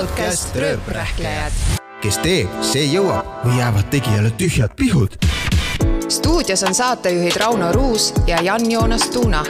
podcast 0.00 0.56
Rööprähklejad. 0.56 1.52
kes 2.00 2.16
teeb, 2.24 2.52
see 2.64 2.86
jõuab 2.88 3.26
või 3.44 3.58
jäävad 3.58 3.90
tegijale 3.92 4.30
tühjad 4.30 4.72
pihud. 4.76 5.18
stuudios 6.08 6.62
on 6.64 6.74
saatejuhid 6.74 7.36
Rauno 7.36 7.72
Ruus 7.72 8.14
ja 8.26 8.40
Jan-Joonas 8.42 9.10
Tuuna. 9.12 9.44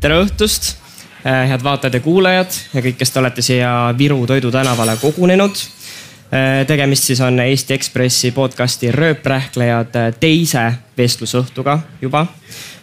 tere 0.00 0.18
õhtust, 0.24 0.74
head 1.24 1.62
vaatajad 1.62 1.94
ja 1.94 2.00
kuulajad 2.00 2.58
ja 2.74 2.82
kõik, 2.82 2.98
kes 2.98 3.10
te 3.10 3.22
olete 3.22 3.42
siia 3.42 3.94
Viru 3.98 4.26
Toidu 4.26 4.50
tänavale 4.50 4.96
kogunenud. 4.96 5.54
tegemist 6.66 7.04
siis 7.04 7.20
on 7.20 7.40
Eesti 7.40 7.74
Ekspressi 7.74 8.30
podcasti 8.30 8.90
Rööprähklejad 8.92 10.18
teise 10.20 10.72
vestlusõhtuga 10.98 11.78
juba. 12.02 12.26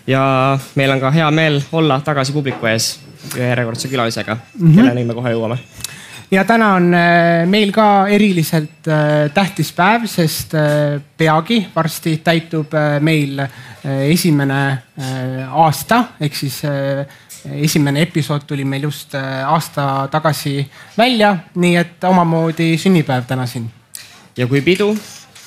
ja 0.07 0.59
meil 0.75 0.91
on 0.91 0.99
ka 0.99 1.11
hea 1.11 1.31
meel 1.31 1.61
olla 1.71 1.99
tagasi 1.99 2.31
publiku 2.31 2.65
ees 2.65 3.04
ühe 3.35 3.49
järjekordse 3.49 3.91
külalisega 3.91 4.35
mm, 4.35 4.67
-hmm. 4.67 4.75
kelleni 4.75 5.05
me 5.05 5.13
kohe 5.17 5.33
jõuame 5.35 5.59
ja 6.31 6.43
täna 6.45 6.73
on 6.73 6.93
äh, 6.93 7.45
meil 7.49 7.71
ka 7.71 8.07
eriliselt 8.11 8.87
äh, 8.87 9.31
tähtis 9.33 9.71
päev, 9.75 10.07
sest 10.09 10.55
äh, 10.55 11.01
peagi 11.17 11.61
varsti 11.75 12.17
täitub 12.23 12.73
meil 13.01 13.39
esimene 13.85 14.61
aasta 15.51 15.99
ehk 16.19 16.33
siis 16.35 16.55
esimene 17.45 18.01
episood 18.01 18.47
tuli 18.49 18.65
meil 18.65 18.87
just 18.87 19.13
aasta 19.15 20.07
tagasi 20.11 20.63
välja, 20.97 21.35
nii 21.55 21.75
et 21.77 22.07
omamoodi 22.09 22.71
sünnipäev 22.81 23.27
täna 23.29 23.45
siin. 23.45 23.69
ja 24.37 24.47
kui 24.47 24.61
pidu 24.61 24.97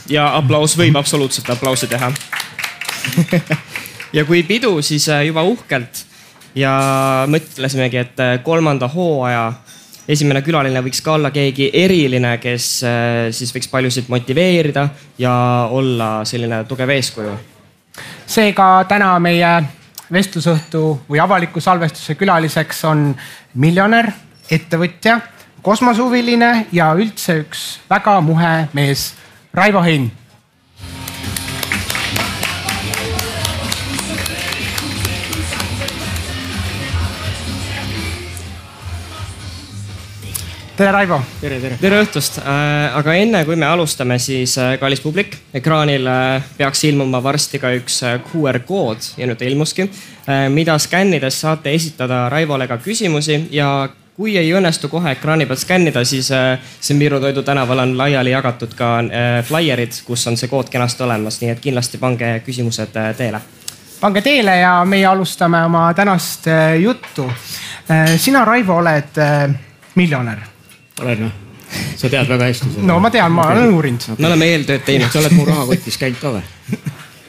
ja 0.08 0.36
aplaus 0.36 0.78
võib 0.78 0.96
absoluutselt 0.96 1.50
aplausi 1.50 1.86
teha. 1.90 2.12
ja 4.16 4.24
kui 4.24 4.42
pidu, 4.42 4.78
siis 4.82 5.08
juba 5.26 5.42
uhkelt 5.42 6.06
ja 6.58 6.74
mõtlesimegi, 7.30 8.02
et 8.02 8.22
äh, 8.22 8.36
kolmanda 8.44 8.88
hooaja 8.90 9.52
esimene 10.08 10.42
külaline 10.42 10.80
võiks 10.84 11.02
ka 11.04 11.14
olla 11.18 11.30
keegi 11.34 11.70
eriline, 11.76 12.36
kes 12.42 12.68
äh, 12.86 13.28
siis 13.34 13.52
võiks 13.54 13.70
paljusid 13.70 14.08
motiveerida 14.12 14.88
ja 15.20 15.32
olla 15.70 16.24
selline 16.28 16.64
tugev 16.68 16.90
eeskuju. 16.96 17.34
seega 18.26 18.84
täna 18.88 19.16
meie 19.18 19.52
vestlusõhtu 20.12 20.84
või 21.10 21.20
avaliku 21.20 21.60
salvestuse 21.60 22.14
külaliseks 22.14 22.84
on 22.88 23.10
miljonär, 23.54 24.10
ettevõtja, 24.50 25.18
kosmosehuviline 25.62 26.68
ja 26.72 26.92
üldse 26.96 27.42
üks 27.42 27.66
väga 27.90 28.20
muhe 28.24 28.68
mees, 28.72 29.12
Raivo 29.52 29.82
Hein. 29.84 30.10
tere, 40.78 40.92
Raivo. 40.92 41.18
tere, 41.40 41.58
tere. 41.58 41.76
tere 41.80 41.96
õhtust, 42.04 42.38
aga 42.94 43.14
enne 43.18 43.40
kui 43.46 43.56
me 43.58 43.66
alustame, 43.66 44.18
siis 44.22 44.54
äh, 44.62 44.76
kallis 44.78 45.00
publik, 45.02 45.34
ekraanil 45.58 46.06
äh, 46.06 46.50
peaks 46.58 46.84
ilmuma 46.86 47.18
varsti 47.22 47.58
ka 47.58 47.72
üks 47.74 47.96
äh, 48.06 48.18
QR 48.28 48.60
kood 48.66 49.08
ja 49.18 49.26
nüüd 49.26 49.42
ilmuski, 49.42 49.88
mida 50.54 50.76
skännides 50.78 51.40
saate 51.42 51.72
esitada 51.74 52.26
Raivole 52.30 52.68
ka 52.70 52.76
küsimusi 52.84 53.40
ja 53.50 53.88
kui 54.18 54.36
ei 54.38 54.50
õnnestu 54.54 54.90
kohe 54.92 55.16
ekraani 55.16 55.46
pealt 55.48 55.62
skännida, 55.62 56.02
siis 56.06 56.28
siin 56.28 57.00
Viru 57.00 57.18
Toidu 57.22 57.42
tänaval 57.46 57.82
on 57.84 57.94
laiali 57.98 58.34
jagatud 58.34 58.74
ka 58.76 58.90
flaierid, 59.48 60.02
kus 60.06 60.26
on 60.28 60.36
see 60.36 60.50
kood 60.50 60.68
kenasti 60.70 61.06
olemas, 61.06 61.40
nii 61.40 61.54
et 61.54 61.62
kindlasti 61.64 61.98
pange 62.02 62.34
küsimused 62.46 62.92
teele. 63.16 63.40
pange 64.00 64.22
teele 64.22 64.58
ja 64.60 64.76
meie 64.84 65.06
alustame 65.06 65.64
oma 65.64 65.88
tänast 65.94 66.46
äh, 66.46 66.76
juttu. 66.82 67.30
sina, 68.16 68.44
Raivo, 68.44 68.76
oled 68.82 69.18
äh, 69.18 69.48
miljonär. 69.94 70.57
Olen 71.02 71.26
või? 71.26 71.32
sa 71.96 72.08
tead 72.08 72.28
väga 72.28 72.48
hästi 72.48 72.70
seda. 72.74 72.86
no 72.88 72.98
ma 73.00 73.10
tean, 73.12 73.32
ma 73.32 73.50
olen 73.52 73.74
uurinud. 73.74 74.06
me 74.18 74.30
oleme 74.30 74.52
eeltööd 74.54 74.86
teinud. 74.86 75.10
sa 75.12 75.20
oled 75.20 75.36
mu 75.36 75.44
rahakotis 75.48 75.98
käinud 76.00 76.20
ka 76.22 76.32
või? 76.38 76.78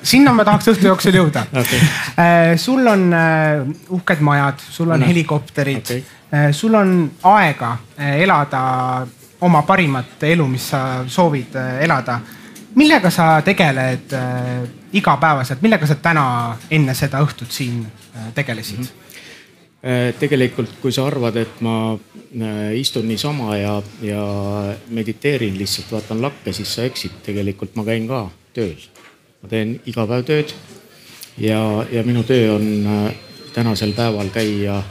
sinna 0.03 0.33
ma 0.33 0.45
tahaks 0.47 0.71
õhtu 0.73 0.87
jooksul 0.87 1.19
jõuda 1.19 1.45
Okei. 1.51 1.79
okay.. 2.13 2.57
sul 2.57 2.87
on 2.87 3.09
äh, 3.13 3.67
uhked 3.95 4.23
majad, 4.25 4.63
sul 4.69 4.89
on 4.89 4.99
Anna. 4.99 5.11
helikopterid 5.11 5.83
okay., 5.83 6.53
sul 6.53 6.75
on 6.77 7.11
aega 7.33 7.75
äh, 7.97 8.19
elada 8.23 9.07
oma 9.41 9.61
parimat 9.67 10.23
elu, 10.23 10.47
mis 10.47 10.69
sa 10.69 11.03
soovid 11.07 11.55
äh, 11.55 11.83
elada. 11.83 12.19
millega 12.75 13.09
sa 13.09 13.41
tegeled 13.41 14.13
äh, 14.13 14.69
igapäevaselt, 14.93 15.61
millega 15.61 15.87
sa 15.87 15.95
täna 15.95 16.55
enne 16.71 16.93
seda 16.93 17.19
õhtut 17.25 17.51
siin 17.51 17.81
äh, 17.83 18.33
tegelesid 18.35 18.79
mm? 18.79 18.85
-hmm. 18.85 19.08
Äh, 19.79 20.11
tegelikult, 20.19 20.73
kui 20.81 20.91
sa 20.91 21.05
arvad, 21.07 21.37
et 21.39 21.61
ma 21.63 21.93
äh, 21.95 22.73
istun 22.75 23.05
niisama 23.07 23.55
ja, 23.55 23.77
ja 24.03 24.23
mediteerin 24.91 25.55
lihtsalt, 25.55 25.93
vaatan 25.93 26.19
lakke, 26.19 26.51
siis 26.51 26.73
sa 26.75 26.83
eksid. 26.83 27.21
tegelikult 27.23 27.77
ma 27.79 27.85
käin 27.87 28.09
ka 28.09 28.25
tööl. 28.51 28.75
ma 29.39 29.47
teen 29.47 29.77
iga 29.87 30.03
päev 30.03 30.25
tööd 30.27 30.51
ja, 31.39 31.61
ja 31.95 32.03
minu 32.03 32.25
töö 32.27 32.57
on 32.57 32.67
äh, 32.91 33.15
tänasel 33.55 33.95
päeval 33.95 34.27
käia 34.35 34.81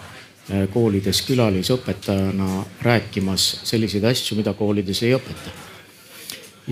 koolides 0.72 1.20
külalisõpetajana 1.28 2.62
rääkimas 2.80 3.60
selliseid 3.68 4.06
asju, 4.08 4.38
mida 4.38 4.54
koolides 4.56 5.02
ei 5.04 5.12
õpeta. 5.12 5.52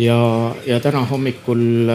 ja, 0.00 0.16
ja 0.64 0.80
täna 0.80 1.04
hommikul 1.04 1.92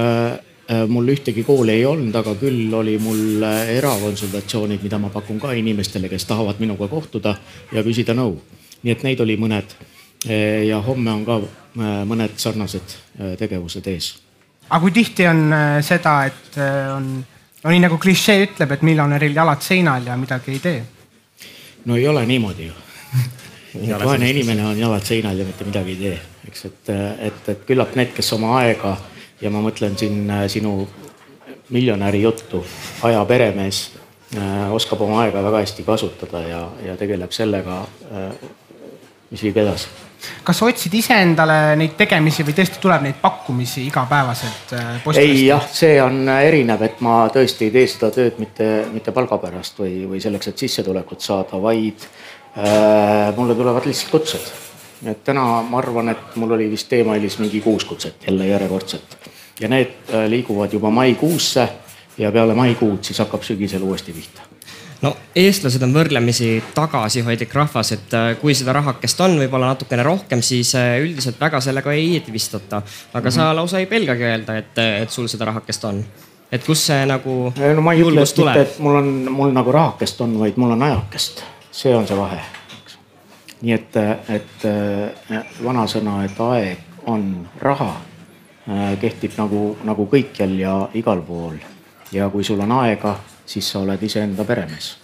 mul 0.87 1.11
ühtegi 1.11 1.43
kooli 1.43 1.73
ei 1.79 1.85
olnud, 1.85 2.15
aga 2.15 2.35
küll 2.39 2.73
oli 2.73 2.97
mul 3.01 3.43
äh, 3.43 3.75
erakonsultatsioonid, 3.77 4.83
mida 4.83 4.99
ma 5.01 5.09
pakun 5.11 5.39
ka 5.39 5.51
inimestele, 5.57 6.09
kes 6.09 6.25
tahavad 6.29 6.61
minuga 6.63 6.87
kohtuda 6.87 7.35
ja 7.73 7.83
küsida 7.83 8.15
nõu. 8.17 8.37
nii 8.81 8.91
et 8.91 9.03
neid 9.03 9.19
oli 9.21 9.37
mõned. 9.37 9.77
ja 10.67 10.81
homme 10.81 11.11
on 11.11 11.25
ka 11.25 11.39
äh, 11.41 12.03
mõned 12.05 12.37
sarnased 12.37 12.97
äh, 13.19 13.37
tegevused 13.37 13.87
ees 13.87 14.13
aga 14.71 14.79
kui 14.85 14.93
tihti 14.95 15.27
on 15.27 15.51
äh, 15.53 15.77
seda, 15.83 16.15
et 16.29 16.57
äh, 16.59 16.87
on, 16.95 17.11
no 17.63 17.73
nii 17.73 17.83
nagu 17.83 17.99
klišee 18.01 18.45
ütleb, 18.45 18.71
et 18.75 18.85
miljonäril 18.87 19.35
jalad 19.35 19.63
seinal 19.65 20.07
ja 20.07 20.15
midagi 20.17 20.55
ei 20.55 20.63
tee. 20.63 20.81
no 21.85 21.97
ei 21.99 22.07
ole 22.07 22.25
niimoodi 22.25 22.69
ju. 22.69 22.73
vaene 24.05 24.29
inimene 24.29 24.65
on 24.65 24.79
jalad 24.79 25.07
seinal 25.07 25.37
ja 25.37 25.47
mitte 25.47 25.67
midagi 25.67 25.97
ei 25.97 26.01
tee, 26.05 26.19
eks, 26.47 26.65
et, 26.69 26.93
et, 27.27 27.49
et 27.55 27.65
küllap 27.67 27.95
need, 27.99 28.13
kes 28.15 28.33
oma 28.37 28.57
aega 28.61 28.95
ja 29.41 29.49
ma 29.49 29.63
mõtlen 29.63 29.97
siin 29.97 30.29
äh, 30.29 30.45
sinu 30.51 30.87
miljonäri 31.71 32.21
juttu, 32.21 32.65
aja 33.03 33.23
peremees 33.25 33.91
äh, 34.37 34.71
oskab 34.73 35.01
oma 35.01 35.23
aega 35.25 35.43
väga 35.43 35.63
hästi 35.63 35.83
kasutada 35.87 36.43
ja, 36.47 36.61
ja 36.85 36.95
tegeleb 36.99 37.31
sellega 37.35 37.81
äh,, 38.11 38.31
mis 39.31 39.43
viib 39.43 39.57
edasi. 39.63 39.87
kas 40.43 40.59
sa 40.59 40.67
otsid 40.67 40.93
iseendale 40.99 41.75
neid 41.79 41.95
tegemisi 41.97 42.43
või 42.45 42.55
tõesti 42.57 42.81
tuleb 42.83 43.05
neid 43.07 43.21
pakkumisi 43.21 43.85
igapäevaselt 43.87 44.75
ei 45.15 45.45
jah, 45.47 45.63
see 45.73 45.95
on 46.03 46.27
erinev, 46.35 46.83
et 46.85 46.99
ma 47.01 47.23
tõesti 47.33 47.69
ei 47.69 47.75
tee 47.77 47.87
seda 47.89 48.11
tööd 48.13 48.41
mitte, 48.41 48.67
mitte 48.91 49.15
palga 49.15 49.39
pärast 49.41 49.79
või, 49.81 50.03
või 50.11 50.21
selleks, 50.23 50.51
et 50.51 50.65
sissetulekut 50.67 51.23
saada, 51.23 51.61
vaid 51.63 52.03
äh, 52.03 53.31
mulle 53.37 53.55
tulevad 53.55 53.87
lihtsalt 53.87 54.11
kutsed. 54.11 54.51
et 55.07 55.23
täna 55.25 55.63
ma 55.65 55.79
arvan, 55.79 56.11
et 56.13 56.35
mul 56.35 56.59
oli 56.59 56.69
vist 56.69 56.91
teemailis 56.91 57.39
mingi 57.39 57.63
kuus 57.63 57.87
kutset 57.89 58.27
jälle 58.27 58.51
järjekordselt 58.51 59.30
ja 59.61 59.69
need 59.69 60.13
äh, 60.13 60.27
liiguvad 60.29 60.73
juba 60.73 60.89
maikuusse 60.89 61.69
ja 62.17 62.31
peale 62.31 62.53
maikuud 62.53 63.03
siis 63.03 63.19
hakkab 63.19 63.43
sügisel 63.43 63.83
uuesti 63.83 64.13
pihta 64.13 64.41
no 65.01 65.13
eestlased 65.35 65.83
on 65.85 65.93
võrdlemisi 65.95 66.51
tagasihoidlik 66.75 67.53
rahvas, 67.55 67.93
et 67.95 68.15
äh, 68.17 68.31
kui 68.41 68.55
seda 68.57 68.75
rahakest 68.77 69.21
on 69.25 69.37
võib-olla 69.39 69.71
natukene 69.73 70.05
rohkem, 70.05 70.43
siis 70.45 70.73
äh, 70.77 70.97
üldiselt 71.03 71.39
väga 71.41 71.61
sellega 71.63 71.93
ei 71.93 72.15
eedvistata. 72.17 72.81
aga 73.13 73.19
mm 73.19 73.27
-hmm. 73.27 73.35
sa 73.35 73.55
lausa 73.55 73.79
ei 73.79 73.85
pelgagi 73.85 74.23
öelda, 74.23 74.57
et, 74.57 74.77
et 74.77 75.09
sul 75.09 75.27
seda 75.27 75.45
rahakest 75.45 75.85
on. 75.85 76.03
et 76.51 76.65
kust 76.65 76.83
see 76.83 77.05
nagu 77.05 77.53
no 77.75 77.81
ma 77.81 77.93
ei 77.93 78.01
ütle, 78.01 78.21
mitte, 78.21 78.61
et 78.61 78.79
mul 78.79 78.95
on, 78.95 79.31
mul 79.31 79.51
nagu 79.51 79.71
rahakest 79.71 80.21
on, 80.21 80.39
vaid 80.39 80.53
mul 80.57 80.71
on 80.71 80.83
ajakest. 80.83 81.43
see 81.71 81.95
on 81.95 82.07
see 82.07 82.17
vahe, 82.17 82.39
nii 83.61 83.73
et, 83.73 83.95
et 84.29 84.65
vanasõna, 85.63 86.25
et 86.25 86.39
aeg 86.39 86.77
on 87.05 87.47
raha, 87.61 87.95
kehtib 89.01 89.37
nagu, 89.37 89.77
nagu 89.83 90.05
kõikjal 90.05 90.51
ja 90.59 90.73
igal 90.93 91.21
pool. 91.25 91.55
ja 92.11 92.29
kui 92.29 92.43
sul 92.43 92.59
on 92.59 92.71
aega, 92.71 93.15
siis 93.45 93.71
sa 93.71 93.79
oled 93.79 94.03
iseenda 94.03 94.43
peremees. 94.43 94.97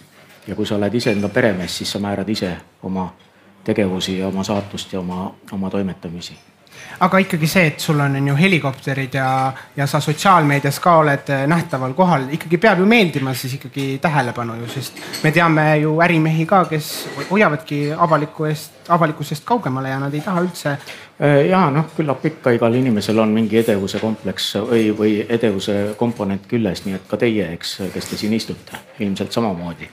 ja 0.46 0.54
kui 0.54 0.66
sa 0.66 0.76
oled 0.76 0.94
iseenda 0.94 1.28
peremees, 1.28 1.78
siis 1.78 1.92
sa 1.92 1.98
määrad 1.98 2.28
ise 2.28 2.56
oma 2.82 3.12
tegevusi 3.64 4.18
ja 4.18 4.28
oma 4.28 4.44
saatust 4.44 4.92
ja 4.92 5.00
oma, 5.00 5.34
oma 5.52 5.70
toimetamisi 5.70 6.38
aga 7.00 7.20
ikkagi 7.22 7.48
see, 7.50 7.66
et 7.70 7.82
sul 7.82 8.00
on, 8.02 8.16
on 8.18 8.28
ju 8.30 8.36
helikopterid 8.38 9.14
ja, 9.14 9.28
ja 9.76 9.86
sa 9.86 10.00
sotsiaalmeedias 10.02 10.80
ka 10.82 10.96
oled 11.02 11.30
äh, 11.34 11.44
nähtaval 11.50 11.94
kohal, 11.98 12.26
ikkagi 12.34 12.58
peab 12.62 12.82
ju 12.82 12.86
meeldima 12.90 13.34
siis 13.38 13.54
ikkagi 13.58 13.86
tähelepanu 14.02 14.58
ju, 14.62 14.70
sest 14.72 14.98
me 15.22 15.32
teame 15.34 15.68
ju 15.82 15.98
ärimehi 16.04 16.46
ka, 16.46 16.64
kes 16.70 16.90
hoiavadki 17.30 17.80
avaliku 17.96 18.48
eest, 18.50 18.80
avalikkusest 18.88 19.46
kaugemale 19.46 19.92
ja 19.94 20.00
nad 20.02 20.14
ei 20.14 20.24
taha 20.24 20.42
üldse. 20.42 20.78
Ja 21.48 21.64
noh, 21.74 21.88
küllap 21.96 22.24
ikka 22.26 22.52
igal 22.54 22.74
inimesel 22.78 23.18
on 23.18 23.32
mingi 23.34 23.58
edevuse 23.58 23.98
kompleks 23.98 24.52
või, 24.68 24.92
või 24.98 25.14
edevuse 25.28 25.94
komponent 25.98 26.46
küljes, 26.50 26.84
nii 26.86 26.94
et 26.94 27.08
ka 27.10 27.18
teie, 27.18 27.48
eks, 27.56 27.74
kes 27.94 28.10
te 28.10 28.18
siin 28.20 28.36
istute, 28.36 28.78
ilmselt 29.02 29.34
samamoodi. 29.34 29.90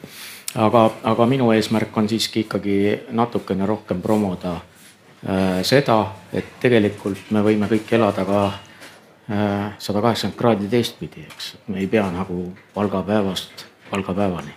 aga, 0.56 0.90
aga 1.04 1.26
minu 1.26 1.52
eesmärk 1.52 1.98
on 1.98 2.10
siiski 2.10 2.46
ikkagi 2.46 2.78
natukene 3.12 3.66
rohkem 3.66 4.02
promoda 4.02 4.54
äh, 4.56 5.64
seda, 5.64 6.14
et 6.34 6.60
tegelikult 6.62 7.32
me 7.32 7.42
võime 7.42 7.68
kõik 7.74 7.94
elada 7.98 8.26
ka 8.26 8.46
äh, 8.46 9.74
sada 9.80 10.02
kaheksakümmend 10.02 10.38
kraadi 10.38 10.70
teistpidi, 10.70 11.26
eks. 11.26 11.56
me 11.68 11.80
ei 11.80 11.88
pea 11.88 12.06
nagu 12.12 12.54
palgapäevast 12.74 13.66
palgapäevani, 13.90 14.54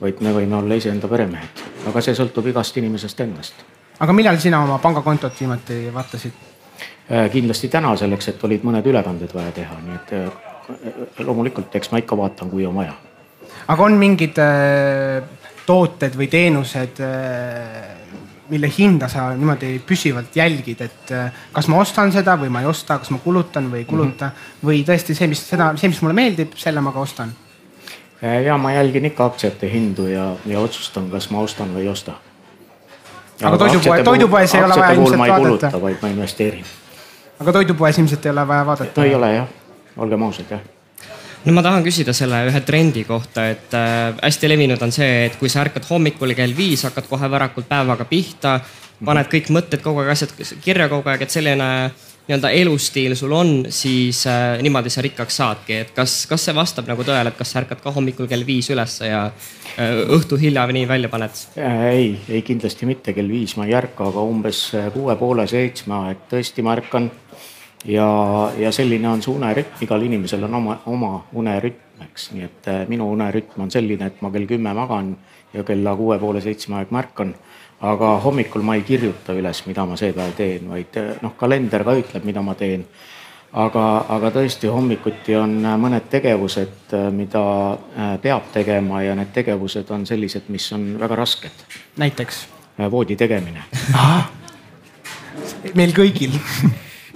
vaid 0.00 0.20
me 0.20 0.36
võime 0.36 0.60
olla 0.60 0.74
iseenda 0.74 1.08
peremehed, 1.08 1.64
aga 1.88 2.04
see 2.04 2.14
sõltub 2.14 2.46
igast 2.52 2.76
inimesest 2.76 3.20
endast. 3.24 3.77
Aga 4.00 4.14
millal 4.14 4.38
sina 4.42 4.62
oma 4.62 4.78
pangakontot 4.82 5.40
viimati 5.40 5.80
vaatasid? 5.94 6.46
Äh, 7.08 7.30
kindlasti 7.32 7.70
täna 7.72 7.94
selleks, 7.96 8.28
et 8.28 8.44
olid 8.44 8.64
mõned 8.68 8.86
ülekanded 8.86 9.32
vaja 9.34 9.52
teha, 9.56 9.78
nii 9.84 9.94
et 9.96 10.14
äh, 10.18 11.24
loomulikult, 11.24 11.74
eks 11.74 11.92
ma 11.92 12.02
ikka 12.02 12.18
vaatan, 12.18 12.50
kui 12.52 12.66
on 12.68 12.76
vaja 12.76 12.92
aga 13.68 13.84
on 13.84 13.96
mingid 14.00 14.36
äh, 14.44 15.22
tooted 15.66 16.16
või 16.16 16.28
teenused 16.32 17.00
mille 18.48 18.68
hinda 18.72 19.10
sa 19.12 19.26
niimoodi 19.36 19.74
püsivalt 19.84 20.36
jälgid, 20.36 20.80
et 20.80 21.10
kas 21.52 21.66
ma 21.68 21.82
ostan 21.82 22.08
seda 22.14 22.38
või 22.40 22.48
ma 22.48 22.62
ei 22.62 22.68
osta, 22.70 22.96
kas 22.96 23.10
ma 23.12 23.18
kulutan 23.20 23.66
või 23.68 23.82
ei 23.82 23.84
kuluta 23.84 24.30
mm 24.30 24.30
-hmm. 24.30 24.64
või 24.64 24.78
tõesti 24.88 25.16
see, 25.16 25.28
mis 25.28 25.42
seda, 25.44 25.74
see, 25.76 25.90
mis 25.92 26.00
mulle 26.00 26.16
meeldib, 26.16 26.56
selle 26.56 26.80
ma 26.80 26.92
ka 26.92 27.04
ostan? 27.04 27.34
Ja 28.22 28.56
ma 28.56 28.72
jälgin 28.72 29.04
ikka 29.04 29.26
aktsiate 29.28 29.68
hindu 29.70 30.06
ja, 30.08 30.32
ja 30.46 30.60
otsustan, 30.60 31.10
kas 31.10 31.28
ma 31.30 31.44
ostan 31.44 31.74
või 31.74 31.84
ei 31.84 31.88
osta. 31.88 32.16
Aga 33.42 33.58
toidupoe, 33.58 34.02
toidupoes 34.04 34.54
ei 34.54 34.64
ole 34.64 34.80
vaja 34.80 34.96
ilmselt 34.96 35.18
vaadata. 35.18 35.82
vaid 35.82 36.02
ma 36.02 36.08
investeerin. 36.14 36.64
aga 37.40 37.52
toidupoes 37.60 37.98
ilmselt 37.98 38.26
ei 38.26 38.34
ole 38.34 38.48
vaja 38.48 38.66
vaadata? 38.66 39.00
no 39.00 39.06
ei 39.06 39.14
ole 39.14 39.30
jah, 39.34 39.54
olgem 39.96 40.26
ausad 40.26 40.50
jah 40.56 40.66
no 41.44 41.54
ma 41.54 41.62
tahan 41.62 41.86
küsida 41.86 42.12
selle 42.16 42.42
ühe 42.50 42.60
trendi 42.66 43.04
kohta, 43.08 43.48
et 43.54 43.74
äh, 43.76 44.10
hästi 44.22 44.50
levinud 44.50 44.82
on 44.82 44.92
see, 44.94 45.26
et 45.28 45.38
kui 45.40 45.50
sa 45.52 45.62
ärkad 45.66 45.86
hommikul 45.90 46.34
kell 46.38 46.56
viis, 46.56 46.84
hakkad 46.88 47.08
kohe 47.10 47.30
varakult 47.30 47.68
päevaga 47.70 48.08
pihta, 48.08 48.58
paned 49.04 49.30
kõik 49.30 49.52
mõtted 49.54 49.82
kogu 49.84 50.02
aeg, 50.02 50.12
asjad 50.16 50.34
kirja 50.64 50.88
kogu 50.90 51.08
aeg, 51.08 51.24
et 51.24 51.34
selline 51.34 51.68
nii-öelda 52.28 52.50
elustiil 52.60 53.14
sul 53.16 53.32
on, 53.32 53.52
siis 53.72 54.26
äh, 54.28 54.58
niimoodi 54.62 54.92
sa 54.92 55.02
rikkaks 55.04 55.40
saadki, 55.40 55.78
et 55.84 55.94
kas, 55.96 56.20
kas 56.28 56.48
see 56.48 56.56
vastab 56.56 56.88
nagu 56.90 57.06
tõele, 57.06 57.32
et 57.32 57.38
kas 57.38 57.54
sa 57.54 57.62
ärkad 57.62 57.80
ka 57.84 57.92
hommikul 57.94 58.28
kell 58.30 58.46
viis 58.46 58.68
ülesse 58.72 59.08
ja 59.08 59.22
äh, 59.28 60.02
õhtu 60.16 60.36
hiljani 60.40 60.84
välja 60.88 61.08
paned? 61.12 61.44
Äh, 61.56 61.86
ei, 61.92 62.10
ei 62.28 62.42
kindlasti 62.44 62.88
mitte 62.88 63.16
kell 63.16 63.32
viis 63.32 63.56
ma 63.56 63.66
ei 63.68 63.76
ärka, 63.80 64.10
aga 64.12 64.26
umbes 64.28 64.66
kuue 64.94 65.16
poole 65.16 65.48
seitsme 65.48 66.02
aeg 66.04 66.28
tõesti 66.30 66.66
ma 66.66 66.76
ärkan 66.76 67.08
ja, 67.84 68.52
ja 68.58 68.72
selline 68.72 69.08
on 69.08 69.22
see 69.22 69.34
unerütm, 69.34 69.82
igal 69.84 70.02
inimesel 70.02 70.44
on 70.48 70.56
oma, 70.58 70.78
oma 70.90 71.12
unerütm, 71.38 72.02
eks, 72.08 72.30
nii 72.34 72.46
et 72.46 72.70
äh, 72.70 72.84
minu 72.90 73.08
unerütm 73.12 73.66
on 73.66 73.72
selline, 73.72 74.10
et 74.10 74.22
ma 74.24 74.32
kell 74.34 74.48
kümme 74.50 74.74
magan 74.76 75.14
ja 75.54 75.64
kella 75.66 75.94
kuue 75.96 76.18
poole 76.20 76.42
seitsme 76.44 76.78
aeg 76.80 76.92
märkan. 76.94 77.34
Aga 77.80 78.16
hommikul 78.24 78.62
ma 78.66 78.74
ei 78.74 78.82
kirjuta 78.82 79.34
üles, 79.38 79.62
mida 79.66 79.84
ma 79.86 79.96
see 79.98 80.12
päev 80.16 80.34
teen, 80.38 80.66
vaid 80.70 80.98
äh, 80.98 81.14
noh, 81.22 81.36
kalender 81.38 81.84
ka 81.86 81.94
ütleb, 81.98 82.26
mida 82.26 82.42
ma 82.42 82.54
teen. 82.58 82.84
aga, 83.52 83.84
aga 84.12 84.30
tõesti 84.34 84.68
hommikuti 84.68 85.36
on 85.38 85.54
äh, 85.64 85.76
mõned 85.80 86.08
tegevused, 86.10 86.92
mida 87.14 87.42
peab 88.22 88.50
tegema 88.52 89.02
ja 89.02 89.14
need 89.16 89.32
tegevused 89.32 89.90
on 89.90 90.06
sellised, 90.06 90.48
mis 90.48 90.72
on 90.72 90.90
väga 91.00 91.16
rasked. 91.16 91.64
näiteks? 91.96 92.46
voodi 92.90 93.16
tegemine. 93.16 93.64
meil 95.74 95.94
kõigil 95.94 96.36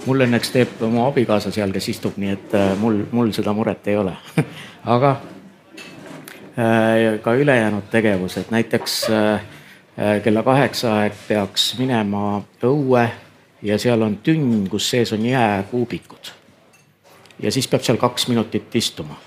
mul 0.05 0.25
õnneks 0.25 0.51
teeb 0.51 0.81
mu 0.91 1.05
abikaasa 1.05 1.51
seal, 1.51 1.71
kes 1.71 1.87
istub, 1.93 2.17
nii 2.19 2.31
et 2.33 2.55
mul, 2.79 3.05
mul 3.11 3.31
seda 3.35 3.53
muret 3.55 3.87
ei 3.87 3.95
ole 3.95 4.15
aga 4.95 5.15
ka 7.23 7.33
ülejäänud 7.33 7.87
tegevused, 7.91 8.51
näiteks 8.53 8.97
äh, 9.09 9.45
kella 10.23 10.43
kaheksa 10.43 10.95
aeg 11.01 11.17
peaks 11.27 11.75
minema 11.77 12.41
õue 12.65 13.03
ja 13.61 13.77
seal 13.79 14.01
on 14.01 14.17
tünn, 14.23 14.65
kus 14.69 14.89
sees 14.89 15.13
on 15.13 15.25
jääkuubikud. 15.25 16.31
ja 17.39 17.51
siis 17.51 17.67
peab 17.67 17.83
seal 17.85 17.97
kaks 17.97 18.27
minutit 18.27 18.75
istuma. 18.75 19.19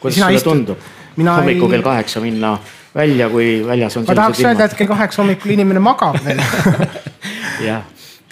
kuidas 0.00 0.18
sulle 0.18 0.34
istud? 0.34 0.52
tundub? 0.52 0.90
hommikul 1.16 1.68
ei... 1.68 1.70
kell 1.70 1.82
kaheksa 1.82 2.20
minna 2.20 2.58
välja, 2.94 3.30
kui 3.30 3.62
väljas 3.66 3.96
on. 3.96 4.04
ma 4.08 4.14
tahaks 4.14 4.44
öelda, 4.44 4.64
et 4.64 4.74
kell 4.74 4.90
kaheksa 4.90 5.22
hommikul 5.22 5.54
inimene 5.54 5.80
magab 5.80 6.18
veel 6.24 6.42
jah 7.68 7.84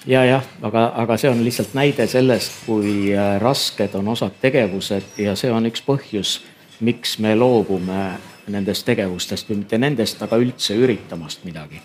ja 0.08 0.24
jah, 0.24 0.44
aga, 0.62 0.88
aga 0.96 1.16
see 1.20 1.30
on 1.30 1.42
lihtsalt 1.44 1.74
näide 1.76 2.06
sellest, 2.08 2.64
kui 2.66 3.12
äh, 3.12 3.36
rasked 3.42 3.94
on 3.98 4.08
osad 4.08 4.38
tegevused 4.40 5.20
ja 5.20 5.36
see 5.36 5.52
on 5.52 5.68
üks 5.68 5.84
põhjus, 5.84 6.38
miks 6.80 7.18
me 7.22 7.34
loobume 7.36 8.16
nendest 8.48 8.86
tegevustest 8.86 9.50
või 9.50 9.62
mitte 9.62 9.78
nendest, 9.78 10.22
aga 10.22 10.36
üldse 10.36 10.76
üritamast 10.76 11.44
midagi. 11.44 11.80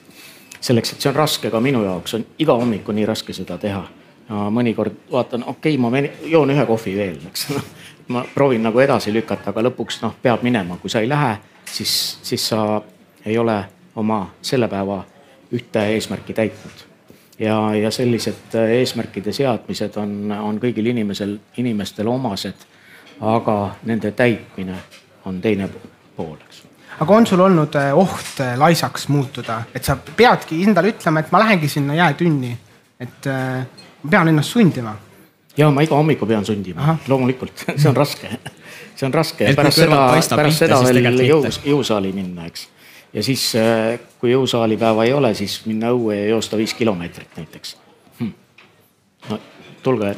selleks, 0.59 0.93
et 0.93 1.01
see 1.01 1.09
on 1.09 1.15
raske 1.15 1.49
ka 1.51 1.59
minu 1.59 1.83
jaoks, 1.83 2.13
on 2.13 2.25
iga 2.39 2.53
hommik 2.55 2.89
on 2.89 2.95
nii 2.95 3.05
raske 3.05 3.33
seda 3.33 3.57
teha. 3.57 3.87
mõnikord 4.29 4.93
vaatan, 5.11 5.43
okei 5.43 5.77
okay,, 5.77 5.77
ma 5.77 6.09
joon 6.25 6.49
ühe 6.49 6.65
kohvi 6.65 6.95
veel, 6.95 7.17
eks 7.27 7.47
ma 8.13 8.25
proovin 8.35 8.63
nagu 8.63 8.79
edasi 8.79 9.13
lükata, 9.13 9.49
aga 9.49 9.61
lõpuks 9.69 10.01
noh, 10.01 10.15
peab 10.21 10.43
minema, 10.43 10.77
kui 10.77 10.89
sa 10.89 10.99
ei 10.99 11.09
lähe, 11.09 11.37
siis, 11.65 12.19
siis 12.23 12.47
sa 12.47 12.81
ei 13.25 13.37
ole 13.37 13.63
oma 13.95 14.29
selle 14.41 14.67
päeva 14.67 15.03
ühte 15.53 15.85
eesmärki 15.93 16.33
täitnud 16.33 16.93
ja, 17.39 17.75
ja 17.75 17.91
sellised 17.91 18.55
äh, 18.55 18.69
eesmärkide 18.79 19.33
seadmised 19.33 19.97
on, 19.97 20.31
on 20.31 20.59
kõigil 20.61 20.91
inimesel, 20.93 21.37
inimestel 21.57 22.07
omased. 22.07 22.69
aga 23.21 23.75
nende 23.85 24.11
täitmine 24.11 24.75
on 25.25 25.41
teine 25.41 25.67
pool, 25.67 25.92
eks. 26.17 26.63
Aga 27.01 27.15
on 27.15 27.25
sul 27.27 27.41
olnud 27.41 27.75
äh, 27.75 27.89
oht 27.97 28.41
äh, 28.43 28.53
laisaks 28.59 29.07
muutuda, 29.09 29.63
et 29.73 29.83
sa 29.83 29.95
peadki 29.97 30.61
endale 30.63 30.93
ütlema, 30.93 31.23
et 31.23 31.31
ma 31.33 31.41
lähengi 31.41 31.69
sinna 31.71 31.97
jäätünni, 31.97 32.51
et 33.01 33.25
ma 33.27 34.11
pean 34.11 34.29
ennast 34.29 34.53
sundima? 34.53 34.93
ja 35.57 35.69
ma 35.71 35.83
iga 35.85 35.97
hommiku 35.97 36.27
pean 36.29 36.45
sundima, 36.45 36.97
loomulikult. 37.07 37.65
See 37.79 37.89
on 37.89 37.97
raske, 37.97 38.29
see 38.95 39.07
on 39.07 39.13
raske. 39.13 39.53
pärast 39.57 39.81
seda, 39.81 39.99
pärast 40.37 40.63
seda 40.63 40.79
veel 40.85 41.25
jõus, 41.27 41.59
jõusaali 41.65 42.13
minna, 42.15 42.47
eks. 42.49 42.67
Ja 43.13 43.21
siis, 43.25 43.51
äh, 43.59 43.99
kui 44.21 44.31
jõusaalipäeva 44.31 45.05
ei 45.05 45.13
ole, 45.13 45.33
siis 45.37 45.59
minna 45.69 45.91
õue 45.93 46.17
ja 46.17 46.31
joosta 46.31 46.57
viis 46.57 46.73
kilomeetrit 46.73 47.37
näiteks. 47.37 47.75
Hm.. 48.19 48.31
no 49.29 49.39
tulge 49.85 50.15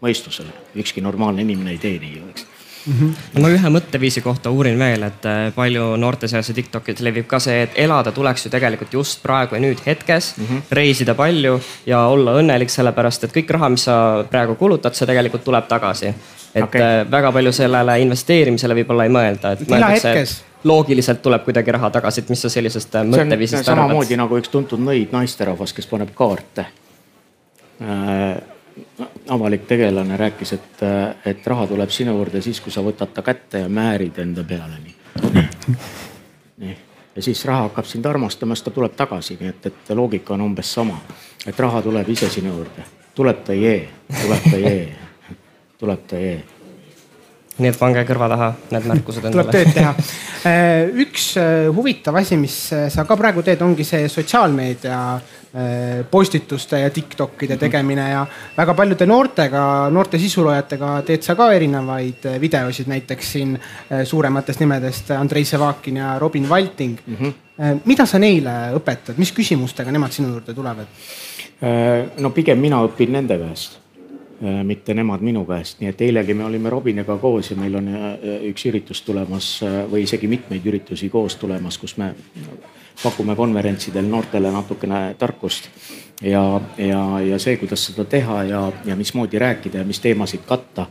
mõistusele, 0.00 0.54
ükski 0.80 1.04
normaalne 1.04 1.44
inimene 1.44 1.74
ei 1.76 1.82
tee 1.82 1.98
nii 2.00 2.14
ju, 2.16 2.30
eks 2.32 2.49
mm. 2.86 2.92
-hmm. 2.92 3.40
ma 3.40 3.48
ühe 3.48 3.72
mõtteviisi 3.72 4.22
kohta 4.22 4.50
uurin 4.50 4.78
veel, 4.78 5.02
et 5.02 5.26
äh, 5.26 5.52
palju 5.54 5.96
noorte 5.96 6.28
seas 6.28 6.48
ja 6.48 6.54
Tiktokis 6.54 7.00
levib 7.00 7.26
ka 7.26 7.38
see, 7.38 7.62
et 7.62 7.78
elada 7.84 8.12
tuleks 8.12 8.46
ju 8.46 8.50
tegelikult 8.50 8.92
just 8.92 9.22
praegu 9.22 9.54
ja 9.54 9.60
nüüd 9.60 9.80
hetkes 9.86 10.34
mm, 10.36 10.44
-hmm. 10.44 10.62
reisida 10.70 11.14
palju 11.14 11.60
ja 11.86 12.04
olla 12.06 12.36
õnnelik, 12.40 12.68
sellepärast 12.68 13.24
et 13.24 13.36
kõik 13.36 13.50
raha, 13.50 13.68
mis 13.68 13.84
sa 13.84 14.24
praegu 14.30 14.54
kulutad, 14.54 14.94
see 14.94 15.06
tegelikult 15.06 15.44
tuleb 15.44 15.66
tagasi. 15.68 16.14
et 16.54 16.62
okay. 16.64 16.80
Äh, 16.82 17.10
väga 17.10 17.32
palju 17.32 17.52
sellele 17.52 18.00
investeerimisele 18.00 18.74
võib-olla 18.74 19.04
ei 19.04 19.10
mõelda, 19.10 19.52
et 19.52 19.68
mõeldakse, 19.68 20.12
et 20.20 20.64
loogiliselt 20.64 21.22
tuleb 21.22 21.44
kuidagi 21.44 21.72
raha 21.72 21.90
tagasi, 21.90 22.20
et 22.20 22.28
mis 22.28 22.42
sa 22.42 22.48
sellisest 22.48 22.94
äh, 22.94 23.04
mõtteviisist 23.04 23.68
arvad? 23.68 23.84
samamoodi 23.84 24.16
nagu 24.16 24.38
üks 24.38 24.48
tuntud 24.48 24.80
nõid 24.80 25.12
naisterahvas, 25.12 25.72
kes 25.72 25.86
paneb 25.86 26.14
kaarte. 26.14 26.66
Avalik 29.30 29.66
tegelane 29.66 30.16
rääkis, 30.16 30.52
et, 30.52 30.84
et 31.26 31.46
raha 31.46 31.66
tuleb 31.70 31.90
sinu 31.94 32.14
juurde 32.18 32.42
siis, 32.42 32.60
kui 32.60 32.72
sa 32.74 32.82
võtad 32.84 33.12
ta 33.14 33.22
kätte 33.22 33.64
ja 33.64 33.68
määrid 33.70 34.18
enda 34.18 34.44
peale 34.44 34.78
nii. 34.82 34.94
nii, 36.62 36.76
ja 37.16 37.22
siis 37.22 37.44
raha 37.48 37.68
hakkab 37.68 37.86
sind 37.86 38.06
armastama, 38.10 38.56
siis 38.56 38.66
ta 38.66 38.74
tuleb 38.74 38.96
tagasi, 38.98 39.38
nii 39.40 39.52
et, 39.52 39.66
et 39.70 39.92
loogika 39.94 40.34
on 40.34 40.46
umbes 40.50 40.72
sama. 40.74 40.98
et 41.46 41.60
raha 41.60 41.82
tuleb 41.82 42.08
ise 42.08 42.30
sinu 42.30 42.54
juurde, 42.54 42.86
tuleb 43.14 43.44
ta 43.46 43.56
jee, 43.56 43.84
tuleb 44.22 44.48
ta 44.50 44.64
jee, 44.64 44.88
tuleb 45.78 46.08
ta 46.10 46.24
jee 46.24 46.40
nii 47.60 47.70
et 47.70 47.78
pange 47.78 48.02
kõrva 48.08 48.28
taha 48.32 48.48
need 48.72 48.86
märkused 48.88 49.26
endale. 49.28 49.44
tuleb 49.44 49.54
tööd 49.54 49.74
teha. 49.76 49.94
Äh, 50.48 50.86
üks 51.04 51.34
äh, 51.36 51.66
huvitav 51.76 52.16
asi, 52.16 52.38
mis 52.40 52.54
äh, 52.72 52.86
sa 52.92 53.04
ka 53.04 53.16
praegu 53.20 53.42
teed, 53.44 53.60
ongi 53.60 53.84
see 53.84 54.08
sotsiaalmeedia 54.08 55.00
postituste 56.10 56.78
ja 56.78 56.90
Tiktokide 56.94 57.56
mhm. 57.56 57.60
tegemine 57.60 58.04
ja 58.10 58.20
väga 58.56 58.74
paljude 58.78 59.06
noortega, 59.06 59.62
noorte 59.90 60.18
sisuloojatega 60.18 60.90
teed 61.08 61.26
sa 61.26 61.34
ka 61.34 61.48
erinevaid 61.56 62.28
videosid, 62.40 62.86
näiteks 62.86 63.32
siin 63.32 63.56
suurematest 64.04 64.62
nimedest 64.62 65.10
Andrei 65.10 65.44
Sevakin 65.44 65.96
ja 65.96 66.18
Robin 66.18 66.48
Valting 66.48 66.98
mm. 67.06 67.16
-hmm. 67.16 67.80
mida 67.84 68.06
sa 68.06 68.18
neile 68.18 68.54
õpetad, 68.78 69.18
mis 69.18 69.32
küsimustega 69.32 69.90
nemad 69.90 70.14
sinu 70.14 70.28
juurde 70.28 70.54
tulevad? 70.54 70.86
no 72.18 72.30
pigem 72.30 72.58
mina 72.58 72.84
õpin 72.86 73.10
nende 73.12 73.38
käest 73.38 73.80
Äh, 74.44 74.64
mitte 74.64 74.94
nemad 74.96 75.20
minu 75.20 75.42
käest, 75.44 75.82
nii 75.82 75.90
et 75.90 76.00
eilegi 76.00 76.32
me 76.32 76.46
olime 76.46 76.70
Robiniga 76.72 77.18
koos 77.20 77.50
ja 77.50 77.56
meil 77.60 77.74
on 77.76 77.90
äh, 77.92 78.38
üks 78.48 78.62
üritus 78.70 79.02
tulemas 79.04 79.50
äh, 79.60 79.82
või 79.90 80.06
isegi 80.06 80.30
mitmeid 80.32 80.64
üritusi 80.64 81.10
koos 81.12 81.36
tulemas, 81.36 81.76
kus 81.76 81.98
me 82.00 82.14
pakume 83.02 83.36
konverentsidel 83.36 84.04
noortele 84.04 84.50
natukene 84.52 85.14
tarkust 85.18 85.68
ja, 86.22 86.60
ja, 86.78 87.20
ja 87.20 87.38
see, 87.38 87.56
kuidas 87.56 87.84
seda 87.86 88.04
teha 88.04 88.42
ja, 88.44 88.60
ja 88.84 88.96
mismoodi 88.96 89.38
rääkida 89.38 89.78
ja 89.78 89.84
mis 89.84 90.00
teemasid 90.00 90.44
katta. 90.46 90.86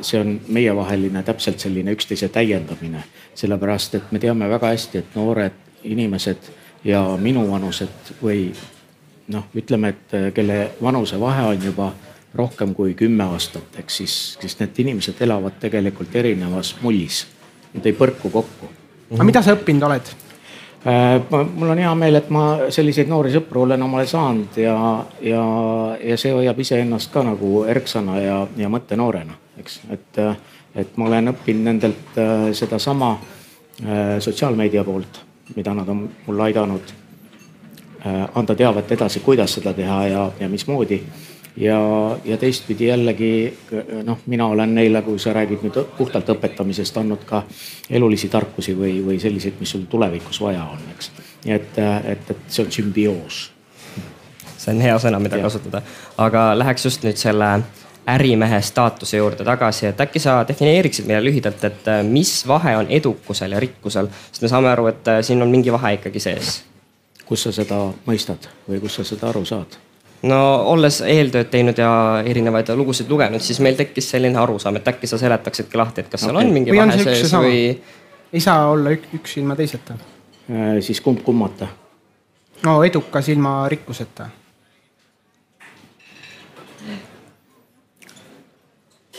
see 0.00 0.20
on 0.20 0.40
meievaheline 0.48 1.22
täpselt 1.22 1.60
selline 1.62 1.92
üksteise 1.94 2.28
täiendamine, 2.28 3.04
sellepärast 3.38 3.94
et 3.94 4.12
me 4.12 4.18
teame 4.18 4.48
väga 4.50 4.72
hästi, 4.72 4.98
et 4.98 5.14
noored 5.14 5.52
inimesed 5.84 6.48
ja 6.84 7.04
minuvanused 7.20 8.18
või 8.22 8.48
noh, 9.28 9.46
ütleme, 9.54 9.94
et 9.94 10.34
kelle 10.34 10.70
vanusevahe 10.82 11.46
on 11.52 11.62
juba 11.64 11.92
rohkem 12.34 12.74
kui 12.74 12.96
kümme 12.98 13.24
aastat, 13.30 13.78
ehk 13.78 13.90
siis, 13.90 14.36
siis 14.40 14.58
need 14.58 14.82
inimesed 14.82 15.22
elavad 15.22 15.60
tegelikult 15.60 16.16
erinevas 16.16 16.74
mullis. 16.82 17.24
Nad 17.74 17.86
ei 17.86 17.94
põrku 17.94 18.30
kokku. 18.30 18.70
aga 19.14 19.24
mida 19.24 19.42
sa 19.42 19.54
õppinud 19.54 19.86
oled? 19.86 20.10
Äh, 20.86 21.46
mul 21.54 21.68
on 21.68 21.78
hea 21.78 21.94
meel, 21.96 22.18
et 22.18 22.26
ma 22.28 22.42
selliseid 22.68 23.08
noori 23.08 23.30
sõpru 23.32 23.62
olen 23.64 23.82
omale 23.86 24.04
saanud 24.04 24.58
ja, 24.60 24.74
ja, 25.24 25.44
ja 25.96 26.16
see 26.20 26.32
hoiab 26.34 26.58
iseennast 26.60 27.08
ka 27.12 27.22
nagu 27.24 27.62
erksana 27.72 28.18
ja, 28.20 28.34
ja 28.60 28.68
mõttenoorena, 28.68 29.38
eks, 29.62 29.78
et, 29.94 30.20
et 30.76 30.98
ma 31.00 31.08
olen 31.08 31.32
õppinud 31.32 31.70
nendelt 31.70 32.18
äh, 32.20 32.50
sedasama 32.52 33.14
äh, 33.14 34.18
sotsiaalmeedia 34.20 34.84
poolt, 34.84 35.22
mida 35.56 35.72
nad 35.72 35.88
on 35.88 36.04
mulle 36.26 36.50
aidanud 36.50 36.94
anda 38.04 38.52
teavet 38.52 38.90
edasi, 38.92 39.22
kuidas 39.24 39.54
seda 39.56 39.72
teha 39.72 40.02
ja, 40.10 40.24
ja 40.36 40.48
mismoodi 40.52 40.98
ja, 41.56 41.78
ja 42.24 42.36
teistpidi 42.36 42.86
jällegi 42.86 43.58
noh, 44.04 44.18
mina 44.26 44.46
olen 44.46 44.74
neile, 44.74 45.02
kui 45.02 45.18
sa 45.18 45.32
räägid 45.32 45.62
nüüd 45.62 45.78
puhtalt 45.98 46.28
õpetamisest, 46.34 46.98
andnud 46.98 47.22
ka 47.28 47.44
elulisi 47.90 48.28
tarkusi 48.28 48.74
või, 48.78 48.98
või 49.06 49.20
selliseid, 49.22 49.60
mis 49.60 49.74
sul 49.76 49.86
tulevikus 49.90 50.40
vaja 50.42 50.64
on, 50.64 50.82
eks. 50.94 51.10
nii 51.44 51.54
et, 51.54 51.78
et, 52.16 52.34
et 52.34 52.44
see 52.48 52.64
on 52.64 52.72
sümbioos. 52.72 53.40
see 54.56 54.74
on 54.74 54.82
hea 54.82 54.98
sõna, 54.98 55.22
mida 55.22 55.38
ja. 55.38 55.46
kasutada, 55.46 55.82
aga 56.18 56.50
läheks 56.58 56.90
just 56.90 57.06
nüüd 57.06 57.20
selle 57.20 57.56
ärimehe 58.06 58.60
staatuse 58.60 59.16
juurde 59.16 59.44
tagasi, 59.44 59.86
et 59.86 60.00
äkki 60.00 60.20
sa 60.20 60.42
defineeriksid 60.48 61.06
meile 61.08 61.24
lühidalt, 61.24 61.64
et 61.64 61.88
mis 62.08 62.36
vahe 62.48 62.76
on 62.76 62.90
edukusel 62.92 63.56
ja 63.56 63.62
rikkusel, 63.62 64.10
sest 64.30 64.42
me 64.44 64.50
saame 64.52 64.68
aru, 64.74 64.90
et 64.92 65.14
siin 65.24 65.42
on 65.42 65.50
mingi 65.50 65.72
vahe 65.72 65.96
ikkagi 66.00 66.20
sees. 66.20 66.62
kus 67.24 67.46
sa 67.46 67.52
seda 67.56 67.78
mõistad 68.04 68.50
või 68.68 68.82
kus 68.82 68.98
sa 68.98 69.04
seda 69.08 69.30
aru 69.30 69.46
saad? 69.48 69.78
No 70.28 70.40
olles 70.72 71.00
eeltööd 71.04 71.50
teinud 71.52 71.78
ja 71.78 71.90
erinevaid 72.26 72.70
lugusid 72.78 73.10
lugenud, 73.10 73.42
siis 73.44 73.60
meil 73.64 73.76
tekkis 73.78 74.10
selline 74.14 74.38
arusaam, 74.40 74.78
et 74.80 74.88
äkki 74.88 75.10
sa 75.10 75.18
seletaksidki 75.20 75.78
lahti, 75.80 76.04
et 76.04 76.10
kas 76.12 76.22
okay. 76.22 76.30
seal 76.32 76.40
on 76.40 76.54
mingi 76.54 76.72
või 76.72 76.82
vahe 76.84 76.98
sees 77.02 77.34
või? 77.34 77.58
ei 78.32 78.42
saa 78.42 78.70
olla 78.70 78.94
ük, 78.94 79.08
üks 79.20 79.38
ilma 79.40 79.56
teiseta 79.58 79.98
äh,. 79.98 80.80
siis 80.84 81.00
kumb 81.04 81.22
kummata? 81.26 81.68
no 82.64 82.80
edukas 82.84 83.28
ilma 83.28 83.56
rikkuseta. 83.68 84.30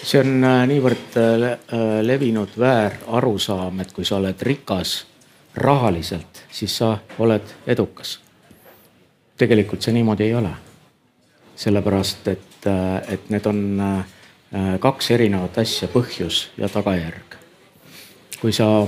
see 0.05 0.21
on 0.21 0.43
äh, 0.43 0.59
niivõrd 0.69 1.17
äh, 1.17 1.49
äh, 1.51 1.87
levinud 2.05 2.59
väärarusaam, 2.59 3.79
et 3.81 3.93
kui 3.93 4.05
sa 4.05 4.19
oled 4.19 4.41
rikas 4.45 4.99
rahaliselt, 5.55 6.45
siis 6.51 6.77
sa 6.77 6.97
oled 7.19 7.57
edukas. 7.67 8.19
tegelikult 9.37 9.81
see 9.81 9.93
niimoodi 9.93 10.29
ei 10.29 10.35
ole 10.35 10.53
sellepärast 11.55 12.27
et, 12.27 12.67
äh, 12.67 13.13
et 13.13 13.29
need 13.29 13.45
on 13.45 13.79
äh, 13.79 14.79
kaks 14.79 15.11
erinevat 15.11 15.57
asja, 15.57 15.87
põhjus 15.91 16.49
ja 16.57 16.69
tagajärg. 16.69 17.37
kui 18.41 18.51
sa 18.53 18.85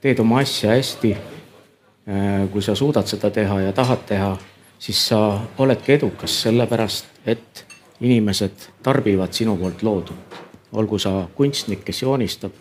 teed 0.00 0.20
oma 0.20 0.42
asja 0.44 0.74
hästi, 0.76 1.12
äh, 1.16 2.48
kui 2.52 2.62
sa 2.62 2.74
suudad 2.74 3.08
seda 3.08 3.30
teha 3.30 3.60
ja 3.60 3.72
tahad 3.72 4.04
teha, 4.06 4.36
siis 4.78 5.00
sa 5.08 5.40
oledki 5.58 5.96
edukas, 5.96 6.42
sellepärast 6.42 7.06
et 7.26 7.64
inimesed 8.00 8.68
tarbivad 8.82 9.32
sinu 9.32 9.56
poolt 9.56 9.82
loodut. 9.82 10.42
olgu 10.72 10.98
sa 10.98 11.28
kunstnik, 11.34 11.84
kes 11.84 12.02
joonistab 12.02 12.52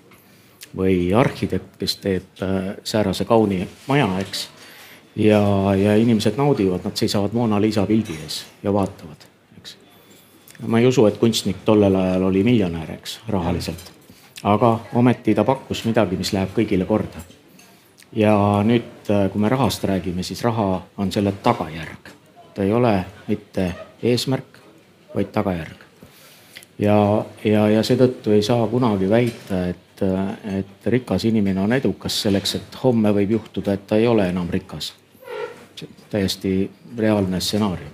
või 0.78 1.14
arhitekt, 1.14 1.76
kes 1.80 1.96
teeb 1.98 2.44
säärase 2.84 3.26
kauni 3.26 3.68
maja, 3.88 4.08
eks 4.20 4.48
ja, 5.16 5.76
ja 5.76 5.96
inimesed 5.96 6.34
naudivad, 6.38 6.80
nad 6.84 6.96
seisavad 6.96 7.34
Mona 7.34 7.62
Lisa 7.62 7.86
pildi 7.86 8.18
ees 8.24 8.46
ja 8.64 8.74
vaatavad, 8.74 9.28
eks. 9.58 9.78
ma 10.68 10.80
ei 10.80 10.88
usu, 10.88 11.06
et 11.06 11.18
kunstnik 11.18 11.64
tollel 11.66 11.96
ajal 11.96 12.24
oli 12.24 12.44
miljonär, 12.44 12.92
eks, 12.98 13.20
rahaliselt. 13.28 13.92
aga 14.44 14.80
ometi 14.94 15.36
ta 15.36 15.44
pakkus 15.44 15.86
midagi, 15.86 16.18
mis 16.18 16.34
läheb 16.34 16.52
kõigile 16.56 16.86
korda. 16.86 17.24
ja 18.12 18.36
nüüd, 18.64 19.08
kui 19.32 19.42
me 19.42 19.50
rahast 19.50 19.84
räägime, 19.84 20.24
siis 20.24 20.44
raha 20.44 20.82
on 20.98 21.12
selle 21.12 21.32
tagajärg. 21.32 22.12
ta 22.54 22.64
ei 22.64 22.74
ole 22.74 23.06
mitte 23.28 23.72
eesmärk, 24.04 24.60
vaid 25.16 25.32
tagajärg. 25.32 25.80
ja, 26.80 27.26
ja, 27.44 27.70
ja 27.70 27.84
seetõttu 27.84 28.32
ei 28.32 28.44
saa 28.44 28.68
kunagi 28.68 29.10
väita, 29.10 29.68
et, 29.68 30.04
et 30.60 30.92
rikas 30.92 31.24
inimene 31.26 31.62
on 31.62 31.74
edukas 31.74 32.22
selleks, 32.22 32.56
et 32.56 32.84
homme 32.84 33.16
võib 33.16 33.32
juhtuda, 33.40 33.74
et 33.74 33.88
ta 33.88 33.96
ei 33.96 34.08
ole 34.08 34.28
enam 34.30 34.50
rikas 34.52 34.94
täiesti 36.10 36.72
reaalne 36.98 37.42
stsenaarium. 37.42 37.92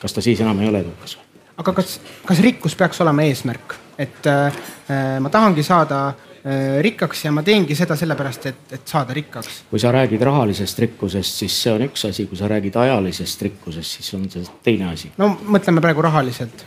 kas 0.00 0.12
ta 0.12 0.20
siis 0.20 0.40
enam 0.40 0.60
ei 0.60 0.68
ole 0.68 0.84
edukas? 0.84 1.18
aga 1.56 1.72
kas, 1.72 1.98
kas 2.26 2.40
rikkus 2.44 2.76
peaks 2.76 3.00
olema 3.04 3.24
eesmärk, 3.26 3.76
et 3.98 4.28
äh, 4.28 4.62
ma 5.22 5.32
tahangi 5.32 5.64
saada 5.66 6.00
äh, 6.08 6.78
rikkaks 6.84 7.24
ja 7.26 7.32
ma 7.34 7.44
teengi 7.46 7.76
seda 7.78 7.96
sellepärast, 7.98 8.48
et, 8.50 8.62
et 8.78 8.88
saada 8.88 9.16
rikkaks? 9.16 9.62
kui 9.70 9.80
sa 9.82 9.92
räägid 9.94 10.22
rahalisest 10.28 10.82
rikkusest, 10.84 11.42
siis 11.44 11.58
see 11.62 11.72
on 11.72 11.86
üks 11.88 12.06
asi, 12.08 12.26
kui 12.28 12.38
sa 12.38 12.50
räägid 12.52 12.76
ajalisest 12.80 13.46
rikkusest, 13.48 14.00
siis 14.00 14.14
on 14.18 14.26
see 14.32 14.44
teine 14.66 14.90
asi. 14.92 15.12
no 15.20 15.32
mõtleme 15.44 15.84
praegu 15.84 16.04
rahaliselt 16.06 16.66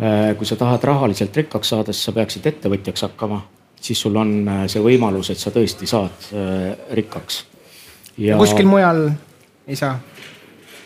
äh,. 0.00 0.32
kui 0.38 0.48
sa 0.48 0.58
tahad 0.60 0.86
rahaliselt 0.90 1.36
rikkaks 1.42 1.74
saada, 1.76 1.94
siis 1.94 2.10
sa 2.10 2.16
peaksid 2.16 2.50
ettevõtjaks 2.50 3.06
hakkama, 3.06 3.44
siis 3.80 4.02
sul 4.02 4.18
on 4.18 4.40
äh, 4.48 4.64
see 4.72 4.82
võimalus, 4.82 5.30
et 5.30 5.42
sa 5.42 5.54
tõesti 5.54 5.86
saad 5.90 6.32
äh, 6.32 6.74
rikkaks. 6.98 7.44
ja 8.18 8.40
kuskil 8.40 8.66
mujal 8.66 9.06
ei 9.66 9.76
saa? 9.76 9.98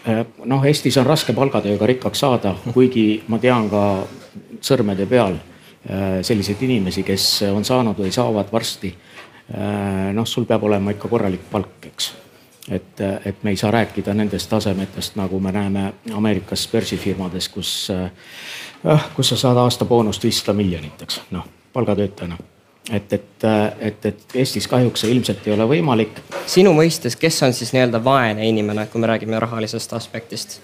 Äh, 0.09 0.25
noh, 0.45 0.65
Eestis 0.65 0.97
on 1.01 1.07
raske 1.07 1.35
palgatööga 1.37 1.87
rikkaks 1.91 2.23
saada, 2.25 2.55
kuigi 2.75 3.23
ma 3.29 3.41
tean 3.43 3.69
ka 3.71 3.83
sõrmede 4.65 5.07
peal 5.11 5.37
äh, 5.37 6.21
selliseid 6.23 6.63
inimesi, 6.69 7.05
kes 7.07 7.27
on 7.51 7.67
saanud 7.67 7.99
või 7.99 8.13
saavad 8.15 8.53
varsti. 8.53 8.93
Äh, 9.49 10.09
noh, 10.15 10.27
sul 10.27 10.47
peab 10.49 10.65
olema 10.69 10.95
ikka 10.95 11.11
korralik 11.11 11.45
palk, 11.51 11.91
eks. 11.91 12.13
et, 12.71 13.01
et 13.01 13.43
me 13.43 13.51
ei 13.51 13.57
saa 13.57 13.71
rääkida 13.75 14.15
nendest 14.15 14.51
tasemetest, 14.51 15.17
nagu 15.17 15.41
me 15.41 15.53
näeme 15.53 15.93
Ameerikas 16.15 16.69
börsifirmades, 16.73 17.49
kus, 17.49 17.73
kus 19.17 19.33
sa 19.33 19.41
saad 19.41 19.57
aasta 19.57 19.89
boonust 19.89 20.25
viissada 20.25 20.57
miljonit, 20.57 21.03
eks, 21.03 21.23
noh 21.31 21.49
palgatöötajana 21.73 22.37
et, 22.93 23.13
et, 23.13 23.45
et, 23.81 24.07
et 24.07 24.37
Eestis 24.43 24.69
kahjuks 24.69 25.05
see 25.05 25.13
ilmselt 25.13 25.47
ei 25.47 25.55
ole 25.55 25.67
võimalik. 25.69 26.23
sinu 26.47 26.73
mõistes, 26.77 27.17
kes 27.21 27.43
on 27.45 27.53
siis 27.57 27.75
nii-öelda 27.77 28.01
vaene 28.05 28.49
inimene, 28.49 28.87
kui 28.93 29.01
me 29.01 29.11
räägime 29.11 29.41
rahalisest 29.41 29.93
aspektist? 29.93 30.61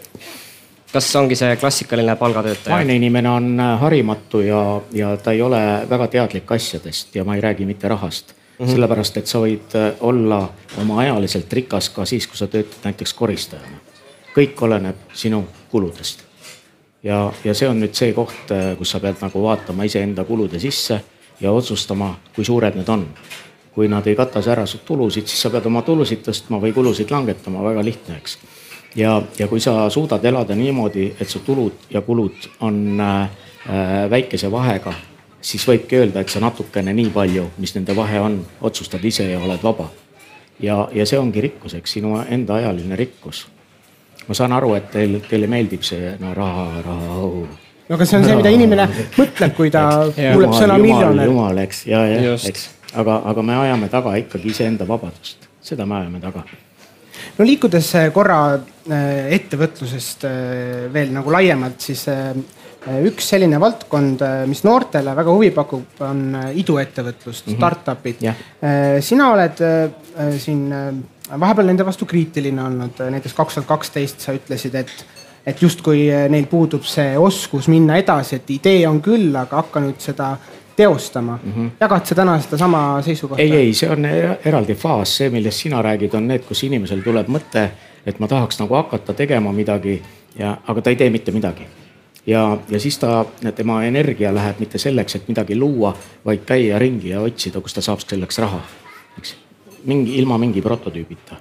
kas 0.94 1.10
ongi 1.18 1.36
see 1.36 1.56
klassikaline 1.60 2.16
palgatöötaja? 2.16 2.76
vaene 2.76 2.96
inimene 2.96 3.30
on 3.30 3.60
äh, 3.60 3.74
harimatu 3.80 4.40
ja, 4.46 4.62
ja 4.92 5.16
ta 5.16 5.34
ei 5.34 5.42
ole 5.42 5.60
väga 5.90 6.08
teadlik 6.08 6.52
asjadest 6.52 7.16
ja 7.16 7.24
ma 7.24 7.34
ei 7.34 7.42
räägi 7.44 7.66
mitte 7.66 7.88
rahast 7.88 8.34
mm. 8.34 8.64
-hmm. 8.64 8.70
sellepärast, 8.70 9.16
et 9.16 9.26
sa 9.26 9.40
võid 9.42 9.74
äh, 9.78 9.90
olla 10.00 10.48
oma 10.80 11.00
ajaliselt 11.00 11.52
rikas 11.52 11.90
ka 11.90 12.04
siis, 12.04 12.26
kui 12.26 12.36
sa 12.36 12.46
töötad 12.46 12.84
näiteks 12.84 13.14
koristajana. 13.14 13.82
kõik 14.36 14.62
oleneb 14.62 14.96
sinu 15.12 15.44
kuludest. 15.70 16.24
ja, 17.02 17.32
ja 17.44 17.54
see 17.54 17.68
on 17.68 17.80
nüüd 17.80 17.94
see 17.94 18.12
koht, 18.12 18.50
äh, 18.50 18.76
kus 18.78 18.90
sa 18.90 19.00
pead 19.00 19.20
nagu 19.20 19.42
vaatama 19.42 19.84
iseenda 19.84 20.24
kulude 20.24 20.58
sisse 20.58 21.00
ja 21.40 21.52
otsustama, 21.52 22.14
kui 22.34 22.44
suured 22.44 22.76
need 22.78 22.88
on. 22.88 23.06
kui 23.74 23.88
nad 23.90 24.06
ei 24.06 24.14
kata 24.14 24.38
ära 24.52 24.66
su 24.70 24.78
tulusid, 24.86 25.26
siis 25.26 25.40
sa 25.42 25.50
pead 25.50 25.64
oma 25.66 25.80
tulusid 25.82 26.20
tõstma 26.22 26.60
või 26.62 26.70
kulusid 26.72 27.10
langetama, 27.10 27.62
väga 27.64 27.82
lihtne, 27.84 28.16
eks. 28.16 28.38
ja, 28.94 29.22
ja 29.38 29.48
kui 29.50 29.60
sa 29.60 29.90
suudad 29.90 30.24
elada 30.24 30.54
niimoodi, 30.54 31.08
et 31.20 31.28
su 31.28 31.40
tulud 31.42 31.90
ja 31.90 32.00
kulud 32.00 32.46
on 32.60 33.00
äh, 33.00 33.28
väikese 34.10 34.50
vahega, 34.50 34.94
siis 35.40 35.66
võibki 35.66 35.98
öelda, 35.98 36.20
et 36.20 36.30
sa 36.30 36.40
natukene 36.40 36.94
nii 36.94 37.10
palju, 37.10 37.48
mis 37.58 37.74
nende 37.74 37.96
vahe 37.96 38.20
on, 38.20 38.38
otsustad 38.60 39.04
ise 39.04 39.26
ja 39.32 39.40
oled 39.42 39.62
vaba. 39.62 39.90
ja, 40.60 40.88
ja 40.94 41.06
see 41.06 41.18
ongi 41.18 41.40
rikkus, 41.40 41.74
eks 41.74 41.98
sinu 41.98 42.14
enda 42.28 42.54
ajaline 42.54 42.96
rikkus. 42.96 43.46
ma 44.28 44.34
saan 44.34 44.52
aru, 44.52 44.74
et 44.74 44.90
teil, 44.90 45.18
teile 45.28 45.50
meeldib 45.50 45.82
see 45.82 46.14
no 46.20 46.34
raha, 46.34 46.82
raha 46.86 47.18
oh 47.18 47.63
no 47.88 47.96
aga 47.96 48.06
see 48.08 48.18
on 48.18 48.26
see, 48.26 48.36
mida 48.38 48.52
inimene 48.54 48.86
mõtleb, 49.18 49.54
kui 49.56 49.72
ta 49.72 49.84
kuuleb 50.16 50.56
sõna 50.56 50.78
miljonär. 50.80 51.28
jumal, 51.30 51.60
eks, 51.64 51.84
ja, 51.90 52.02
ja, 52.08 52.34
eks, 52.36 52.68
aga, 53.00 53.20
aga 53.32 53.46
me 53.46 53.56
ajame 53.64 53.90
taga 53.92 54.14
ikkagi 54.20 54.52
iseenda 54.54 54.88
vabadust, 54.88 55.48
seda 55.64 55.86
me 55.88 56.00
ajame 56.00 56.22
taga. 56.22 56.44
no 57.38 57.46
liikudes 57.46 57.92
korra 58.16 58.40
äh, 58.56 59.32
ettevõtlusest 59.36 60.28
äh, 60.28 60.36
veel 60.94 61.12
nagu 61.14 61.32
laiemalt, 61.34 61.80
siis 61.84 62.06
äh, 62.12 62.32
üks 63.08 63.30
selline 63.32 63.56
valdkond, 63.60 64.20
mis 64.48 64.60
noortele 64.66 65.14
väga 65.16 65.32
huvi 65.32 65.48
pakub, 65.56 66.02
on 66.04 66.34
iduettevõtlus 66.52 67.38
mm, 67.40 67.46
-hmm. 67.46 67.56
startup'id 67.56 68.20
Jah. 68.20 68.42
sina 69.00 69.30
oled 69.32 69.62
siin 70.36 70.66
vahepeal 71.30 71.70
nende 71.70 71.86
vastu 71.88 72.04
kriitiline 72.04 72.60
olnud, 72.60 73.00
näiteks 73.14 73.32
kaks 73.38 73.56
tuhat 73.56 73.70
kaksteist 73.70 74.20
sa 74.20 74.36
ütlesid, 74.36 74.76
et, 74.76 74.92
et 75.46 75.62
justkui 75.62 76.08
neil 76.28 76.46
puudub 76.50 76.84
see 76.88 77.18
oskus 77.18 77.68
minna 77.68 77.98
edasi, 78.00 78.36
et 78.40 78.50
idee 78.50 78.84
on 78.88 79.00
küll, 79.04 79.34
aga 79.36 79.60
hakka 79.62 79.82
nüüd 79.84 80.00
seda 80.00 80.34
teostama 80.76 81.38
mm. 81.42 81.52
-hmm. 81.52 81.70
jagad 81.80 82.06
sa 82.06 82.14
täna 82.14 82.40
sedasama 82.40 83.02
seisukohta? 83.02 83.42
ei, 83.42 83.52
ei, 83.52 83.74
see 83.74 83.90
on 83.90 84.04
eraldi 84.44 84.74
faas, 84.74 85.16
see, 85.16 85.30
millest 85.30 85.58
sina 85.58 85.82
räägid, 85.82 86.14
on 86.14 86.28
need, 86.28 86.44
kus 86.48 86.64
inimesel 86.64 87.02
tuleb 87.02 87.28
mõte, 87.28 87.68
et 88.06 88.18
ma 88.18 88.28
tahaks 88.28 88.60
nagu 88.60 88.74
hakata 88.74 89.14
tegema 89.14 89.52
midagi 89.52 90.02
ja, 90.38 90.56
aga 90.66 90.82
ta 90.82 90.90
ei 90.90 90.96
tee 90.96 91.10
mitte 91.10 91.32
midagi. 91.32 91.66
ja, 92.26 92.58
ja 92.70 92.80
siis 92.80 92.98
ta, 92.98 93.24
tema 93.54 93.84
energia 93.84 94.34
läheb 94.34 94.58
mitte 94.58 94.78
selleks, 94.78 95.14
et 95.14 95.28
midagi 95.28 95.56
luua, 95.56 95.94
vaid 96.24 96.40
käia 96.46 96.78
ringi 96.78 97.08
ja 97.08 97.20
otsida, 97.20 97.60
kust 97.60 97.74
ta 97.74 97.80
saab 97.80 98.00
selleks 98.00 98.38
raha, 98.38 98.60
eks. 99.18 99.36
mingi, 99.84 100.18
ilma 100.18 100.38
mingi 100.38 100.62
prototüübita 100.62 101.36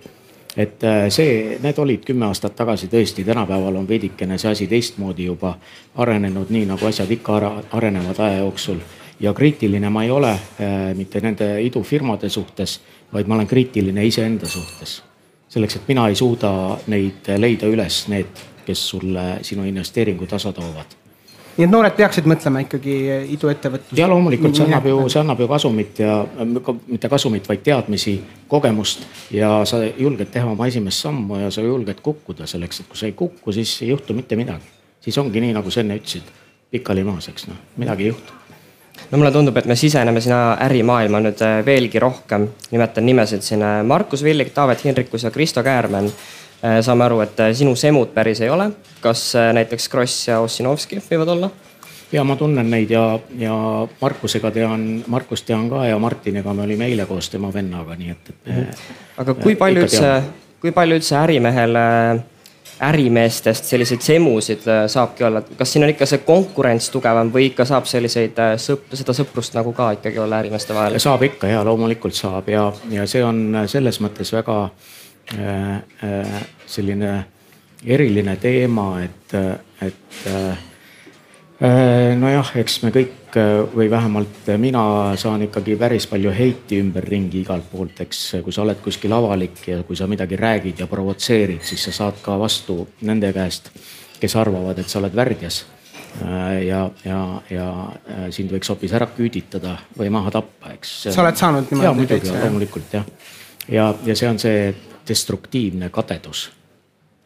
et 0.57 0.83
äh, 0.83 1.09
see, 1.09 1.57
need 1.61 1.77
olid 1.81 2.03
kümme 2.05 2.27
aastat 2.29 2.55
tagasi 2.55 2.87
tõesti, 2.91 3.25
tänapäeval 3.25 3.79
on 3.81 3.87
veidikene 3.89 4.37
see 4.37 4.51
asi 4.51 4.67
teistmoodi 4.69 5.25
juba 5.25 5.55
arenenud, 5.95 6.51
nii 6.53 6.67
nagu 6.69 6.85
asjad 6.85 7.11
ikka 7.11 7.39
arenevad 7.71 8.19
aja 8.19 8.43
jooksul 8.43 8.81
ja 9.19 9.33
kriitiline 9.33 9.89
ma 9.89 10.03
ei 10.03 10.11
ole 10.11 10.31
äh, 10.31 10.93
mitte 10.97 11.21
nende 11.21 11.55
idufirmade 11.61 12.29
suhtes, 12.29 12.79
vaid 13.13 13.27
ma 13.27 13.39
olen 13.39 13.47
kriitiline 13.47 14.05
iseenda 14.05 14.47
suhtes. 14.47 15.01
selleks, 15.53 15.75
et 15.75 15.87
mina 15.87 16.07
ei 16.09 16.15
suuda 16.15 16.79
neid 16.87 17.29
leida 17.37 17.69
üles, 17.69 18.07
need, 18.09 18.41
kes 18.65 18.89
sulle 18.89 19.37
sinu 19.45 19.65
investeeringu 19.69 20.25
tasa 20.25 20.53
toovad 20.53 21.02
nii 21.57 21.65
et 21.67 21.71
noored 21.71 21.95
peaksid 21.97 22.27
mõtlema 22.29 22.63
ikkagi 22.65 22.95
iduettevõtlusele. 23.35 23.99
ja 24.01 24.09
loomulikult 24.09 24.57
see 24.57 24.65
annab 24.65 24.87
ju, 24.89 24.99
see 25.13 25.21
annab 25.21 25.41
ju 25.43 25.47
kasumit 25.51 26.03
ja 26.03 26.19
mitte 26.87 27.09
kasumit, 27.09 27.49
vaid 27.49 27.63
teadmisi, 27.65 28.15
kogemust 28.47 29.07
ja 29.31 29.55
sa 29.69 29.83
julged 29.85 30.31
teha 30.33 30.49
oma 30.49 30.67
esimest 30.71 31.05
sammu 31.05 31.43
ja 31.43 31.51
sa 31.53 31.65
julged 31.65 32.01
kukkuda 32.05 32.49
selleks, 32.49 32.83
et 32.83 32.91
kui 32.91 32.99
sa 32.99 33.09
ei 33.09 33.17
kuku, 33.17 33.55
siis 33.55 33.75
ei 33.81 33.91
juhtu 33.93 34.17
mitte 34.17 34.39
midagi. 34.39 34.71
siis 35.01 35.17
ongi 35.17 35.41
nii, 35.43 35.53
nagu 35.53 35.71
sa 35.71 35.83
enne 35.83 35.99
ütlesid, 35.99 36.31
pikali 36.71 37.03
maas, 37.03 37.27
eks 37.29 37.51
noh, 37.51 37.59
midagi 37.77 38.07
ei 38.07 38.15
juhtu 38.15 38.43
no 39.11 39.17
mulle 39.17 39.31
tundub, 39.31 39.57
et 39.57 39.65
me 39.69 39.75
siseneme 39.77 40.21
sinna 40.21 40.55
ärimaailma 40.65 41.21
nüüd 41.23 41.41
äh, 41.45 41.59
veelgi 41.65 41.99
rohkem. 42.01 42.47
nimetan 42.71 43.05
nimesid 43.05 43.45
siin 43.45 43.61
äh, 43.61 43.81
Markus 43.85 44.23
Villig, 44.23 44.53
Taavet 44.53 44.83
Hinrikus 44.83 45.23
ja 45.23 45.31
Kristo 45.31 45.63
Käärmann. 45.63 46.09
Äh, 46.63 46.79
saame 46.81 47.03
aru, 47.05 47.19
et 47.25 47.43
sinu 47.57 47.75
semud 47.75 48.13
päris 48.15 48.41
ei 48.41 48.49
ole. 48.49 48.71
kas 49.01 49.33
näiteks 49.53 49.89
Kross 49.89 50.27
ja 50.27 50.39
Ossinovski 50.39 51.01
võivad 51.09 51.35
olla? 51.35 51.49
ja 52.13 52.23
ma 52.23 52.35
tunnen 52.35 52.69
neid 52.69 52.91
ja, 52.93 53.19
ja 53.37 53.55
Markusega 54.01 54.51
tean, 54.51 55.03
Markust 55.07 55.45
tean 55.45 55.69
ka 55.69 55.85
ja 55.87 55.97
Martiniga 55.99 56.53
me 56.53 56.63
olime 56.63 56.85
eile 56.85 57.05
koos 57.09 57.29
tema 57.29 57.49
vennaga, 57.53 57.97
nii 57.97 58.13
et, 58.13 58.29
et. 58.45 58.83
aga 59.17 59.33
kui 59.33 59.55
palju 59.59 59.87
üldse, 59.87 60.11
kui 60.61 60.71
palju 60.71 61.01
üldse 61.01 61.17
ärimehel 61.19 61.79
ärimeestest 62.83 63.65
selliseid 63.69 64.01
semusid 64.01 64.67
äh, 64.67 64.85
saabki 64.87 65.23
olla, 65.23 65.41
kas 65.57 65.73
siin 65.73 65.85
on 65.85 65.91
ikka 65.93 66.07
see 66.09 66.23
konkurents 66.25 66.89
tugevam 66.93 67.29
või 67.33 67.47
ikka 67.51 67.65
saab 67.69 67.87
selliseid 67.89 68.39
äh, 68.41 68.55
sõp-, 68.61 68.89
seda 68.97 69.15
sõprust 69.15 69.55
nagu 69.57 69.73
ka 69.77 69.91
ikkagi 69.99 70.19
olla 70.19 70.41
ärimeeste 70.43 70.75
vahel? 70.75 70.97
saab 71.01 71.23
ikka 71.29 71.51
ja 71.51 71.63
loomulikult 71.65 72.17
saab 72.17 72.49
ja, 72.49 72.65
ja 72.91 73.07
see 73.09 73.23
on 73.23 73.63
selles 73.71 74.01
mõttes 74.03 74.33
väga 74.35 74.57
äh, 74.65 74.71
äh, 74.71 75.02
selline 76.67 77.13
eriline 77.83 78.35
teema, 78.41 78.87
et, 79.03 79.33
et 79.81 80.27
äh, 80.27 80.57
Äh, 81.63 82.11
nojah, 82.19 82.49
eks 82.59 82.81
me 82.83 82.89
kõik 82.91 83.35
äh, 83.39 83.61
või 83.71 83.85
vähemalt 83.87 84.47
mina 84.59 84.81
saan 85.21 85.45
ikkagi 85.45 85.77
päris 85.79 86.07
palju 86.11 86.31
heiti 86.35 86.79
ümberringi 86.81 87.43
igalt 87.43 87.69
poolt, 87.71 88.01
eks 88.03 88.23
kui 88.43 88.51
sa 88.51 88.65
oled 88.65 88.81
kuskil 88.83 89.13
avalik 89.15 89.61
ja 89.69 89.77
kui 89.87 89.95
sa 89.95 90.07
midagi 90.11 90.35
räägid 90.39 90.81
ja 90.83 90.89
provotseerid, 90.91 91.61
siis 91.63 91.85
sa 91.87 91.93
saad 91.95 92.19
ka 92.25 92.35
vastu 92.41 92.81
nende 93.07 93.29
käest, 93.35 93.69
kes 94.19 94.35
arvavad, 94.41 94.81
et 94.81 94.91
sa 94.91 94.99
oled 94.99 95.15
värdjas. 95.15 95.61
Äh, 96.25 96.65
ja, 96.67 96.81
ja, 97.05 97.21
ja 97.53 97.69
sind 98.33 98.51
võiks 98.51 98.73
hoopis 98.73 98.97
ära 98.99 99.07
küüditada 99.15 99.77
või 99.95 100.11
maha 100.11 100.33
tappa, 100.35 100.73
eks. 100.73 100.97
sa 101.05 101.21
oled 101.23 101.39
saanud 101.39 101.71
niimoodi? 101.71 101.87
jaa, 101.87 101.95
muidugi, 102.01 102.33
loomulikult 102.41 102.97
jah. 102.97 103.07
ja, 103.69 103.87
ja 104.03 104.17
see 104.19 104.33
on 104.33 104.41
see 104.41 104.73
destruktiivne 105.07 105.89
kadedus 105.89 106.51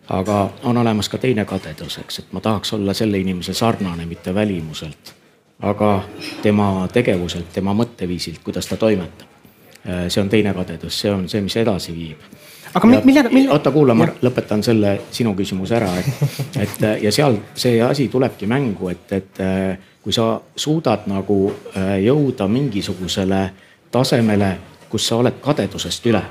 aga 0.09 0.49
on 0.63 0.77
olemas 0.77 1.09
ka 1.09 1.17
teine 1.17 1.45
kadedus, 1.45 1.97
eks, 1.97 2.19
et 2.19 2.31
ma 2.31 2.41
tahaks 2.41 2.73
olla 2.73 2.93
selle 2.93 3.19
inimese 3.19 3.53
sarnane, 3.53 4.05
mitte 4.05 4.35
välimuselt, 4.35 5.13
aga 5.59 6.03
tema 6.41 6.87
tegevuselt, 6.93 7.51
tema 7.53 7.73
mõtteviisilt, 7.73 8.43
kuidas 8.43 8.67
ta 8.67 8.77
toimetab. 8.77 9.27
Äh, 9.87 10.07
see 10.07 10.21
on 10.21 10.29
teine 10.29 10.53
kadedus, 10.53 10.99
see 11.01 11.11
on 11.11 11.27
see, 11.29 11.41
mis 11.41 11.57
edasi 11.57 11.95
viib. 11.95 12.23
aga 12.73 12.87
ja, 12.93 13.01
millega, 13.03 13.29
millega? 13.29 13.53
oota, 13.53 13.71
kuula, 13.71 13.93
ma 13.95 14.07
lõpetan 14.21 14.63
selle 14.63 14.97
sinu 15.11 15.35
küsimuse 15.35 15.75
ära, 15.75 15.91
et, 15.99 16.33
et 16.63 16.87
ja 17.03 17.11
seal 17.11 17.39
see 17.55 17.81
asi 17.83 18.07
tulebki 18.07 18.47
mängu, 18.47 18.89
et, 18.89 19.11
et 19.11 19.43
äh, 19.43 19.77
kui 20.03 20.13
sa 20.13 20.39
suudad 20.55 21.07
nagu 21.07 21.39
äh, 21.51 21.97
jõuda 22.03 22.47
mingisugusele 22.47 23.45
tasemele, 23.91 24.57
kus 24.89 25.07
sa 25.07 25.19
oled 25.19 25.39
kadedusest 25.43 26.05
üle 26.07 26.23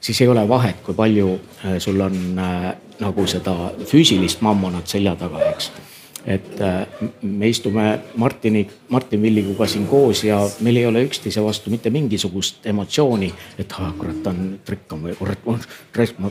siis 0.00 0.20
ei 0.20 0.28
ole 0.28 0.48
vahet, 0.48 0.80
kui 0.84 0.94
palju 0.94 1.38
sul 1.78 2.00
on 2.00 2.16
nagu 3.00 3.26
seda 3.28 3.54
füüsilist 3.88 4.42
mammonat 4.44 4.90
selja 4.90 5.14
taga, 5.18 5.40
eks. 5.50 5.70
et 6.26 6.60
äh, 6.60 6.86
me 7.22 7.48
istume 7.48 7.84
Martini, 8.20 8.66
Martin 8.88 9.22
Villiguga 9.22 9.66
siin 9.66 9.86
koos 9.88 10.24
ja 10.24 10.40
meil 10.60 10.76
ei 10.76 10.86
ole 10.86 11.04
üksteise 11.06 11.42
vastu 11.44 11.70
mitte 11.70 11.90
mingisugust 11.90 12.66
emotsiooni, 12.66 13.32
et 13.58 13.72
ah 13.78 13.92
kurat, 13.98 14.22
ta 14.22 14.34
on 14.34 14.58
rikkam 14.68 15.06
või 15.08 15.16
kurat, 15.16 15.46
ma. 16.18 16.30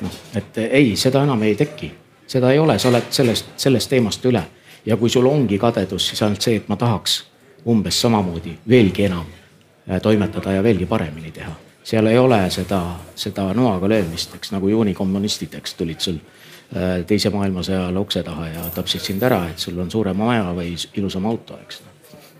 noh, 0.00 0.18
et 0.40 0.62
ei, 0.70 0.96
seda 0.96 1.22
enam 1.28 1.42
ei 1.44 1.54
teki, 1.54 1.92
seda 2.26 2.52
ei 2.52 2.58
ole, 2.58 2.78
sa 2.78 2.88
oled 2.88 3.12
sellest, 3.12 3.52
sellest 3.56 3.92
teemast 3.92 4.24
üle 4.24 4.44
ja 4.86 4.96
kui 4.96 5.12
sul 5.12 5.28
ongi 5.28 5.60
kadedus, 5.60 6.08
siis 6.08 6.24
ainult 6.24 6.44
see, 6.44 6.56
et 6.56 6.68
ma 6.68 6.80
tahaks 6.80 7.22
umbes 7.68 8.00
samamoodi 8.00 8.56
veelgi 8.68 9.08
enam 9.10 9.28
äh, 9.28 10.00
toimetada 10.00 10.56
ja 10.56 10.64
veelgi 10.64 10.88
paremini 10.88 11.32
teha 11.32 11.67
seal 11.88 12.06
ei 12.06 12.18
ole 12.18 12.40
seda, 12.52 12.82
seda 13.16 13.48
noaga 13.56 13.88
löömist, 13.88 14.34
eks 14.36 14.52
nagu 14.52 14.68
juunikommunistid, 14.68 15.54
eks 15.56 15.76
tulid 15.78 16.02
sul 16.04 16.18
äh, 16.18 17.04
teise 17.08 17.32
maailmasõja 17.32 17.86
ajal 17.86 18.00
ukse 18.02 18.22
taha 18.26 18.48
ja 18.52 18.64
tapsid 18.74 19.04
sind 19.04 19.24
ära, 19.24 19.46
et 19.48 19.62
sul 19.62 19.78
on 19.80 19.90
suurem 19.90 20.18
maja 20.20 20.50
või 20.56 20.74
ilusam 21.00 21.28
auto, 21.30 21.56
eks 21.64 21.80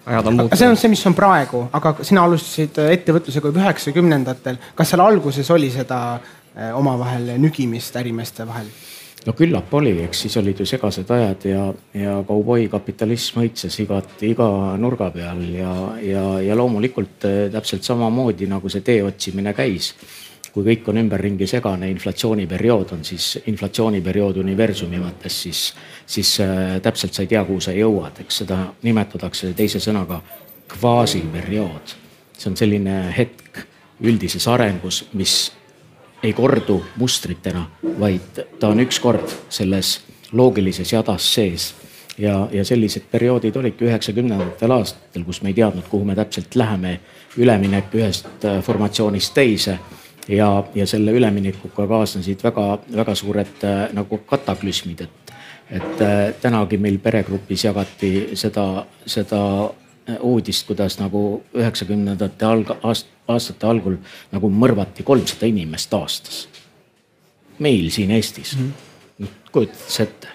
ajad 0.08 0.26
on 0.26 0.36
muutunud. 0.36 0.58
see 0.58 0.68
on 0.68 0.76
see, 0.76 0.92
mis 0.92 1.06
on 1.08 1.16
praegu, 1.16 1.64
aga 1.72 1.94
sina 2.02 2.26
alustasid 2.28 2.80
äh, 2.82 2.92
ettevõtlusega 2.98 3.52
juba 3.52 3.64
üheksakümnendatel. 3.64 4.60
kas 4.76 4.92
seal 4.92 5.04
alguses 5.04 5.50
oli 5.56 5.70
seda 5.72 6.02
äh, 6.18 6.76
omavahel 6.76 7.34
nügimist 7.40 7.96
ärimeeste 7.96 8.46
vahel? 8.48 8.68
No 9.26 9.34
küllap 9.36 9.72
oli, 9.74 9.94
eks 10.04 10.24
siis 10.24 10.36
olid 10.40 10.60
ju 10.60 10.66
segased 10.68 11.10
ajad 11.10 11.46
ja, 11.48 11.64
ja 11.96 12.14
kauboikapitalism 12.28 13.42
õitses 13.42 13.78
igat, 13.82 14.14
iga 14.26 14.48
nurga 14.80 15.10
peal 15.14 15.42
ja, 15.54 15.74
ja, 16.04 16.24
ja 16.44 16.56
loomulikult 16.58 17.26
äh, 17.28 17.38
täpselt 17.52 17.86
samamoodi 17.86 18.48
nagu 18.50 18.70
see 18.72 18.84
tee 18.86 19.02
otsimine 19.04 19.54
käis. 19.56 19.94
kui 20.48 20.64
kõik 20.64 20.88
on 20.90 20.96
ümberringi 20.96 21.46
segane, 21.46 21.90
inflatsiooniperiood 21.92 22.92
on 22.96 23.02
siis 23.04 23.36
inflatsiooniperiood 23.46 24.40
universumi 24.40 24.98
mõttes, 24.98 25.42
siis, 25.44 25.60
siis 26.06 26.32
äh, 26.40 26.80
täpselt 26.82 27.14
sa 27.14 27.22
ei 27.22 27.28
tea, 27.30 27.44
kuhu 27.44 27.60
sa 27.60 27.74
jõuad, 27.76 28.22
eks 28.24 28.42
seda 28.42 28.62
nimetatakse 28.82 29.52
teise 29.54 29.78
sõnaga 29.78 30.22
kvaasiperiood. 30.72 31.94
see 32.38 32.50
on 32.50 32.56
selline 32.56 32.96
hetk 33.16 33.62
üldises 34.00 34.46
arengus, 34.48 35.04
mis 35.12 35.50
ei 36.22 36.32
kordu 36.32 36.84
mustritena, 36.96 37.66
vaid 38.00 38.42
ta 38.60 38.68
on 38.68 38.80
ükskord 38.80 39.30
selles 39.48 40.00
loogilises 40.32 40.92
jadas 40.92 41.34
sees. 41.34 41.74
ja, 42.18 42.48
ja 42.52 42.64
sellised 42.64 43.02
perioodid 43.10 43.56
olidki 43.56 43.84
üheksakümnendatel 43.84 44.70
aastatel, 44.74 45.22
kus 45.24 45.38
me 45.42 45.52
ei 45.52 45.54
teadnud, 45.54 45.84
kuhu 45.90 46.04
me 46.04 46.16
täpselt 46.18 46.56
läheme, 46.58 47.00
üleminek 47.38 47.94
ühest 47.94 48.44
äh, 48.44 48.58
formatsioonist 48.62 49.34
teise 49.34 49.78
ja, 50.28 50.64
ja 50.74 50.86
selle 50.86 51.14
üleminekuga 51.14 51.86
kaasnesid 51.86 52.42
väga-väga 52.42 53.14
suured 53.14 53.64
äh, 53.64 53.84
nagu 53.94 54.18
kataklüsmid, 54.18 55.04
et, 55.06 55.34
et 55.70 56.02
äh, 56.02 56.34
tänagi 56.42 56.78
meil 56.82 56.98
peregrupis 56.98 57.64
jagati 57.64 58.12
seda, 58.34 58.66
seda 59.06 59.42
uudist, 60.20 60.66
kuidas 60.66 60.98
nagu 61.00 61.42
üheksakümnendate 61.56 62.46
alg-, 62.48 62.74
aastate 63.28 63.68
algul 63.68 63.98
nagu 64.32 64.50
mõrvati 64.50 65.04
kolmsada 65.04 65.48
inimest 65.50 65.94
aastas. 65.94 66.48
meil 67.58 67.90
siin 67.90 68.10
Eestis 68.10 68.56
mm, 68.56 68.72
-hmm. 69.20 69.28
kujutad 69.52 69.88
sa 69.88 70.02
ette? 70.02 70.28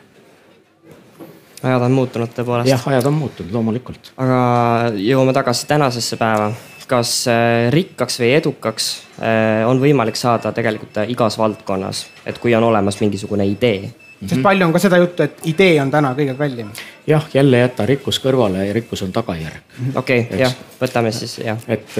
ajad 1.63 1.81
on 1.81 1.91
muutunud 1.91 2.29
tõepoolest. 2.35 2.69
jah, 2.69 2.87
ajad 2.87 3.05
on 3.05 3.13
muutunud 3.13 3.51
loomulikult. 3.51 4.13
aga 4.17 4.91
jõuame 4.99 5.33
tagasi 5.33 5.67
tänasesse 5.67 6.17
päeva. 6.17 6.51
kas 6.87 7.27
äh, 7.31 7.71
rikkaks 7.71 8.19
või 8.19 8.33
edukaks 8.35 8.87
äh, 9.17 9.67
on 9.67 9.79
võimalik 9.79 10.15
saada 10.19 10.51
tegelikult 10.51 10.97
igas 11.07 11.37
valdkonnas, 11.37 12.05
et 12.25 12.37
kui 12.37 12.55
on 12.55 12.63
olemas 12.63 12.99
mingisugune 12.99 13.45
idee 13.47 13.93
sest 14.27 14.41
palju 14.41 14.65
on 14.65 14.73
ka 14.73 14.79
seda 14.81 14.97
juttu, 14.97 15.23
et 15.23 15.45
idee 15.49 15.75
on 15.81 15.91
täna 15.91 16.13
kõige 16.17 16.35
kallim. 16.37 16.69
jah, 17.07 17.25
jälle 17.33 17.57
jäta 17.57 17.85
rikkus 17.85 18.19
kõrvale 18.23 18.65
ja 18.67 18.73
rikkus 18.73 19.03
on 19.03 19.11
tagajärg. 19.11 19.63
okei 19.95 20.19
okay,, 20.19 20.39
jah, 20.39 20.55
võtame 20.81 21.11
siis 21.11 21.37
jah. 21.43 21.57
et, 21.67 21.95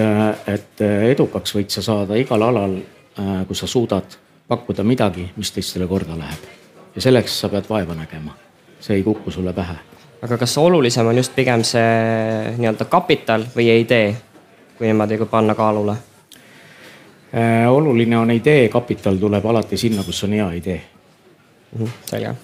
et 0.47 0.83
edukaks 1.11 1.55
võid 1.55 1.69
sa 1.73 1.81
saada 1.81 2.15
igal 2.19 2.41
alal, 2.41 2.77
kui 3.47 3.55
sa 3.55 3.67
suudad 3.67 4.17
pakkuda 4.47 4.83
midagi, 4.83 5.29
mis 5.35 5.51
teistele 5.51 5.87
korda 5.87 6.17
läheb. 6.17 6.47
ja 6.95 7.01
selleks 7.01 7.39
sa 7.39 7.49
pead 7.49 7.69
vaeva 7.69 7.95
nägema, 7.97 8.35
see 8.79 8.97
ei 8.99 9.03
kuku 9.03 9.31
sulle 9.31 9.53
pähe. 9.53 9.75
aga 10.21 10.37
kas 10.37 10.57
olulisem 10.57 11.07
on 11.07 11.17
just 11.17 11.35
pigem 11.35 11.63
see 11.63 12.55
nii-öelda 12.57 12.85
kapital 12.85 13.45
või 13.55 13.69
idee, 13.81 14.15
kui 14.77 14.87
niimoodi, 14.87 15.17
kui 15.17 15.27
panna 15.27 15.55
kaalule? 15.55 15.95
oluline 17.69 18.17
on 18.17 18.31
idee, 18.31 18.67
kapital 18.69 19.15
tuleb 19.17 19.45
alati 19.45 19.77
sinna, 19.77 20.03
kus 20.05 20.23
on 20.23 20.33
hea 20.37 20.51
idee 20.53 20.81
Mhm, 20.81 21.02
selge 22.05 22.35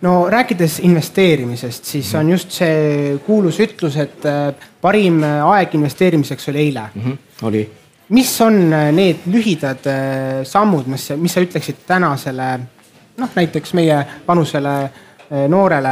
no 0.00 0.30
rääkides 0.30 0.78
investeerimisest, 0.86 1.84
siis 1.84 2.14
on 2.14 2.30
just 2.30 2.54
see 2.54 3.18
kuulus 3.26 3.58
ütlus, 3.60 3.96
et 3.98 4.26
äh, 4.26 4.52
parim 4.80 5.22
äh, 5.26 5.42
aeg 5.46 5.74
investeerimiseks 5.74 6.48
oli 6.52 6.58
eile 6.68 6.88
mm. 6.94 7.02
-hmm, 7.02 7.46
oli. 7.46 7.70
mis 8.08 8.40
on 8.40 8.72
äh, 8.72 8.92
need 8.92 9.26
lühidad 9.26 9.90
sammud, 10.44 10.86
mis, 10.86 11.10
mis 11.16 11.34
sa 11.34 11.40
ütleksid 11.40 11.82
tänasele 11.86 12.58
noh, 13.16 13.30
näiteks 13.34 13.74
meie 13.74 14.04
vanusele 14.28 14.90
noorele, 15.48 15.88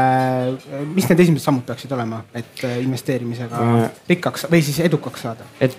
eh, 0.48 0.84
mis 0.94 1.04
need 1.10 1.20
esimesed 1.20 1.44
sammud 1.44 1.64
peaksid 1.66 1.90
olema, 1.92 2.22
et 2.34 2.62
eh, 2.64 2.78
investeerimisega 2.80 3.64
rikkaks 4.08 4.46
või 4.52 4.62
siis 4.64 4.78
edukaks 4.86 5.24
saada? 5.26 5.48
et 5.60 5.76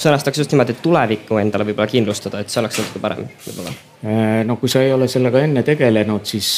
sõnastaks 0.00 0.40
just 0.40 0.54
niimoodi, 0.54 0.72
et 0.72 0.80
tulevikku 0.84 1.36
endale 1.40 1.66
võib-olla 1.68 1.90
kindlustada, 1.90 2.40
et 2.40 2.52
see 2.52 2.62
oleks 2.62 2.80
natuke 2.80 3.02
parem 3.02 3.26
võib-olla. 3.44 3.74
no 4.48 4.56
kui 4.60 4.72
sa 4.72 4.80
ei 4.80 4.92
ole 4.92 5.08
sellega 5.08 5.42
enne 5.44 5.62
tegelenud, 5.66 6.24
siis, 6.24 6.48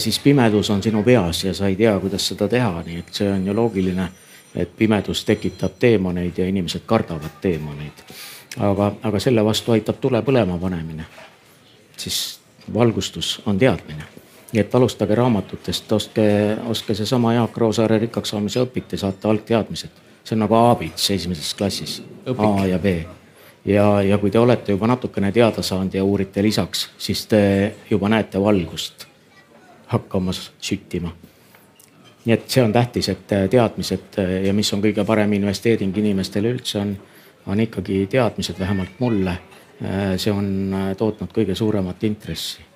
siis 0.00 0.18
pimedus 0.24 0.70
on 0.72 0.82
sinu 0.82 1.02
peas 1.04 1.44
ja 1.44 1.52
sa 1.54 1.68
ei 1.68 1.76
tea, 1.76 1.92
kuidas 2.00 2.30
seda 2.32 2.48
teha, 2.48 2.72
nii 2.86 3.02
et 3.02 3.12
see 3.20 3.28
on 3.28 3.44
ju 3.46 3.56
loogiline, 3.56 4.08
et 4.56 4.72
pimedus 4.76 5.24
tekitab 5.28 5.76
teemaneid 5.78 6.38
ja 6.40 6.46
inimesed 6.48 6.86
kardavad 6.88 7.36
teemaneid. 7.44 8.04
aga, 8.56 8.92
aga 9.02 9.20
selle 9.20 9.44
vastu 9.44 9.76
aitab 9.76 10.00
tule 10.00 10.22
põlema 10.24 10.56
panemine. 10.58 11.04
siis 11.96 12.40
valgustus 12.72 13.42
on 13.46 13.58
teadmine 13.58 14.19
nii 14.52 14.60
et 14.60 14.74
alustage 14.74 15.14
raamatutest, 15.14 15.92
ostke, 15.92 16.26
ostke 16.66 16.94
seesama 16.94 17.34
Jaak 17.34 17.56
Roosaare 17.56 17.98
rikkaks 18.02 18.34
saamise 18.34 18.62
õpik, 18.64 18.88
te 18.88 18.98
saate 18.98 19.28
algteadmised. 19.28 20.06
see 20.24 20.36
on 20.36 20.42
nagu 20.44 20.54
aabits 20.54 21.10
esimeses 21.10 21.54
klassis, 21.54 22.02
A 22.26 22.66
ja 22.66 22.78
B. 22.78 22.84
ja, 23.64 24.02
ja 24.02 24.18
kui 24.18 24.30
te 24.30 24.38
olete 24.38 24.72
juba 24.72 24.86
natukene 24.86 25.32
teada 25.32 25.62
saanud 25.62 25.94
ja 25.94 26.04
uurite 26.04 26.42
lisaks, 26.42 26.90
siis 26.98 27.26
te 27.26 27.74
juba 27.90 28.08
näete 28.08 28.40
valgust 28.40 29.06
hakkamas 29.86 30.50
süttima. 30.60 31.12
nii 32.24 32.34
et 32.34 32.50
see 32.50 32.64
on 32.64 32.72
tähtis, 32.72 33.08
et 33.08 33.26
teadmised 33.50 34.18
ja 34.46 34.52
mis 34.52 34.72
on 34.72 34.82
kõige 34.82 35.04
parem 35.06 35.32
investeering 35.32 35.96
inimestele 35.96 36.50
üldse 36.50 36.78
on, 36.78 36.96
on 37.46 37.60
ikkagi 37.60 38.06
teadmised, 38.06 38.58
vähemalt 38.58 38.98
mulle. 38.98 39.38
see 40.16 40.32
on 40.32 40.74
tootnud 40.98 41.30
kõige 41.32 41.54
suuremat 41.54 42.04
intressi 42.04 42.69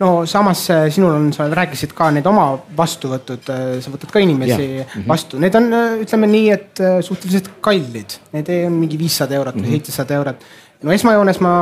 no 0.00 0.26
samas 0.26 0.64
äh, 0.70 0.88
sinul 0.92 1.14
on, 1.14 1.28
sa 1.32 1.46
rääkisid 1.52 1.92
ka 1.96 2.08
need 2.14 2.26
oma 2.28 2.46
vastuvõtud, 2.76 3.44
äh, 3.52 3.76
sa 3.84 3.92
võtad 3.92 4.12
ka 4.12 4.22
inimesi 4.24 4.56
ja. 4.56 4.84
mm 4.84 4.88
-hmm. 4.88 5.06
vastu, 5.08 5.38
need 5.42 5.54
on, 5.58 5.70
äh, 5.76 6.00
ütleme 6.06 6.30
nii, 6.30 6.50
et 6.56 6.82
suhteliselt 7.06 7.50
kallid, 7.60 8.18
need 8.32 8.50
on 8.66 8.80
mingi 8.80 8.98
viissada 8.98 9.36
eurot 9.36 9.56
või 9.56 9.68
mhm. 9.68 9.78
seitsesada 9.78 10.14
mm 10.14 10.16
-hmm. 10.16 10.18
eurot. 10.18 10.44
no 10.82 10.92
esmajoones 10.92 11.40
ma 11.40 11.54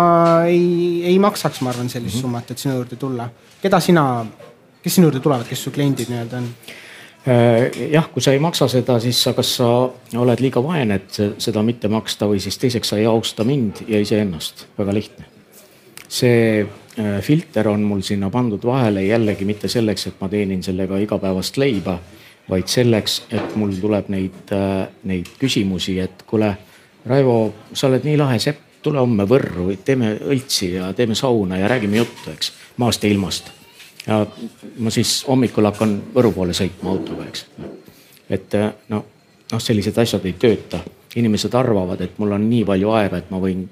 ei, 0.46 1.02
ei 1.04 1.18
maksaks, 1.18 1.60
ma 1.60 1.70
arvan, 1.70 1.88
sellist 1.88 2.14
mm 2.14 2.18
-hmm. 2.18 2.22
summat, 2.22 2.50
et 2.50 2.58
sinu 2.58 2.74
juurde 2.74 2.96
tulla. 2.96 3.28
keda 3.62 3.80
sina, 3.80 4.26
kes 4.82 4.94
sinu 4.94 5.06
juurde 5.06 5.20
tulevad, 5.20 5.48
kes 5.48 5.64
su 5.64 5.70
kliendid 5.70 6.08
nii-öelda 6.08 6.36
on? 6.36 6.48
jah, 7.92 8.06
kui 8.12 8.22
sa 8.22 8.32
ei 8.32 8.38
maksa 8.38 8.68
seda, 8.68 9.00
siis 9.00 9.22
sa, 9.22 9.32
kas 9.32 9.56
sa 9.56 9.66
oled 10.16 10.40
liiga 10.40 10.62
vaene, 10.64 10.94
et 10.94 11.18
seda 11.38 11.62
mitte 11.62 11.88
maksta 11.88 12.26
või 12.26 12.40
siis 12.40 12.58
teiseks 12.58 12.88
sa 12.88 12.96
ei 12.96 13.06
austa 13.06 13.44
mind 13.44 13.82
ja 13.88 14.00
iseennast, 14.00 14.66
väga 14.78 14.94
lihtne. 14.94 15.27
See 16.08 16.66
Äh, 16.98 17.22
filter 17.22 17.68
on 17.68 17.82
mul 17.82 18.00
sinna 18.02 18.30
pandud 18.30 18.64
vahele 18.64 19.04
jällegi 19.04 19.44
mitte 19.44 19.68
selleks, 19.68 20.06
et 20.06 20.14
ma 20.20 20.28
teenin 20.28 20.62
sellega 20.66 20.98
igapäevast 20.98 21.56
leiba, 21.60 21.94
vaid 22.50 22.66
selleks, 22.66 23.20
et 23.30 23.54
mul 23.56 23.76
tuleb 23.78 24.08
neid, 24.10 24.50
äh, 24.56 24.88
neid 25.06 25.30
küsimusi, 25.38 25.98
et 26.02 26.24
kuule, 26.26 26.56
Raivo, 27.06 27.36
sa 27.72 27.86
oled 27.86 28.02
nii 28.04 28.16
lahe 28.18 28.40
sepp, 28.42 28.82
tule 28.82 28.98
homme 28.98 29.28
Võrru, 29.30 29.68
teeme 29.84 30.16
õltsi 30.18 30.72
ja 30.72 30.90
teeme 30.92 31.14
sauna 31.14 31.60
ja 31.60 31.70
räägime 31.70 32.02
juttu, 32.02 32.34
eks, 32.34 32.50
maast 32.82 33.04
ja 33.04 33.12
ilmast. 33.14 33.52
ja 34.06 34.24
ma 34.78 34.90
siis 34.90 35.22
hommikul 35.28 35.70
hakkan 35.70 35.94
Võru 36.14 36.32
poole 36.34 36.52
sõitma 36.52 36.96
autoga, 36.96 37.30
eks. 37.30 37.46
et 38.28 38.58
äh, 38.58 38.72
no, 38.88 39.04
noh, 39.52 39.62
sellised 39.62 39.98
asjad 39.98 40.26
ei 40.26 40.34
tööta. 40.34 40.82
inimesed 41.16 41.54
arvavad, 41.54 42.00
et 42.00 42.18
mul 42.18 42.32
on 42.32 42.50
nii 42.50 42.64
palju 42.64 42.90
aega, 42.90 43.18
et 43.18 43.30
ma 43.30 43.38
võin 43.38 43.68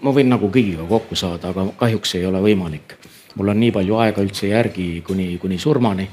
ma 0.00 0.12
võin 0.14 0.30
nagu 0.30 0.50
kõigiga 0.52 0.86
kokku 0.88 1.16
saada, 1.18 1.52
aga 1.52 1.66
kahjuks 1.78 2.14
ei 2.18 2.26
ole 2.26 2.40
võimalik. 2.42 2.96
mul 3.38 3.48
on 3.48 3.60
nii 3.60 3.70
palju 3.70 3.96
aega 4.02 4.22
üldse 4.22 4.48
järgi 4.48 5.02
kuni, 5.06 5.38
kuni 5.38 5.58
surmani. 5.58 6.08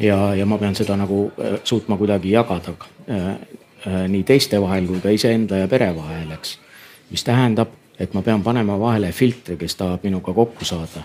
ja, 0.00 0.34
ja 0.34 0.46
ma 0.46 0.58
pean 0.58 0.74
seda 0.74 0.96
nagu 0.96 1.32
äh, 1.40 1.60
suutma 1.64 1.96
kuidagi 1.96 2.30
jagada 2.30 2.72
äh, 3.08 3.28
äh, 3.86 4.08
nii 4.08 4.22
teiste 4.22 4.60
vahel 4.60 4.86
kui 4.86 5.00
ka 5.00 5.10
iseenda 5.10 5.56
ja 5.56 5.68
pere 5.68 5.96
vahel, 5.96 6.30
eks. 6.30 6.58
mis 7.10 7.24
tähendab, 7.24 7.68
et 7.98 8.14
ma 8.14 8.22
pean 8.22 8.42
panema 8.42 8.78
vahele 8.80 9.12
filtri, 9.12 9.56
kes 9.56 9.76
tahab 9.76 10.02
minuga 10.02 10.32
kokku 10.32 10.64
saada. 10.64 11.02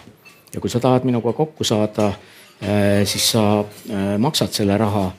ja 0.53 0.61
kui 0.61 0.69
sa 0.69 0.79
tahad 0.79 1.03
minuga 1.03 1.33
kokku 1.33 1.63
saada, 1.63 2.13
siis 3.03 3.31
sa 3.31 3.65
maksad 4.17 4.49
selle 4.49 4.77
raha 4.77 5.11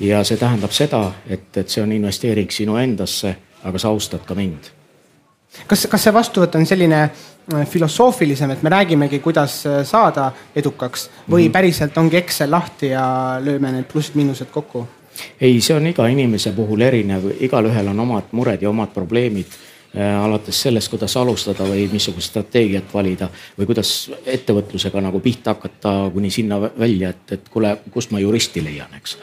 ja 0.00 0.24
see 0.24 0.36
tähendab 0.36 0.72
seda, 0.72 1.12
et, 1.28 1.56
et 1.56 1.68
see 1.68 1.82
on 1.82 1.92
investeering 1.92 2.50
sinu 2.50 2.76
endasse, 2.76 3.36
aga 3.64 3.78
sa 3.78 3.88
austad 3.88 4.24
ka 4.24 4.34
mind 4.34 4.75
kas, 5.66 5.86
kas 5.90 6.06
see 6.06 6.14
vastuvõtt 6.14 6.56
on 6.58 6.66
selline 6.68 7.02
äh, 7.04 7.66
filosoofilisem, 7.68 8.52
et 8.54 8.62
me 8.62 8.72
räägimegi, 8.72 9.20
kuidas 9.24 9.58
äh, 9.66 9.80
saada 9.86 10.30
edukaks 10.56 11.08
või 11.30 11.46
-hmm. 11.46 11.52
päriselt 11.52 11.98
ongi 11.98 12.16
Excel 12.16 12.50
lahti 12.50 12.92
ja 12.92 13.06
lööme 13.40 13.72
need 13.72 13.88
plussid-miinused 13.92 14.50
kokku? 14.50 14.86
ei, 15.40 15.60
see 15.60 15.76
on 15.76 15.86
iga 15.86 16.06
inimese 16.12 16.52
puhul 16.52 16.80
erinev, 16.80 17.30
igalühel 17.40 17.88
on 17.88 18.00
omad 18.00 18.32
mured 18.32 18.62
ja 18.62 18.70
omad 18.70 18.92
probleemid 18.94 19.46
äh, 19.96 20.24
alates 20.24 20.62
sellest, 20.62 20.90
kuidas 20.92 21.16
alustada 21.16 21.64
või 21.64 21.88
missugust 21.92 22.30
strateegiat 22.34 22.94
valida 22.94 23.28
või 23.58 23.66
kuidas 23.66 24.10
ettevõtlusega 24.26 25.00
nagu 25.00 25.20
pihta 25.20 25.56
hakata 25.56 26.10
kuni 26.12 26.30
sinna 26.30 26.60
välja, 26.60 27.10
et, 27.10 27.32
et 27.32 27.48
kuule, 27.48 27.76
kust 27.90 28.10
ma 28.10 28.20
juristi 28.20 28.64
leian, 28.64 28.92
eks. 28.96 29.16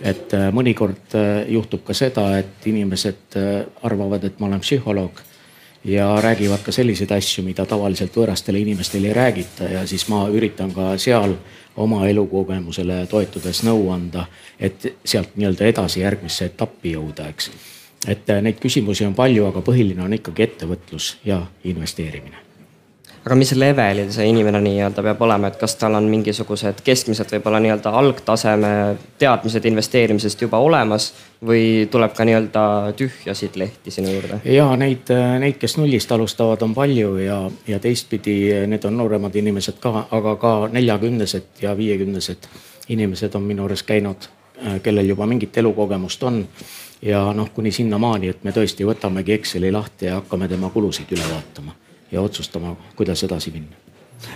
et 0.00 0.32
mõnikord 0.52 1.14
juhtub 1.48 1.84
ka 1.84 1.94
seda, 1.94 2.38
et 2.38 2.66
inimesed 2.66 3.36
arvavad, 3.82 4.24
et 4.24 4.40
ma 4.40 4.46
olen 4.46 4.60
psühholoog 4.60 5.22
ja 5.84 6.20
räägivad 6.20 6.62
ka 6.62 6.72
selliseid 6.72 7.10
asju, 7.10 7.44
mida 7.44 7.66
tavaliselt 7.66 8.16
võõrastele 8.16 8.60
inimestele 8.62 9.10
ei 9.10 9.16
räägita 9.16 9.70
ja 9.70 9.86
siis 9.86 10.06
ma 10.08 10.24
üritan 10.30 10.70
ka 10.74 10.92
seal 10.98 11.34
oma 11.76 12.06
elukogemusele 12.08 13.06
toetudes 13.10 13.62
nõu 13.66 13.90
anda, 13.94 14.26
et 14.60 14.86
sealt 15.04 15.36
nii-öelda 15.36 15.66
edasi 15.72 16.04
järgmisse 16.04 16.50
etappi 16.52 16.94
jõuda, 16.96 17.28
eks. 17.32 17.50
et 18.06 18.32
neid 18.42 18.60
küsimusi 18.62 19.06
on 19.08 19.14
palju, 19.14 19.46
aga 19.48 19.64
põhiline 19.64 20.04
on 20.04 20.18
ikkagi 20.20 20.48
ettevõtlus 20.50 21.16
ja 21.24 21.42
investeerimine 21.64 22.41
aga 23.24 23.36
mis 23.38 23.52
levelil 23.54 24.10
see 24.10 24.26
inimene 24.26 24.58
nii-öelda 24.64 25.02
peab 25.06 25.20
olema, 25.22 25.50
et 25.52 25.58
kas 25.60 25.76
tal 25.78 25.94
on 25.94 26.08
mingisugused 26.10 26.80
keskmised 26.84 27.30
võib-olla 27.36 27.60
nii-öelda 27.62 27.92
algtaseme 28.00 28.72
teadmised 29.18 29.66
investeerimisest 29.70 30.42
juba 30.42 30.58
olemas 30.58 31.12
või 31.46 31.86
tuleb 31.90 32.16
ka 32.18 32.26
nii-öelda 32.26 32.64
tühjasid 32.98 33.58
lehti 33.62 33.94
sinu 33.94 34.10
juurde? 34.16 34.40
ja 34.50 34.66
neid, 34.76 35.12
neid, 35.38 35.58
kes 35.62 35.78
nullist 35.78 36.12
alustavad, 36.12 36.62
on 36.66 36.74
palju 36.74 37.14
ja, 37.22 37.38
ja 37.70 37.78
teistpidi 37.82 38.66
need 38.66 38.84
on 38.90 38.98
nooremad 38.98 39.38
inimesed 39.38 39.78
ka, 39.82 40.08
aga 40.10 40.36
ka 40.42 40.54
neljakümnesed 40.72 41.62
ja 41.62 41.76
viiekümnesed 41.78 42.50
inimesed 42.90 43.38
on 43.38 43.46
minu 43.46 43.62
juures 43.62 43.86
käinud, 43.86 44.26
kellel 44.82 45.06
juba 45.14 45.26
mingit 45.30 45.56
elukogemust 45.62 46.26
on 46.26 46.42
ja 47.02 47.22
noh, 47.34 47.54
kuni 47.54 47.70
sinnamaani, 47.70 48.34
et 48.34 48.42
me 48.42 48.50
tõesti 48.54 48.86
võtamegi 48.86 49.38
Exceli 49.38 49.70
lahti 49.74 50.10
ja 50.10 50.18
hakkame 50.18 50.50
tema 50.50 50.74
kulusid 50.74 51.14
üle 51.14 51.30
vaatama 51.30 51.78
ja 52.12 52.20
otsustama, 52.20 52.76
kuidas 52.96 53.24
edasi 53.24 53.50
minna 53.50 53.76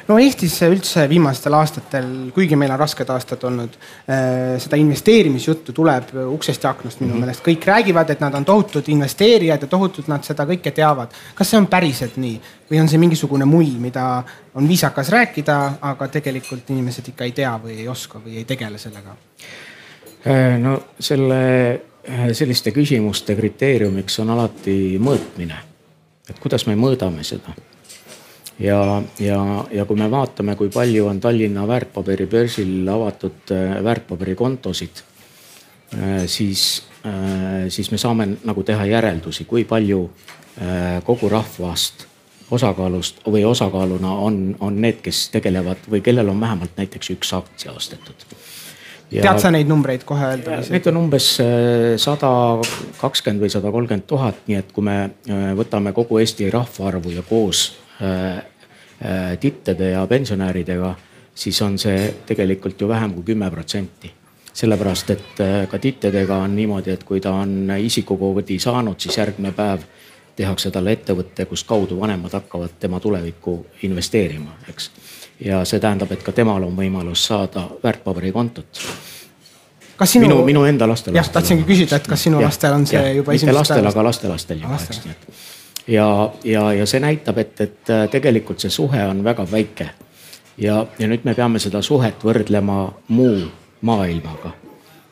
no 0.08 0.18
Eestis 0.20 0.56
üldse 0.66 1.06
viimastel 1.10 1.54
aastatel, 1.56 2.08
kuigi 2.34 2.58
meil 2.58 2.72
on 2.74 2.80
rasked 2.80 3.10
aastad 3.12 3.42
olnud, 3.48 3.76
äh, 4.10 4.56
seda 4.62 4.78
investeerimisjuttu 4.80 5.74
tuleb 5.76 6.12
uksest 6.26 6.64
ja 6.64 6.72
aknast 6.72 7.00
minu 7.00 7.12
mm 7.12 7.16
-hmm. 7.16 7.24
meelest. 7.26 7.44
kõik 7.46 7.66
räägivad, 7.66 8.10
et 8.10 8.20
nad 8.20 8.34
on 8.34 8.44
tohutud 8.44 8.88
investeerijad 8.88 9.62
ja 9.62 9.68
tohutult 9.68 10.08
nad 10.08 10.24
seda 10.24 10.44
kõike 10.44 10.70
teavad. 10.72 11.08
kas 11.34 11.50
see 11.50 11.58
on 11.58 11.66
päriselt 11.66 12.16
nii 12.16 12.40
või 12.70 12.80
on 12.80 12.88
see 12.88 12.98
mingisugune 12.98 13.44
mull, 13.44 13.78
mida 13.78 14.22
on 14.54 14.68
viisakas 14.68 15.08
rääkida, 15.08 15.72
aga 15.80 16.08
tegelikult 16.08 16.70
inimesed 16.70 17.08
ikka 17.08 17.24
ei 17.24 17.32
tea 17.32 17.60
või 17.64 17.78
ei 17.78 17.88
oska 17.88 18.18
või 18.18 18.36
ei 18.36 18.44
tegele 18.44 18.78
sellega? 18.78 19.16
Äh, 20.26 20.58
no 20.58 20.82
selle, 21.00 21.80
äh, 22.08 22.32
selliste 22.32 22.70
küsimuste 22.70 23.34
kriteeriumiks 23.34 24.18
on 24.18 24.30
alati 24.30 24.98
mõõtmine 24.98 25.75
et 26.30 26.38
kuidas 26.42 26.66
me 26.66 26.76
mõõdame 26.78 27.24
seda. 27.24 27.54
ja, 28.58 29.02
ja, 29.20 29.40
ja 29.72 29.84
kui 29.84 29.98
me 30.00 30.10
vaatame, 30.10 30.56
kui 30.56 30.70
palju 30.72 31.06
on 31.06 31.20
Tallinna 31.20 31.66
väärtpaberibörsil 31.68 32.88
avatud 32.88 33.52
äh, 33.52 33.76
väärtpaberikontosid, 33.84 35.04
siis, 36.26 36.82
siis 37.70 37.90
me 37.92 37.98
saame 37.98 38.26
nagu 38.44 38.62
teha 38.66 38.88
järeldusi, 38.90 39.44
kui 39.46 39.62
palju 39.64 40.00
kogu 41.06 41.28
rahvast 41.30 42.02
osakaalust 42.50 43.20
või 43.26 43.44
osakaaluna 43.46 44.10
on, 44.26 44.56
on 44.60 44.80
need, 44.82 44.98
kes 45.02 45.28
tegelevad 45.30 45.86
või 45.90 46.02
kellel 46.02 46.28
on 46.34 46.40
vähemalt 46.42 46.74
näiteks 46.76 47.10
üks 47.14 47.32
aktsia 47.38 47.72
ostetud 47.72 48.26
Ja 49.10 49.22
tead 49.22 49.38
sa 49.38 49.52
neid 49.54 49.68
numbreid 49.70 50.02
kohe 50.06 50.32
öelda? 50.32 50.58
Neid 50.72 50.86
on 50.90 50.98
umbes 51.04 51.28
äh, 51.42 51.94
sada 52.00 52.28
kakskümmend 52.98 53.44
või 53.44 53.52
sada 53.52 53.70
kolmkümmend 53.74 54.06
tuhat, 54.10 54.40
nii 54.50 54.58
et 54.58 54.72
kui 54.74 54.86
me 54.86 54.96
äh, 55.04 55.50
võtame 55.58 55.92
kogu 55.94 56.18
Eesti 56.18 56.48
rahvaarvu 56.50 57.14
ja 57.14 57.22
koos 57.26 57.68
äh, 58.02 58.42
tittede 59.40 59.92
ja 59.92 60.06
pensionäridega, 60.08 60.94
siis 61.36 61.58
on 61.62 61.76
see 61.78 62.08
tegelikult 62.26 62.80
ju 62.80 62.88
vähem 62.88 63.12
kui 63.14 63.26
kümme 63.30 63.50
protsenti 63.52 64.10
sellepärast, 64.56 65.10
et 65.12 65.40
ka 65.68 65.78
tittedega 65.78 66.38
on 66.40 66.54
niimoodi, 66.56 66.94
et 66.94 67.02
kui 67.04 67.20
ta 67.20 67.34
on 67.42 67.68
isikukoodi 67.76 68.56
saanud, 68.56 68.96
siis 68.96 69.18
järgmine 69.20 69.52
päev 69.52 69.84
tehakse 70.36 70.70
talle 70.72 70.94
ettevõte, 70.96 71.44
kust 71.44 71.66
kaudu 71.68 71.98
vanemad 72.00 72.32
hakkavad 72.38 72.78
tema 72.80 72.96
tulevikku 73.04 73.58
investeerima, 73.84 74.56
eks 74.72 74.88
ja 75.40 75.64
see 75.64 75.80
tähendab, 75.80 76.12
et 76.12 76.22
ka 76.24 76.32
temal 76.32 76.64
on 76.64 76.76
võimalus 76.76 77.26
saada 77.26 77.66
väärtpaberikontot. 77.82 78.80
kas 79.96 80.12
sinu. 80.12 80.28
minu, 80.28 80.44
minu 80.44 80.64
enda 80.64 80.88
lastel. 80.88 81.14
jah, 81.14 81.28
tahtsingi 81.28 81.64
küsida, 81.64 81.96
et 81.96 82.08
kas 82.08 82.22
sinu 82.22 82.40
ja, 82.40 82.46
lastel 82.46 82.72
on 82.72 82.86
see 82.86 83.00
ja, 83.00 83.12
juba 83.12 83.32
esimesest 83.32 83.52
päevast? 83.52 83.70
lastel, 83.70 83.90
aga 83.90 84.04
lastelastel 84.08 84.62
juba, 84.62 84.80
eks 84.80 85.04
nii 85.04 85.14
et. 85.14 85.28
ja, 85.92 86.08
ja, 86.44 86.66
ja 86.80 86.86
see 86.86 87.00
näitab, 87.00 87.38
et, 87.38 87.60
et 87.60 87.92
äh, 87.92 88.06
tegelikult 88.12 88.64
see 88.64 88.72
suhe 88.72 89.02
on 89.06 89.24
väga 89.24 89.46
väike. 89.50 89.90
ja, 90.58 90.86
ja 90.98 91.08
nüüd 91.08 91.28
me 91.28 91.34
peame 91.34 91.60
seda 91.62 91.82
suhet 91.82 92.24
võrdlema 92.24 92.80
muu 93.08 93.44
maailmaga. 93.80 94.54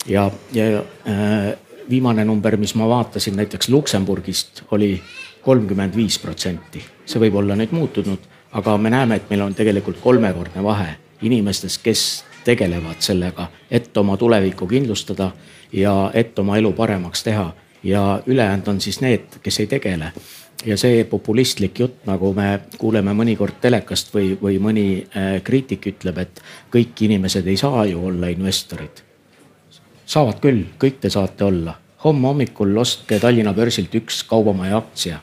ja, 0.06 0.30
ja 0.52 0.70
äh, 0.80 1.52
viimane 1.90 2.24
number, 2.24 2.56
mis 2.56 2.74
ma 2.74 2.88
vaatasin 2.88 3.36
näiteks 3.36 3.68
Luksemburgist 3.68 4.62
oli 4.70 5.02
kolmkümmend 5.42 5.96
viis 5.96 6.18
protsenti. 6.18 6.84
see 7.04 7.20
võib 7.20 7.36
olla 7.36 7.56
nüüd 7.56 7.72
muutunud 7.76 8.33
aga 8.54 8.78
me 8.78 8.90
näeme, 8.90 9.16
et 9.16 9.30
meil 9.30 9.42
on 9.42 9.54
tegelikult 9.54 9.98
kolmekordne 10.00 10.62
vahe 10.62 10.94
inimestes, 11.22 11.78
kes 11.78 12.24
tegelevad 12.44 13.00
sellega, 13.02 13.48
et 13.70 13.96
oma 13.96 14.16
tulevikku 14.16 14.66
kindlustada 14.66 15.30
ja 15.72 16.10
et 16.14 16.38
oma 16.38 16.56
elu 16.56 16.72
paremaks 16.72 17.22
teha. 17.22 17.52
ja 17.84 18.22
ülejäänud 18.26 18.68
on 18.68 18.80
siis 18.80 19.00
need, 19.00 19.24
kes 19.42 19.60
ei 19.60 19.66
tegele. 19.66 20.12
ja 20.64 20.76
see 20.76 21.04
populistlik 21.04 21.78
jutt, 21.78 22.06
nagu 22.06 22.32
me 22.32 22.60
kuuleme 22.78 23.12
mõnikord 23.12 23.58
telekast 23.60 24.14
või, 24.14 24.38
või 24.42 24.58
mõni 24.58 25.06
äh, 25.16 25.42
kriitik 25.42 25.86
ütleb, 25.86 26.18
et 26.18 26.40
kõik 26.72 27.00
inimesed 27.00 27.46
ei 27.46 27.56
saa 27.56 27.84
ju 27.84 28.06
olla 28.06 28.28
investorid. 28.28 29.02
saavad 30.06 30.40
küll, 30.40 30.64
kõik 30.78 31.00
te 31.00 31.10
saate 31.10 31.44
olla. 31.44 31.74
homme 32.04 32.28
hommikul 32.28 32.76
ostke 32.76 33.20
Tallinna 33.20 33.52
börsilt 33.52 33.94
üks 33.94 34.22
kaubamaja 34.22 34.76
aktsia. 34.76 35.18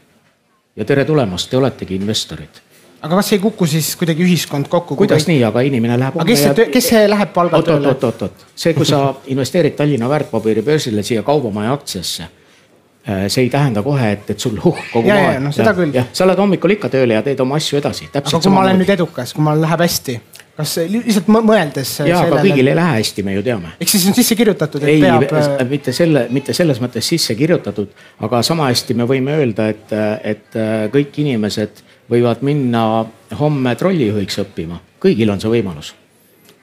ja 0.76 0.86
tere 0.86 1.06
tulemast, 1.06 1.50
te 1.50 1.58
oletegi 1.58 1.96
investorid 1.96 2.71
aga 3.02 3.18
kas 3.18 3.32
ei 3.34 3.40
kuku 3.42 3.68
siis 3.70 3.94
kuidagi 3.98 4.26
ühiskond 4.26 4.70
kokku? 4.70 4.96
kuidas 5.00 5.24
kõik... 5.24 5.34
nii, 5.34 5.46
aga 5.48 5.64
inimene 5.66 5.98
läheb. 6.00 6.20
aga 6.20 6.28
kes 6.28 6.44
see, 6.46 6.68
kes 6.74 6.90
see 6.94 7.08
läheb 7.10 7.34
palgal 7.34 7.66
tööle? 7.66 7.90
oot, 7.90 8.04
oot, 8.04 8.22
oot, 8.28 8.44
oot, 8.44 8.54
see, 8.56 8.76
kui 8.78 8.88
sa 8.88 9.02
investeerid 9.34 9.76
Tallinna 9.80 10.10
väärtpaberibörsile 10.12 11.04
siia 11.06 11.24
kaubamaja 11.26 11.74
aktsiasse 11.78 12.28
äh, 12.28 13.26
see 13.28 13.48
ei 13.48 13.50
tähenda 13.54 13.84
kohe, 13.86 14.12
et, 14.18 14.30
et 14.36 14.46
sul 14.46 14.60
huh 14.62 14.78
kogu 14.94 15.10
ja, 15.10 15.18
maa. 15.18 15.40
No, 15.48 15.56
seda 15.56 15.74
küll. 15.78 15.96
jah, 15.98 16.12
sa 16.14 16.30
lähed 16.30 16.44
hommikul 16.44 16.78
ikka 16.78 16.92
tööle 16.94 17.18
ja 17.18 17.26
teed 17.26 17.42
oma 17.42 17.58
asju 17.58 17.82
edasi. 17.82 18.12
aga 18.14 18.28
kui 18.30 18.54
ma 18.54 18.66
olen 18.66 18.78
moodi. 18.78 18.84
nüüd 18.86 18.96
edukas, 19.00 19.34
kui 19.34 19.50
mul 19.50 19.66
läheb 19.66 19.86
hästi, 19.88 20.20
kas 20.62 20.78
lihtsalt 20.94 21.32
mõeldes. 21.34 21.98
ja, 22.06 22.24
aga 22.28 22.44
kõigil 22.46 22.70
ei 22.70 22.78
lähe 22.78 22.98
hästi, 23.00 23.26
me 23.26 23.38
ju 23.40 23.46
teame. 23.50 23.76
ehk 23.82 23.96
siis 23.96 24.06
on 24.12 24.18
sisse 24.18 24.38
kirjutatud, 24.38 24.86
et 24.86 24.94
ei, 24.94 25.02
peab. 25.02 25.26
Äh, 25.42 25.64
mitte 25.74 25.96
selle, 25.96 26.28
mitte 26.30 26.54
selles 26.54 26.82
mõttes 26.84 27.10
sisse 27.16 27.34
kirjutatud, 27.40 27.90
aga 28.22 28.46
sama 28.46 28.70
hästi 28.70 29.00
me 29.02 29.10
võime 29.10 29.42
öelda, 29.42 29.72
et, 29.74 29.96
et 30.36 30.60
äh, 30.60 30.92
kõik 30.94 31.18
inimesed 31.26 31.90
võivad 32.12 32.44
minna 32.46 33.06
homme 33.40 33.76
trollijuhiks 33.80 34.42
õppima, 34.44 34.80
kõigil 35.02 35.32
on 35.32 35.42
see 35.42 35.52
võimalus. 35.52 35.94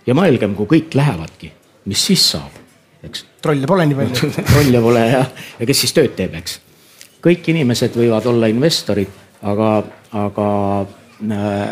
ja 0.07 0.15
mõelgem, 0.17 0.55
kui 0.57 0.67
kõik 0.67 0.95
lähevadki, 0.97 1.53
mis 1.89 2.05
siis 2.11 2.25
saab, 2.33 2.53
eks. 3.05 3.25
trolle 3.43 3.67
pole 3.67 3.87
nii 3.87 3.99
palju 3.99 4.31
trolle 4.53 4.83
pole 4.85 5.07
ja, 5.09 5.25
ja 5.59 5.69
kes 5.69 5.85
siis 5.85 5.97
tööd 5.97 6.15
teeb, 6.17 6.37
eks. 6.41 6.61
kõik 7.25 7.49
inimesed 7.55 7.97
võivad 7.97 8.29
olla 8.29 8.51
investorid, 8.53 9.11
aga, 9.43 9.73
aga 10.13 10.49
äh, 11.33 11.67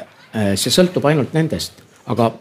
see 0.55 0.73
sõltub 0.73 1.05
ainult 1.09 1.37
nendest, 1.37 1.83
aga 2.07 2.33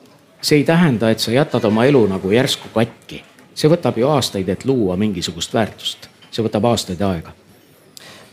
see 0.41 0.61
ei 0.61 0.67
tähenda, 0.67 1.09
et 1.11 1.23
sa 1.23 1.33
jätad 1.35 1.63
oma 1.65 1.87
elu 1.89 2.05
nagu 2.11 2.31
järsku 2.31 2.71
katki. 2.73 3.23
see 3.55 3.71
võtab 3.71 3.97
ju 3.97 4.07
aastaid, 4.11 4.49
et 4.49 4.65
luua 4.65 4.95
mingisugust 4.99 5.53
väärtust, 5.53 6.09
see 6.31 6.43
võtab 6.43 6.71
aastaid 6.71 7.01
aega 7.01 7.31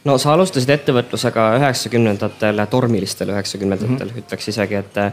no 0.05 0.17
sa 0.19 0.35
alustasid 0.35 0.71
ettevõtlusega 0.75 1.47
üheksakümnendatel, 1.61 2.65
tormilistel 2.71 3.33
üheksakümnendatel 3.35 3.97
mm 3.97 4.15
-hmm. 4.15 4.25
ütleks 4.25 4.49
isegi, 4.49 4.75
et 4.75 4.97
eh, 4.97 5.12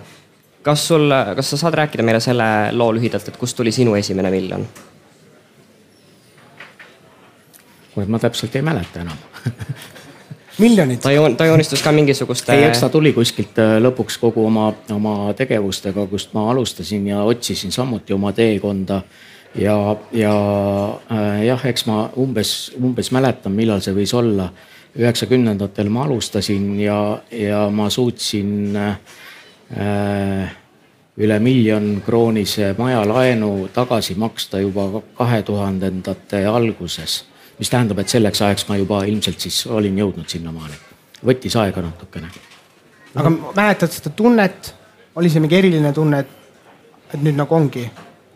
kas 0.62 0.88
sul, 0.88 1.12
kas 1.36 1.50
sa 1.50 1.58
saad 1.58 1.74
rääkida 1.74 2.04
meile 2.04 2.20
selle 2.20 2.44
loo 2.72 2.94
lühidalt, 2.94 3.28
et 3.28 3.38
kust 3.38 3.58
tuli 3.58 3.72
sinu 3.72 3.96
esimene 3.96 4.32
miljon? 4.32 4.68
oi, 7.96 8.06
ma 8.06 8.20
täpselt 8.20 8.56
ei 8.56 8.62
mäleta 8.62 9.02
enam 9.02 9.18
miljonit? 10.66 11.00
ta 11.00 11.12
joon-, 11.12 11.36
ta 11.36 11.46
joonistus 11.46 11.84
ka 11.84 11.92
mingisuguste. 11.92 12.54
ei, 12.54 12.64
eks 12.64 12.80
ta 12.80 12.90
tuli 12.90 13.14
kuskilt 13.14 13.58
eh, 13.58 13.80
lõpuks 13.82 14.20
kogu 14.20 14.46
oma, 14.46 14.74
oma 14.92 15.34
tegevustega, 15.34 16.08
kust 16.08 16.34
ma 16.34 16.50
alustasin 16.52 17.08
ja 17.08 17.24
otsisin 17.24 17.72
samuti 17.72 18.14
oma 18.14 18.34
teekonda 18.34 19.02
ja, 19.56 19.96
ja 20.12 20.34
äh, 21.12 21.46
jah, 21.46 21.66
eks 21.66 21.86
ma 21.86 22.10
umbes, 22.18 22.72
umbes 22.78 23.12
mäletan, 23.16 23.56
millal 23.56 23.82
see 23.82 23.96
võis 23.96 24.14
olla 24.18 24.50
üheksakümnendatel 24.98 25.90
ma 25.90 26.04
alustasin 26.04 26.80
ja, 26.80 27.22
ja 27.32 27.70
ma 27.70 27.90
suutsin 27.90 28.76
äh, 28.76 30.56
üle 31.20 31.40
miljon 31.40 32.02
kroonise 32.06 32.74
majalaenu 32.78 33.70
tagasi 33.74 34.16
maksta 34.16 34.60
juba 34.60 35.02
kahe 35.18 35.42
tuhandendate 35.44 36.46
alguses. 36.46 37.26
mis 37.60 37.70
tähendab, 37.70 38.00
et 38.00 38.08
selleks 38.08 38.42
ajaks 38.42 38.68
ma 38.70 38.78
juba 38.80 39.04
ilmselt 39.04 39.40
siis 39.40 39.66
olin 39.68 39.98
jõudnud 39.98 40.28
sinnamaani. 40.28 40.74
võttis 41.26 41.56
aega 41.60 41.82
natukene. 41.82 42.28
aga 43.16 43.30
mäletad 43.30 43.92
seda 43.92 44.10
tunnet, 44.10 44.76
oli 45.16 45.30
see 45.30 45.40
mingi 45.44 45.56
eriline 45.56 45.94
tunne, 45.94 46.20
et, 46.20 46.28
et 47.14 47.22
nüüd 47.22 47.36
nagu 47.36 47.56
ongi? 47.56 47.90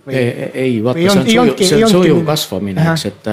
ei, 0.07 0.49
ei 0.53 0.83
vaata, 0.83 0.99
see 0.99 1.19
on 1.19 1.25
sujuv, 1.25 1.53
see 1.63 1.85
on 1.85 1.91
sujuv 1.91 2.25
kasvamine, 2.27 2.91
eks, 2.91 3.05
et 3.05 3.31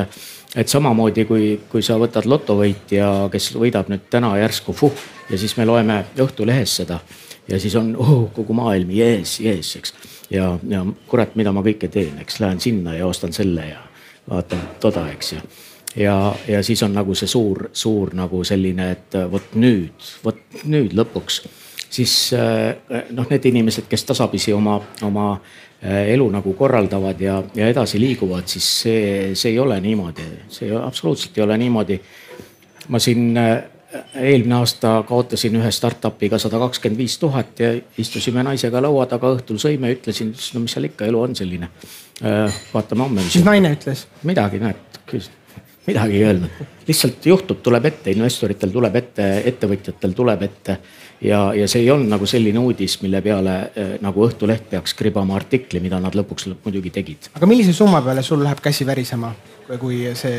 et 0.57 0.69
samamoodi 0.69 1.25
kui, 1.29 1.49
kui 1.71 1.83
sa 1.83 1.99
võtad 2.01 2.27
lotovõitja, 2.27 3.29
kes 3.33 3.53
võidab 3.55 3.91
nüüd 3.93 4.09
täna 4.11 4.33
järsku 4.41 4.75
fuh 4.75 5.05
ja 5.31 5.39
siis 5.39 5.57
me 5.59 5.67
loeme 5.69 6.05
Õhtulehes 6.19 6.81
seda 6.83 7.01
ja 7.49 7.61
siis 7.61 7.77
on 7.77 7.95
oh, 7.99 8.31
kogu 8.35 8.55
maailm 8.57 8.91
jees, 8.95 9.39
jees, 9.41 9.75
eks. 9.77 9.95
ja, 10.31 10.53
ja 10.69 10.85
kurat, 11.11 11.35
mida 11.39 11.53
ma 11.55 11.63
kõike 11.67 11.91
teen, 11.93 12.19
eks 12.23 12.41
lähen 12.43 12.61
sinna 12.61 12.95
ja 12.99 13.07
ostan 13.07 13.33
selle 13.37 13.67
ja 13.71 13.83
vaatan 14.31 14.63
toda, 14.83 15.07
eks 15.15 15.33
ju. 15.33 15.41
ja, 16.03 16.17
ja 16.49 16.63
siis 16.67 16.83
on 16.87 16.95
nagu 16.95 17.15
see 17.19 17.31
suur, 17.31 17.69
suur 17.73 18.15
nagu 18.19 18.45
selline, 18.45 18.91
et 18.97 19.19
vot 19.31 19.55
nüüd, 19.55 20.13
vot 20.25 20.63
nüüd 20.65 20.95
lõpuks 20.99 21.43
siis 21.91 22.33
eh, 22.33 23.05
noh, 23.11 23.27
need 23.31 23.51
inimesed, 23.51 23.89
kes 23.91 24.05
tasapisi 24.09 24.53
oma, 24.55 24.81
oma 25.03 25.33
Äh, 25.81 26.11
elu 26.13 26.27
nagu 26.29 26.53
korraldavad 26.53 27.21
ja, 27.25 27.39
ja 27.57 27.69
edasi 27.73 27.97
liiguvad, 28.01 28.45
siis 28.53 28.67
see, 28.83 29.05
see 29.33 29.55
ei 29.55 29.59
ole 29.63 29.79
niimoodi, 29.81 30.27
see 30.53 30.75
absoluutselt 30.77 31.39
ei 31.39 31.45
ole 31.47 31.57
niimoodi. 31.57 31.97
ma 32.93 32.99
siin 33.01 33.39
äh, 33.39 33.63
eelmine 34.15 34.59
aasta 34.59 34.99
kaotasin 35.09 35.57
ühe 35.57 35.71
startup'iga 35.73 36.37
sada 36.39 36.61
kakskümmend 36.61 37.01
viis 37.01 37.17
tuhat 37.19 37.65
ja 37.65 37.73
istusime 37.99 38.45
naisega 38.45 38.83
laua 38.83 39.07
taga, 39.09 39.33
õhtul 39.39 39.57
sõime, 39.63 39.95
ütlesin, 39.97 40.35
no 40.53 40.67
mis 40.67 40.77
seal 40.77 40.91
ikka, 40.91 41.09
elu 41.09 41.23
on 41.23 41.37
selline. 41.39 41.71
Äh, 42.21 42.61
vaatame 42.75 43.07
homme. 43.07 43.25
mis 43.25 43.41
naine 43.41 43.73
ütles? 43.79 44.05
midagi, 44.29 44.61
näed, 44.61 45.01
midagi 45.87 46.21
ei 46.21 46.27
öelnud, 46.29 46.61
lihtsalt 46.93 47.25
juhtub, 47.33 47.65
tuleb 47.65 47.89
ette, 47.89 48.13
investoritel 48.13 48.77
tuleb 48.77 49.01
ette, 49.01 49.33
ettevõtjatel 49.49 50.13
tuleb 50.13 50.45
ette 50.51 50.77
ja, 51.23 51.41
ja 51.55 51.69
see 51.69 51.85
ei 51.85 51.91
olnud 51.91 52.11
nagu 52.11 52.27
selline 52.29 52.59
uudis, 52.59 52.99
mille 53.03 53.21
peale 53.25 53.57
äh, 53.61 53.95
nagu 54.05 54.25
Õhtuleht 54.27 54.69
peaks 54.71 54.95
kribama 54.99 55.37
artikli, 55.37 55.81
mida 55.81 56.01
nad 56.01 56.17
lõpuks 56.17 56.51
muidugi 56.65 56.93
tegid. 56.95 57.31
aga 57.35 57.49
millise 57.49 57.75
summa 57.77 58.03
peale 58.05 58.23
sul 58.27 58.43
läheb 58.45 58.61
käsi 58.65 58.87
värisema, 58.89 59.33
kui 59.79 60.03
see 60.19 60.37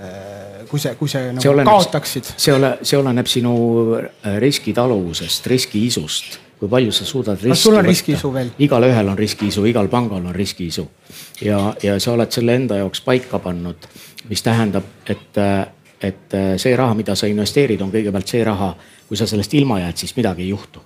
äh, 0.00 0.66
kui 0.70 0.80
see, 0.80 0.94
kui 0.98 1.08
see 1.08 1.32
nagu 1.32 1.44
see 1.44 1.52
oleneb, 1.52 1.72
kaotaksid? 1.72 2.30
see 2.36 2.54
ole, 2.54 2.76
see 2.82 3.00
oleneb 3.00 3.28
sinu 3.30 3.56
äh, 3.98 4.38
riskitaluvusest, 4.42 5.50
riskiisust, 5.52 6.38
kui 6.60 6.70
palju 6.72 6.94
sa 6.94 7.08
suudad 7.08 7.42
kas 7.44 7.66
sul 7.66 7.76
on 7.80 7.88
riskiisu 7.88 8.32
veel? 8.34 8.54
igalühel 8.58 9.12
on 9.12 9.18
riskiisu, 9.18 9.66
igal 9.68 9.90
pangal 9.92 10.24
on 10.24 10.36
riskiisu 10.36 10.86
ja, 11.44 11.74
ja 11.82 11.98
sa 12.00 12.14
oled 12.16 12.32
selle 12.32 12.56
enda 12.56 12.80
jaoks 12.80 13.04
paika 13.04 13.42
pannud, 13.42 13.90
mis 14.30 14.42
tähendab, 14.46 14.88
et, 15.10 15.36
et 16.00 16.40
see 16.60 16.72
raha, 16.76 16.96
mida 16.96 17.16
sa 17.18 17.28
investeerid, 17.28 17.80
on 17.84 17.92
kõigepealt 17.92 18.32
see 18.32 18.44
raha 18.46 18.74
kui 19.10 19.18
sa 19.18 19.26
sellest 19.26 19.54
ilma 19.58 19.80
jääd, 19.80 19.96
siis 19.98 20.12
midagi 20.16 20.42
ei 20.42 20.48
juhtu. 20.48 20.80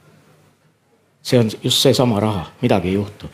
see 1.22 1.38
on 1.40 1.50
just 1.62 1.78
seesama 1.82 2.20
raha, 2.20 2.46
midagi 2.62 2.88
ei 2.88 2.94
juhtu. 2.94 3.28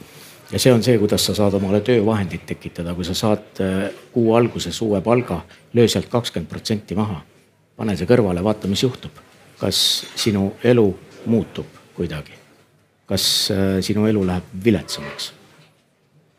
ja 0.52 0.58
see 0.58 0.72
on 0.72 0.82
see, 0.82 0.98
kuidas 0.98 1.26
sa 1.26 1.34
saad 1.34 1.54
omale 1.54 1.80
töövahendit 1.80 2.46
tekitada, 2.46 2.94
kui 2.94 3.04
sa 3.04 3.14
saad 3.14 3.60
äh, 3.60 3.92
kuu 4.12 4.34
alguses 4.34 4.82
uue 4.82 5.00
palga, 5.00 5.40
löö 5.72 5.88
sealt 5.88 6.08
kakskümmend 6.08 6.48
protsenti 6.48 6.94
maha. 6.94 7.20
pane 7.76 7.96
see 7.96 8.06
kõrvale, 8.06 8.42
vaata, 8.44 8.68
mis 8.68 8.82
juhtub. 8.82 9.12
kas 9.60 10.06
sinu 10.16 10.56
elu 10.64 10.98
muutub 11.26 11.66
kuidagi? 11.94 12.34
kas 13.06 13.48
äh, 13.50 13.78
sinu 13.80 14.06
elu 14.06 14.26
läheb 14.26 14.50
viletsamaks? 14.64 15.32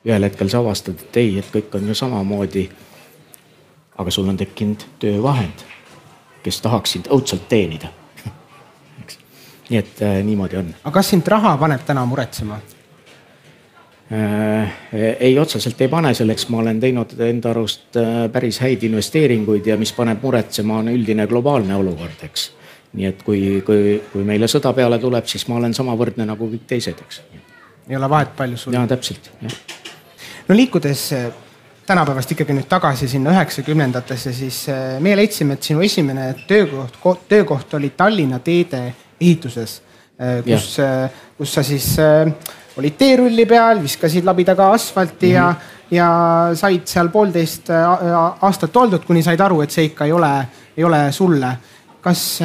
ühel 0.06 0.28
hetkel 0.28 0.50
sa 0.50 0.60
avastad, 0.60 1.00
et 1.00 1.18
ei, 1.24 1.40
et 1.40 1.56
kõik 1.56 1.80
on 1.80 1.88
ju 1.88 1.96
samamoodi. 1.96 2.68
aga 3.98 4.12
sul 4.12 4.28
on 4.28 4.38
tekkinud 4.38 4.84
töövahend, 5.00 5.66
kes 6.44 6.62
tahaks 6.62 7.00
sind 7.00 7.08
õudselt 7.08 7.48
teenida 7.48 7.96
nii 9.72 9.80
et 9.80 10.04
äh, 10.04 10.20
niimoodi 10.28 10.60
on. 10.60 10.70
aga 10.84 10.94
kas 11.00 11.12
sind 11.14 11.28
raha 11.32 11.56
paneb 11.58 11.84
täna 11.88 12.06
muretsema? 12.06 12.60
Äh, 14.12 14.72
ei, 15.20 15.36
otseselt 15.40 15.80
ei 15.82 15.88
pane, 15.88 16.14
selleks 16.14 16.50
ma 16.52 16.60
olen 16.60 16.80
teinud 16.84 17.14
enda 17.28 17.54
arust 17.56 18.00
äh, 18.00 18.26
päris 18.32 18.60
häid 18.60 18.84
investeeringuid 18.84 19.72
ja 19.72 19.78
mis 19.80 19.94
paneb 19.96 20.24
muretsema, 20.24 20.82
on 20.84 20.92
üldine 20.92 21.28
globaalne 21.32 21.78
olukord, 21.80 22.26
eks. 22.28 22.50
nii 23.00 23.08
et 23.08 23.22
kui, 23.24 23.62
kui, 23.66 24.02
kui 24.12 24.26
meile 24.28 24.52
sõda 24.52 24.74
peale 24.76 25.00
tuleb, 25.00 25.30
siis 25.32 25.48
ma 25.48 25.62
olen 25.62 25.74
samavõrdne 25.74 26.28
nagu 26.28 26.50
kõik 26.52 26.68
teised, 26.68 27.00
eks. 27.08 27.24
ei 27.88 27.96
ole 27.96 28.10
vahet, 28.12 28.36
palju 28.36 28.60
sul. 28.60 28.76
ja 28.76 28.84
täpselt, 28.92 29.32
jah 29.42 29.62
no 30.52 30.56
liikudes 30.56 31.14
äh, 31.14 31.32
tänapäevast 31.88 32.32
ikkagi 32.32 32.54
nüüd 32.58 32.68
tagasi 32.70 33.08
sinna 33.08 33.32
üheksakümnendatesse, 33.32 34.34
siis 34.34 34.66
äh, 34.70 34.98
meie 35.00 35.16
leidsime, 35.16 35.56
et 35.56 35.64
sinu 35.64 35.84
esimene 35.86 36.34
töökoht, 36.48 37.00
töökoht 37.30 37.74
oli 37.80 37.94
Tallinna 37.98 38.40
teede 38.44 38.82
ehituses, 39.22 39.82
äh, 40.20 40.40
kus, 40.46 40.78
kus 41.38 41.54
sa 41.54 41.64
siis 41.64 41.94
olid 42.78 42.98
teerulli 42.98 43.46
peal, 43.46 43.82
viskasid 43.84 44.26
labi 44.26 44.46
taga 44.48 44.72
asfalti 44.76 45.28
mm 45.28 45.32
-hmm. 45.32 45.36
ja, 45.36 45.50
mhm. 45.50 45.96
ja 45.96 46.56
said 46.56 46.88
seal 46.88 47.10
poolteist 47.10 47.70
aastat 48.42 48.78
oldud, 48.78 49.06
kuni 49.06 49.24
said 49.24 49.40
aru, 49.40 49.62
et 49.62 49.72
see 49.72 49.86
ikka 49.92 50.06
ei 50.06 50.12
ole, 50.12 50.48
ei 50.78 50.84
ole 50.84 51.12
sulle. 51.12 51.58
kas 52.02 52.40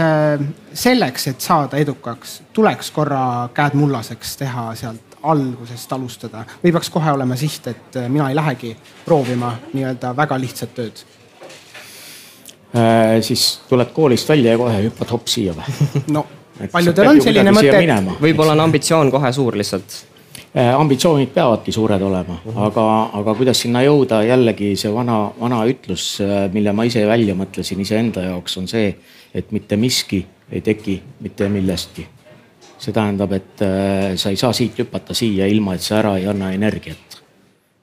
selleks, 0.72 1.26
et 1.26 1.40
saada 1.40 1.76
edukaks, 1.76 2.42
tuleks 2.52 2.90
korra 2.90 3.48
käed 3.54 3.74
mullaseks 3.74 4.36
teha 4.36 4.74
sealt 4.74 5.06
algusest 5.26 5.92
alustada 5.92 6.44
või 6.62 6.72
peaks 6.72 6.90
kohe 6.92 7.12
olema 7.12 7.36
siht, 7.38 7.66
et 7.70 7.98
äh, 7.98 8.08
mina 8.12 8.30
ei 8.30 8.36
lähegi 8.36 8.76
proovima 9.04 9.54
nii-öelda 9.72 10.14
väga 10.16 10.38
lihtsat 10.40 10.74
tööd 10.76 11.02
äh,? 12.76 13.20
siis 13.20 13.46
tuled 13.68 13.92
koolist 13.96 14.28
välja 14.28 14.54
ja 14.54 14.60
kohe 14.60 14.82
hüppad 14.88 15.14
hopp 15.16 15.30
siia 15.32 15.54
või? 15.56 16.04
no 16.14 16.26
paljudel 16.72 17.10
on 17.10 17.22
selline 17.22 17.52
mõte, 17.54 17.72
et. 17.84 18.12
võib-olla 18.20 18.54
on 18.56 18.64
ambitsioon 18.66 19.10
kohe 19.12 19.32
suur 19.32 19.56
lihtsalt 19.58 19.96
äh,. 20.56 20.72
ambitsioonid 20.74 21.32
peavadki 21.34 21.72
suured 21.72 22.02
olema 22.02 22.38
uh, 22.38 22.54
-huh. 22.54 22.66
aga, 22.66 22.86
aga 23.20 23.34
kuidas 23.34 23.60
sinna 23.60 23.82
jõuda, 23.84 24.22
jällegi 24.26 24.74
see 24.76 24.92
vana, 24.92 25.30
vana 25.40 25.64
ütlus, 25.68 26.16
äh, 26.20 26.52
mille 26.52 26.72
ma 26.72 26.84
ise 26.84 27.06
välja 27.06 27.34
mõtlesin 27.34 27.80
iseenda 27.80 28.28
jaoks, 28.30 28.56
on 28.56 28.68
see, 28.68 28.94
et 29.34 29.52
mitte 29.52 29.76
miski 29.76 30.26
ei 30.52 30.60
teki 30.60 31.02
mitte 31.20 31.48
millestki 31.48 32.06
see 32.78 32.92
tähendab, 32.92 33.32
et 33.32 33.62
äh, 33.62 34.16
sa 34.16 34.30
ei 34.30 34.36
saa 34.36 34.52
siit 34.52 34.78
hüpata 34.78 35.14
siia, 35.14 35.46
ilma 35.46 35.74
et 35.74 35.82
sa 35.82 35.98
ära 35.98 36.16
ei 36.16 36.26
anna 36.26 36.52
energiat. 36.52 36.96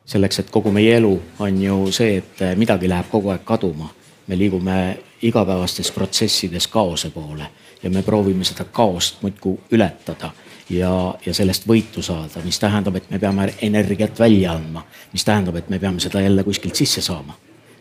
selleks, 0.05 0.39
et 0.39 0.49
kogu 0.51 0.71
meie 0.71 0.97
elu 0.97 1.13
on 1.39 1.61
ju 1.61 1.91
see, 1.91 2.17
et 2.17 2.41
midagi 2.59 2.89
läheb 2.89 3.07
kogu 3.09 3.29
aeg 3.29 3.45
kaduma. 3.45 3.89
me 4.27 4.37
liigume 4.37 4.97
igapäevastes 5.21 5.91
protsessides 5.91 6.67
kaose 6.67 7.09
poole 7.09 7.47
ja 7.83 7.89
me 7.89 8.03
proovime 8.03 8.45
seda 8.47 8.65
kaost 8.71 9.21
muudkui 9.21 9.57
ületada 9.71 10.31
ja, 10.69 10.91
ja 11.25 11.33
sellest 11.33 11.67
võitu 11.67 12.03
saada, 12.05 12.43
mis 12.45 12.59
tähendab, 12.59 12.95
et 12.99 13.09
me 13.11 13.19
peame 13.19 13.49
energiat 13.61 14.19
välja 14.19 14.53
andma, 14.57 14.85
mis 15.13 15.25
tähendab, 15.27 15.57
et 15.59 15.69
me 15.69 15.79
peame 15.79 16.03
seda 16.03 16.21
jälle 16.23 16.43
kuskilt 16.43 16.75
sisse 16.75 17.01
saama. 17.01 17.35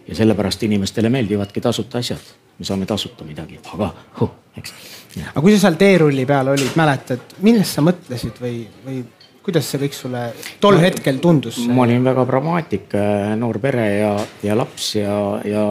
ja 0.08 0.14
sellepärast 0.18 0.62
inimestele 0.62 1.08
meeldivadki 1.08 1.60
tasuta 1.60 1.98
asjad, 1.98 2.22
me 2.58 2.64
saame 2.66 2.86
tasuta 2.86 3.24
midagi, 3.24 3.60
aga 3.74 3.92
huh, 4.20 4.30
eks 4.58 4.72
aga 5.20 5.42
kui 5.44 5.54
sa 5.54 5.66
seal 5.66 5.76
teerulli 5.80 6.24
peal 6.26 6.52
olid, 6.54 6.72
mäletad, 6.78 7.36
millest 7.44 7.76
sa 7.76 7.84
mõtlesid 7.84 8.40
või, 8.42 8.64
või 8.86 9.02
kuidas 9.44 9.68
see 9.68 9.82
kõik 9.82 9.96
sulle 9.96 10.24
tol 10.62 10.78
hetkel 10.82 11.20
tundus? 11.22 11.60
ma 11.68 11.84
olin 11.84 12.04
väga 12.04 12.24
pragmaatik, 12.28 12.88
äh, 12.98 13.32
noor 13.38 13.60
pere 13.62 13.86
ja, 13.98 14.12
ja 14.42 14.58
laps 14.58 14.94
ja, 14.98 15.16
ja, 15.46 15.64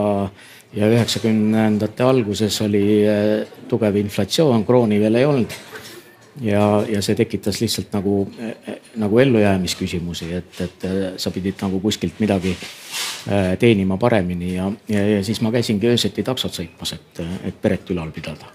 ja 0.74 0.88
üheksakümnendate 0.88 2.04
alguses 2.04 2.60
oli 2.64 2.84
äh, 3.08 3.52
tugev 3.68 3.96
inflatsioon, 4.00 4.64
krooni 4.66 5.00
veel 5.00 5.20
ei 5.20 5.28
olnud. 5.28 5.58
ja, 6.40 6.62
ja 6.88 7.02
see 7.04 7.16
tekitas 7.16 7.60
lihtsalt 7.60 7.92
nagu, 7.92 8.22
äh, 8.40 8.80
nagu 8.96 9.18
ellujäämisküsimusi, 9.18 10.32
et, 10.34 10.60
et 10.64 10.88
sa 11.20 11.30
pidid 11.30 11.60
nagu 11.60 11.80
kuskilt 11.80 12.20
midagi 12.20 12.56
teenima 13.58 13.96
paremini 13.96 14.54
ja, 14.54 14.72
ja, 14.88 15.04
ja 15.16 15.20
siis 15.24 15.40
ma 15.40 15.52
käisingi 15.54 15.86
öösiti 15.86 16.24
taksot 16.26 16.56
sõitmas, 16.56 16.96
et, 16.96 17.22
et 17.46 17.60
peret 17.62 17.90
ülal 17.94 18.10
pidada 18.10 18.48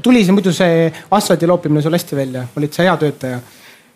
tuli 0.00 0.22
see 0.24 0.32
muidu 0.32 0.52
see 0.56 0.86
asfaldi 1.10 1.48
loopimine 1.50 1.82
sul 1.82 1.92
hästi 1.92 2.16
välja, 2.16 2.46
olid 2.56 2.72
sa 2.72 2.86
hea 2.86 2.94
töötaja? 2.96 3.40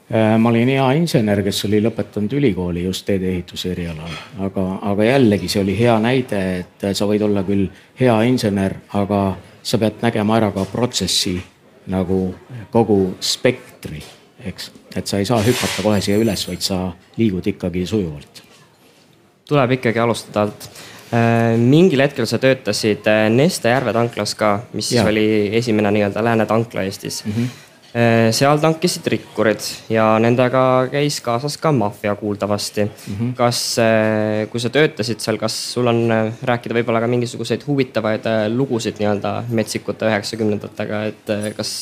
Äh, 0.06 0.36
ma 0.38 0.52
olin 0.52 0.68
hea 0.70 0.86
insener, 1.00 1.42
kes 1.42 1.64
oli 1.66 1.80
lõpetanud 1.82 2.36
ülikooli 2.38 2.84
just 2.84 3.06
teedeehituse 3.08 3.72
erialal, 3.72 4.12
aga, 4.46 4.66
aga 4.92 5.08
jällegi 5.08 5.50
see 5.50 5.64
oli 5.64 5.74
hea 5.78 5.96
näide, 5.98 6.42
et 6.60 6.86
sa 6.94 7.08
võid 7.10 7.24
olla 7.26 7.42
küll 7.46 7.66
hea 7.98 8.14
insener, 8.30 8.78
aga 8.94 9.20
sa 9.66 9.80
pead 9.82 9.98
nägema 10.06 10.38
ära 10.38 10.52
ka 10.54 10.62
protsessi 10.70 11.34
nagu 11.90 12.20
kogu 12.70 13.16
spektri, 13.18 13.98
eks. 14.46 14.70
et 14.94 15.10
sa 15.10 15.18
ei 15.18 15.26
saa 15.26 15.42
hüpata 15.42 15.82
kohe 15.82 15.98
siia 16.00 16.18
üles, 16.22 16.46
vaid 16.46 16.62
sa 16.62 16.84
liigud 17.18 17.46
ikkagi 17.50 17.86
sujuvalt. 17.86 18.44
tuleb 19.46 19.78
ikkagi 19.78 19.98
alustada 20.02 20.46
alt 20.46 20.70
Äh, 21.06 21.54
mingil 21.54 22.02
hetkel 22.02 22.26
sa 22.26 22.38
töötasid 22.42 23.06
äh, 23.06 23.28
Neste 23.30 23.70
Järve 23.70 23.92
tanklas 23.94 24.32
ka, 24.34 24.56
mis 24.74 24.88
ja. 24.90 25.04
oli 25.06 25.54
esimene 25.54 25.92
nii-öelda 25.94 26.24
lääne 26.26 26.46
tankla 26.50 26.82
Eestis 26.82 27.20
mm. 27.24 27.32
-hmm. 27.32 27.52
Seal 28.36 28.58
tankisid 28.60 29.06
rikkurid 29.08 29.62
ja 29.88 30.04
nendega 30.20 30.62
käis 30.92 31.16
kaasas 31.24 31.54
ka 31.56 31.70
maffia 31.72 32.12
kuuldavasti 32.18 32.84
mm. 32.84 33.14
-hmm. 33.14 33.30
kas, 33.38 33.60
kui 34.52 34.60
sa 34.60 34.70
töötasid 34.70 35.22
seal, 35.24 35.38
kas 35.40 35.56
sul 35.72 35.88
on 35.88 36.02
rääkida 36.42 36.76
võib-olla 36.76 37.00
ka 37.00 37.08
mingisuguseid 37.08 37.64
huvitavaid 37.66 38.28
lugusid 38.52 39.00
nii-öelda 39.00 39.32
metsikute 39.48 40.10
üheksakümnendatega, 40.10 41.02
et 41.12 41.56
kas 41.56 41.72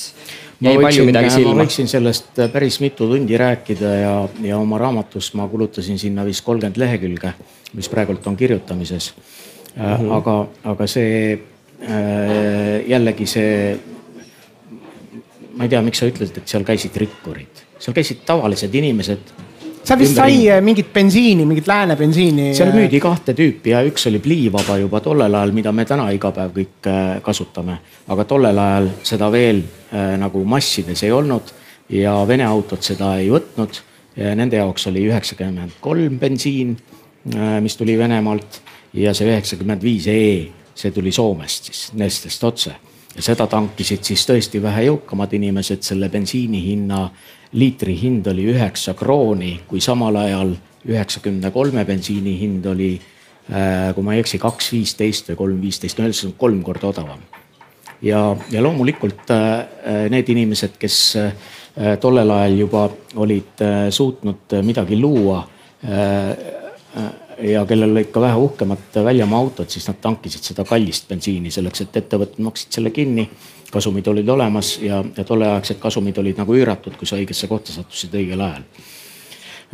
jäi 0.61 0.79
palju 0.79 1.05
midagi 1.09 1.31
silma? 1.35 1.55
ma 1.55 1.65
võiksin 1.65 1.91
sellest 1.91 2.39
päris 2.53 2.79
mitu 2.85 3.09
tundi 3.11 3.39
rääkida 3.41 3.95
ja, 3.99 4.15
ja 4.43 4.59
oma 4.59 4.79
raamatus 4.79 5.33
ma 5.35 5.49
kulutasin 5.49 5.99
sinna 5.99 6.25
vist 6.27 6.45
kolmkümmend 6.47 6.79
lehekülge 6.79 7.35
mis 7.75 7.89
praegult 7.91 8.27
on 8.27 8.37
kirjutamises 8.37 9.15
mm. 9.15 9.83
-hmm. 9.83 10.13
aga, 10.13 10.47
aga 10.65 10.87
see 10.87 11.39
äh, 11.83 12.89
jällegi 12.89 13.27
see, 13.27 13.79
ma 15.55 15.67
ei 15.67 15.73
tea, 15.73 15.81
miks 15.85 16.03
sa 16.03 16.11
ütlesid, 16.11 16.43
et 16.43 16.51
seal 16.51 16.67
käisid 16.67 16.97
rikkurid, 17.01 17.65
seal 17.79 17.97
käisid 17.97 18.23
tavalised 18.27 18.75
inimesed 18.75 19.35
seal 19.85 20.01
vist 20.01 20.17
sai 20.17 20.39
äh, 20.49 20.63
mingit 20.65 20.93
bensiini, 20.95 21.45
mingit 21.45 21.67
lääne 21.69 21.97
bensiini. 22.01 22.53
seal 22.57 22.73
müüdi 22.77 23.01
kahte 23.05 23.35
tüüpi 23.37 23.75
ja 23.75 23.83
üks 23.85 24.09
oli 24.09 24.21
pliivaba 24.25 24.79
juba 24.81 25.01
tollel 25.05 25.35
ajal, 25.35 25.53
mida 25.57 25.73
me 25.73 25.85
täna 25.89 26.09
iga 26.15 26.33
päev 26.33 26.55
kõik 26.57 26.91
kasutame. 27.25 27.79
aga 28.09 28.25
tollel 28.25 28.59
ajal 28.59 28.89
seda 29.05 29.31
veel 29.33 29.63
nagu 30.19 30.45
massides 30.49 31.05
ei 31.05 31.13
olnud 31.13 31.53
ja 31.93 32.17
Vene 32.27 32.47
autod 32.49 32.83
seda 32.83 33.19
ei 33.21 33.29
võtnud. 33.31 33.77
Nende 34.15 34.57
jaoks 34.57 34.87
oli 34.89 35.03
üheksakümmend 35.11 35.77
kolm 35.83 36.19
bensiin 36.19 36.77
mis 37.61 37.77
tuli 37.77 37.99
Venemaalt 37.99 38.61
ja 38.95 39.15
see 39.15 39.29
üheksakümmend 39.31 39.83
viis 39.83 40.07
E, 40.11 40.51
see 40.75 40.93
tuli 40.95 41.13
Soomest 41.13 41.71
siis, 41.71 41.87
Nestest 41.99 42.45
otse. 42.45 42.75
Seda 43.23 43.47
tankisid 43.51 44.03
siis 44.07 44.25
tõesti 44.27 44.61
vähe 44.63 44.89
jõukamad 44.89 45.33
inimesed, 45.37 45.83
selle 45.87 46.09
bensiini 46.11 46.61
hinna, 46.65 47.07
liitri 47.55 47.95
hind 48.01 48.27
oli 48.31 48.49
üheksa 48.51 48.97
krooni, 48.99 49.61
kui 49.69 49.83
samal 49.85 50.17
ajal 50.25 50.55
üheksakümne 50.91 51.51
kolme 51.55 51.85
bensiini 51.87 52.35
hind 52.41 52.67
oli, 52.67 52.93
äh, 53.51 53.93
kui 53.95 54.05
ma 54.05 54.17
ei 54.17 54.25
eksi, 54.25 54.41
kaks 54.43 54.73
viisteist 54.75 55.31
või 55.33 55.41
kolm 55.43 55.63
viisteist, 55.63 55.99
no 55.99 56.09
ühesõnaga 56.09 56.39
kolm 56.39 56.63
korda 56.67 56.91
odavam. 56.91 57.23
ja, 58.03 58.37
ja 58.51 58.63
loomulikult 58.63 59.31
äh, 59.31 60.09
need 60.11 60.29
inimesed, 60.29 60.79
kes 60.79 61.17
tollel 62.01 62.31
ajal 62.31 62.53
juba 62.59 62.83
olid 63.19 63.63
suutnud 63.91 64.53
midagi 64.63 64.95
luua 64.95 65.41
ja 67.43 67.65
kellel 67.67 67.93
olid 67.93 68.11
ka 68.15 68.21
vähe 68.21 68.37
uhkemad 68.37 68.99
väljamaa 69.05 69.39
autod, 69.39 69.69
siis 69.73 69.87
nad 69.89 70.01
tankisid 70.01 70.47
seda 70.47 70.65
kallist 70.69 71.09
bensiini 71.09 71.51
selleks, 71.55 71.85
et 71.85 72.01
ettevõtted 72.03 72.43
maksid 72.45 72.79
selle 72.79 72.95
kinni. 72.95 73.29
kasumid 73.75 74.07
olid 74.07 74.29
olemas 74.29 74.77
ja, 74.79 75.01
ja 75.17 75.25
tolleaegsed 75.27 75.81
kasumid 75.83 76.19
olid 76.19 76.37
nagu 76.39 76.55
üüratud, 76.55 76.95
kui 76.95 77.09
sa 77.11 77.17
õigesse 77.19 77.49
kohta 77.51 77.73
sattusid 77.75 78.13
õigel 78.15 78.41
ajal 78.41 78.63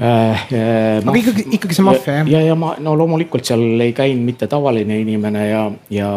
äh,. 0.00 0.46
Äh, 0.52 1.02
aga 1.04 1.16
ikkagi, 1.20 1.44
ikkagi 1.58 1.76
see 1.76 1.84
maffia 1.84 2.14
jah? 2.14 2.30
ja, 2.32 2.40
ja 2.46 2.54
ma, 2.56 2.70
no 2.80 2.94
loomulikult 2.96 3.44
seal 3.44 3.60
ei 3.84 3.92
käinud 3.92 4.24
mitte 4.24 4.48
tavaline 4.48 4.96
inimene 5.02 5.42
ja, 5.50 5.66
ja 5.92 6.08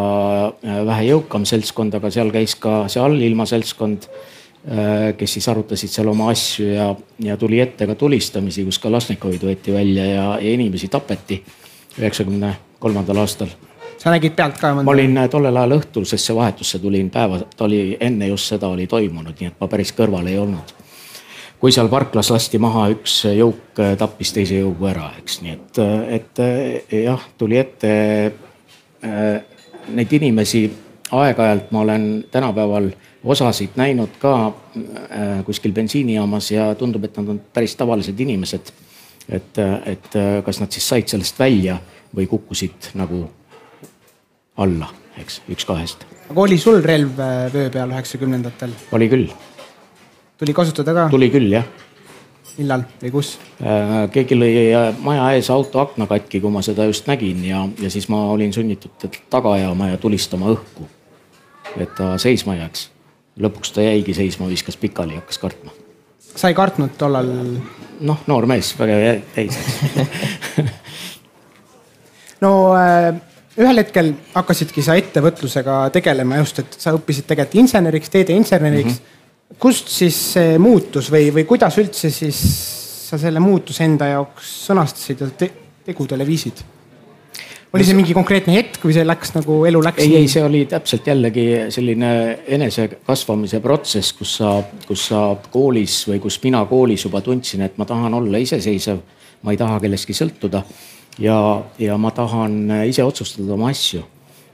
vähe 0.64 1.10
jõukam 1.10 1.44
seltskond, 1.50 2.00
aga 2.00 2.12
seal 2.14 2.32
käis 2.32 2.56
ka 2.56 2.86
see 2.88 3.04
allilma 3.04 3.50
seltskond 3.50 4.08
kes 5.18 5.34
siis 5.34 5.48
arutasid 5.52 5.92
seal 5.92 6.08
oma 6.08 6.30
asju 6.32 6.70
ja, 6.70 6.86
ja 7.20 7.36
tuli 7.38 7.60
ette 7.60 7.88
ka 7.88 7.96
tulistamisi, 8.00 8.64
kus 8.64 8.80
Kalašnikovid 8.80 9.44
võeti 9.44 9.74
välja 9.76 10.06
ja, 10.08 10.28
ja 10.40 10.54
inimesi 10.54 10.88
tapeti 10.88 11.42
üheksakümne 12.00 12.54
kolmandal 12.80 13.20
aastal. 13.26 13.52
sa 13.98 14.12
nägid 14.12 14.38
pealt 14.38 14.62
ka? 14.62 14.72
ma 14.76 14.92
olin 14.92 15.20
tollel 15.32 15.58
ajal 15.58 15.76
õhtusesse 15.80 16.36
vahetusse 16.36 16.80
tulin 16.80 17.10
päeva, 17.12 17.42
ta 17.58 17.68
oli 17.68 17.98
enne 18.00 18.32
just 18.32 18.54
seda 18.54 18.72
oli 18.72 18.88
toimunud, 18.88 19.36
nii 19.40 19.52
et 19.52 19.60
ma 19.60 19.68
päris 19.68 19.92
kõrval 19.98 20.32
ei 20.32 20.40
olnud 20.40 20.74
kui 21.64 21.72
seal 21.72 21.88
parklas 21.88 22.28
lasti 22.28 22.60
maha 22.60 22.90
üks 22.92 23.22
jõuk, 23.38 23.80
tappis 24.00 24.34
teise 24.36 24.58
jõugu 24.60 24.90
ära, 24.90 25.14
eks, 25.22 25.38
nii 25.46 25.54
et, 25.54 25.78
et 26.18 26.42
jah, 27.06 27.22
tuli 27.40 27.56
ette 27.56 27.92
äh, 28.28 29.38
neid 29.96 30.12
inimesi 30.20 30.66
aeg-ajalt 31.12 31.72
ma 31.72 31.86
olen 31.86 32.08
tänapäeval 32.32 32.90
osasid 33.24 33.78
näinud 33.80 34.18
ka 34.20 34.34
äh, 34.48 35.44
kuskil 35.46 35.72
bensiinijaamas 35.74 36.52
ja 36.52 36.74
tundub, 36.76 37.04
et 37.04 37.18
nad 37.18 37.30
on 37.36 37.42
päris 37.54 37.76
tavalised 37.76 38.20
inimesed. 38.20 38.74
et, 39.30 39.58
et 39.86 40.16
kas 40.46 40.60
nad 40.60 40.72
siis 40.72 40.90
said 40.90 41.08
sellest 41.08 41.38
välja 41.40 41.78
või 42.16 42.28
kukkusid 42.28 42.92
nagu 43.00 43.24
alla, 44.58 44.90
eks, 45.18 45.42
üks 45.50 45.66
kahest. 45.66 46.06
aga 46.30 46.42
oli 46.42 46.58
sul 46.62 46.82
relv 46.86 47.20
äh, 47.20 47.48
vöö 47.54 47.70
peal 47.74 47.94
üheksakümnendatel? 47.94 48.74
oli 48.92 49.10
küll 49.10 49.32
tuli 50.38 50.54
kasutada 50.54 50.94
ka? 50.94 51.08
tuli 51.10 51.30
küll 51.34 51.50
jah. 51.56 51.66
millal 52.58 52.86
või 53.02 53.14
kus? 53.16 53.34
Äh, 53.62 53.96
keegi 54.14 54.38
lõi 54.38 54.54
äh, 54.70 54.90
maja 55.02 55.32
ees 55.38 55.50
auto 55.54 55.82
akna 55.82 56.08
katki, 56.10 56.42
kui 56.44 56.54
ma 56.54 56.62
seda 56.66 56.86
just 56.90 57.10
nägin 57.10 57.42
ja, 57.48 57.66
ja 57.82 57.90
siis 57.94 58.10
ma 58.14 58.26
olin 58.34 58.54
sunnitud 58.54 59.10
taga 59.34 59.58
ajama 59.58 59.94
ja 59.94 60.02
tulistama 60.02 60.54
õhku. 60.54 60.90
et 61.78 61.96
ta 61.98 62.14
seisma 62.22 62.56
jääks. 62.60 62.92
Lõpuks 63.40 63.74
ta 63.74 63.86
jäigi 63.86 64.14
seisma, 64.18 64.50
viskas 64.52 64.78
pikali, 64.78 65.18
hakkas 65.22 65.42
kartma. 65.42 65.74
sa 66.36 66.52
ei 66.52 66.58
kartnud 66.58 66.98
tollal? 66.98 67.30
noh, 68.04 68.24
noor 68.28 68.48
mees, 68.50 68.74
väga 68.80 69.18
täis 69.36 69.58
no 72.44 72.54
äh, 72.78 73.10
ühel 73.58 73.84
hetkel 73.84 74.14
hakkasidki 74.34 74.84
sa 74.86 74.98
ettevõtlusega 75.00 75.90
tegelema 75.94 76.42
just, 76.42 76.64
et 76.64 76.80
sa 76.80 76.94
õppisid 76.98 77.30
tegelikult 77.30 77.62
inseneriks, 77.64 78.14
teedeinseneriks 78.14 78.94
mm. 78.94 79.02
-hmm 79.02 79.22
kust 79.60 79.92
siis 79.94 80.18
see 80.34 80.58
muutus 80.62 81.10
või, 81.14 81.30
või 81.34 81.46
kuidas 81.50 81.78
üldse 81.82 82.10
siis 82.14 82.40
sa 83.10 83.20
selle 83.22 83.42
muutuse 83.44 83.86
enda 83.86 84.10
jaoks 84.14 84.54
sõnastasid 84.68 85.22
ja 85.22 85.30
te, 85.38 85.50
tegudele 85.86 86.26
viisid? 86.28 86.64
Oli 87.74 87.86
see 87.88 87.98
mingi 87.98 88.14
konkreetne 88.14 88.54
hetk 88.54 88.84
või 88.86 88.94
see 88.96 89.06
läks 89.06 89.34
nagu 89.34 89.58
elu 89.70 89.82
läks? 89.86 90.04
ei, 90.04 90.16
ei, 90.20 90.30
see 90.32 90.44
oli 90.46 90.64
täpselt 90.70 91.08
jällegi 91.10 91.46
selline 91.74 92.10
enesekasvamise 92.58 93.62
protsess, 93.64 94.14
kus 94.18 94.38
sa, 94.40 94.56
kus 94.88 95.08
sa 95.10 95.26
koolis 95.54 96.04
või 96.12 96.22
kus 96.24 96.40
mina 96.44 96.64
koolis 96.70 97.08
juba 97.08 97.24
tundsin, 97.26 97.66
et 97.66 97.78
ma 97.82 97.88
tahan 97.90 98.14
olla 98.14 98.42
iseseisev. 98.42 99.02
ma 99.44 99.52
ei 99.52 99.60
taha 99.60 99.80
kellestki 99.84 100.14
sõltuda 100.16 100.64
ja, 101.20 101.38
ja 101.80 101.98
ma 101.98 102.12
tahan 102.16 102.86
ise 102.88 103.04
otsustada 103.04 103.58
oma 103.58 103.74
asju 103.74 104.06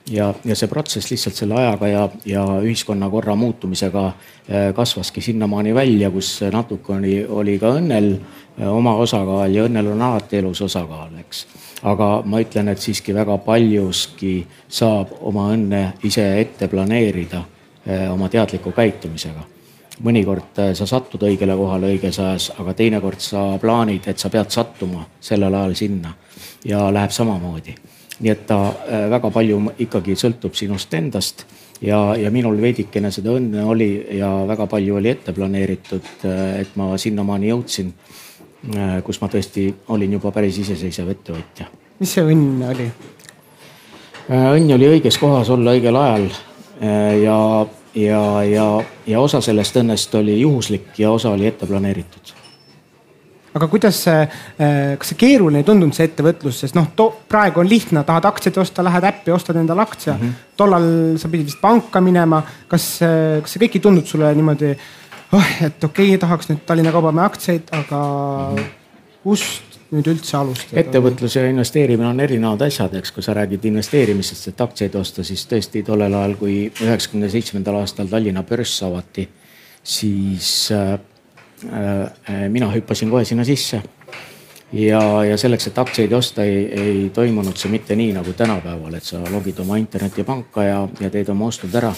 ja, 0.09 0.33
ja 0.45 0.55
see 0.55 0.67
protsess 0.67 1.11
lihtsalt 1.11 1.37
selle 1.37 1.57
ajaga 1.59 1.87
ja, 1.87 2.03
ja 2.25 2.43
ühiskonnakorra 2.63 3.35
muutumisega 3.35 4.05
äh, 4.07 4.69
kasvaski 4.75 5.21
sinnamaani 5.21 5.73
välja, 5.75 6.11
kus 6.11 6.39
natuke 6.51 6.93
oli, 6.93 7.25
oli 7.25 7.57
ka 7.59 7.73
õnnel 7.79 8.09
äh, 8.15 8.67
oma 8.71 8.95
osakaal 9.03 9.53
ja 9.55 9.67
õnnel 9.69 9.91
on 9.93 10.01
alati 10.01 10.39
elus 10.41 10.61
osakaal, 10.65 11.13
eks. 11.21 11.45
aga 11.83 12.09
ma 12.25 12.41
ütlen, 12.43 12.71
et 12.73 12.81
siiski 12.81 13.15
väga 13.15 13.37
paljuski 13.45 14.41
saab 14.67 15.13
oma 15.19 15.49
õnne 15.53 15.85
ise 16.07 16.25
ette 16.41 16.67
planeerida 16.71 17.43
äh, 17.43 18.09
oma 18.13 18.29
teadliku 18.29 18.73
käitumisega 18.75 19.47
mõnikord 19.99 20.55
sa 20.79 20.85
satud 20.87 21.25
õigele 21.27 21.57
kohale 21.59 21.89
õiges 21.91 22.21
ajas, 22.23 22.45
aga 22.55 22.71
teinekord 22.73 23.19
sa 23.19 23.41
plaanid, 23.59 24.07
et 24.07 24.19
sa 24.19 24.29
pead 24.31 24.47
sattuma 24.47 25.03
sellel 25.19 25.55
ajal 25.59 25.75
sinna 25.75 26.13
ja 26.63 26.85
läheb 26.93 27.11
samamoodi 27.11 27.75
nii 28.19 28.31
et 28.31 28.45
ta 28.47 28.59
äh, 28.67 29.07
väga 29.11 29.31
palju 29.31 29.59
ikkagi 29.85 30.15
sõltub 30.19 30.55
sinust 30.57 30.93
endast 30.97 31.45
ja, 31.81 31.99
ja 32.19 32.31
minul 32.31 32.59
veidikene 32.61 33.11
seda 33.15 33.33
õnne 33.37 33.63
oli 33.63 33.91
ja 34.17 34.31
väga 34.47 34.67
palju 34.71 34.99
oli 34.99 35.13
ette 35.13 35.33
planeeritud, 35.35 36.09
äh, 36.27 36.59
et 36.63 36.75
ma 36.79 36.91
sinnamaani 36.99 37.51
jõudsin, 37.53 37.93
äh, 38.75 38.97
kus 39.05 39.21
ma 39.23 39.31
tõesti 39.31 39.69
olin 39.95 40.17
juba 40.19 40.33
päris 40.35 40.59
iseseisev 40.65 41.13
ettevõtja. 41.15 41.69
mis 41.99 42.15
see 42.17 42.25
õnn 42.25 42.65
oli? 42.69 42.89
õnn 44.29 44.75
oli 44.75 44.91
õiges 44.95 45.17
kohas 45.17 45.49
olla 45.49 45.73
õigel 45.73 45.95
ajal 45.97 46.27
ja, 47.23 47.37
ja, 47.97 48.19
ja, 48.45 48.65
ja 49.07 49.21
osa 49.21 49.41
sellest 49.41 49.79
õnnest 49.81 50.13
oli 50.19 50.37
juhuslik 50.41 50.99
ja 51.01 51.11
osa 51.11 51.31
oli 51.33 51.47
ette 51.49 51.67
planeeritud 51.67 52.38
aga 53.53 53.67
kuidas 53.71 54.03
see, 54.05 54.21
äh, 54.61 54.97
kas 54.99 55.13
see 55.13 55.19
keeruline 55.19 55.63
ei 55.63 55.67
tundunud, 55.67 55.95
see 55.95 56.09
ettevõtlus, 56.09 56.61
sest 56.63 56.77
noh, 56.77 56.89
praegu 57.29 57.63
on 57.63 57.69
lihtne, 57.69 58.03
tahad 58.07 58.27
aktsiaid 58.29 58.59
osta, 58.61 58.85
lähed 58.85 59.07
äppi, 59.09 59.33
ostad 59.35 59.59
endale 59.61 59.81
aktsia 59.85 60.13
mm. 60.13 60.21
-hmm. 60.21 60.51
tollal 60.57 60.89
sa 61.17 61.29
pidid 61.29 61.49
vist 61.49 61.61
panka 61.61 62.01
minema. 62.01 62.43
kas, 62.67 62.99
kas 63.41 63.53
see 63.53 63.65
kõik 63.65 63.79
ei 63.79 63.85
tundunud 63.87 64.07
sulle 64.07 64.33
niimoodi, 64.35 64.75
oh, 65.33 65.49
et 65.61 65.83
okei 65.83 66.13
okay,, 66.13 66.21
tahaks 66.21 66.49
nüüd 66.49 66.61
Tallinna 66.65 66.91
Kaubamäe 66.91 67.25
aktsiaid, 67.25 67.71
aga 67.71 68.03
mm 68.51 68.57
-hmm. 68.57 68.69
kust 69.23 69.79
nüüd 69.95 70.07
üldse 70.11 70.37
alustada? 70.37 70.79
ettevõtlus 70.81 71.35
ja 71.35 71.45
investeerimine 71.49 72.09
on 72.09 72.19
erinevad 72.19 72.61
asjad, 72.67 72.93
eks, 72.99 73.11
kui 73.11 73.25
sa 73.25 73.33
räägid 73.37 73.65
investeerimisest, 73.65 74.51
et 74.51 74.61
aktsiaid 74.61 74.95
osta, 74.99 75.23
siis 75.23 75.45
tõesti 75.49 75.83
tollel 75.85 76.13
ajal, 76.13 76.35
kui 76.39 76.57
üheksakümne 76.69 77.29
seitsmendal 77.29 77.81
aastal 77.81 78.09
Tallinna 78.11 78.43
börs 78.43 78.75
avati, 78.85 79.25
siis 79.83 80.71
äh, 80.75 80.99
mina 82.49 82.69
hüppasin 82.71 83.09
kohe 83.11 83.25
sinna 83.25 83.43
sisse. 83.43 83.81
ja, 84.73 85.01
ja 85.25 85.37
selleks, 85.37 85.67
et 85.67 85.77
aktsiaid 85.81 86.11
osta, 86.13 86.43
ei, 86.45 86.65
ei 86.71 87.09
toimunud 87.13 87.57
see 87.57 87.71
mitte 87.73 87.95
nii 87.97 88.13
nagu 88.13 88.33
tänapäeval, 88.37 88.93
et 88.99 89.03
sa 89.03 89.21
logid 89.31 89.59
oma 89.59 89.79
internetipanka 89.81 90.63
ja, 90.63 90.83
ja 91.01 91.09
teed 91.09 91.31
oma 91.33 91.49
ostud 91.49 91.73
ära, 91.75 91.89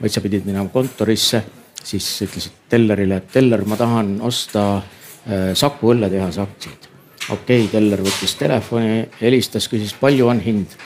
vaid 0.00 0.14
sa 0.14 0.22
pidid 0.22 0.46
minema 0.46 0.70
kontorisse, 0.72 1.42
siis 1.84 2.06
ütlesid 2.26 2.68
tellerile, 2.70 3.18
et 3.20 3.32
teller, 3.32 3.64
ma 3.66 3.76
tahan 3.80 4.16
osta 4.26 4.64
äh, 4.76 5.50
Saku 5.58 5.92
õlletehase 5.94 6.44
aktsiaid. 6.44 6.88
okei 7.30 7.64
okay,, 7.64 7.68
teller 7.72 8.02
võttis 8.06 8.36
telefoni, 8.38 9.04
helistas, 9.20 9.68
küsis, 9.68 9.94
palju 9.98 10.30
on 10.30 10.40
hind. 10.44 10.78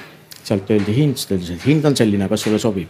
sealt 0.45 0.69
öeldi 0.71 0.93
hind, 0.93 1.17
siis 1.17 1.29
ta 1.29 1.37
ütles, 1.39 1.55
et 1.55 1.65
hind 1.65 1.85
on 1.89 1.97
selline, 1.97 2.29
kas 2.29 2.43
sulle 2.49 2.59
sobib? 2.59 2.89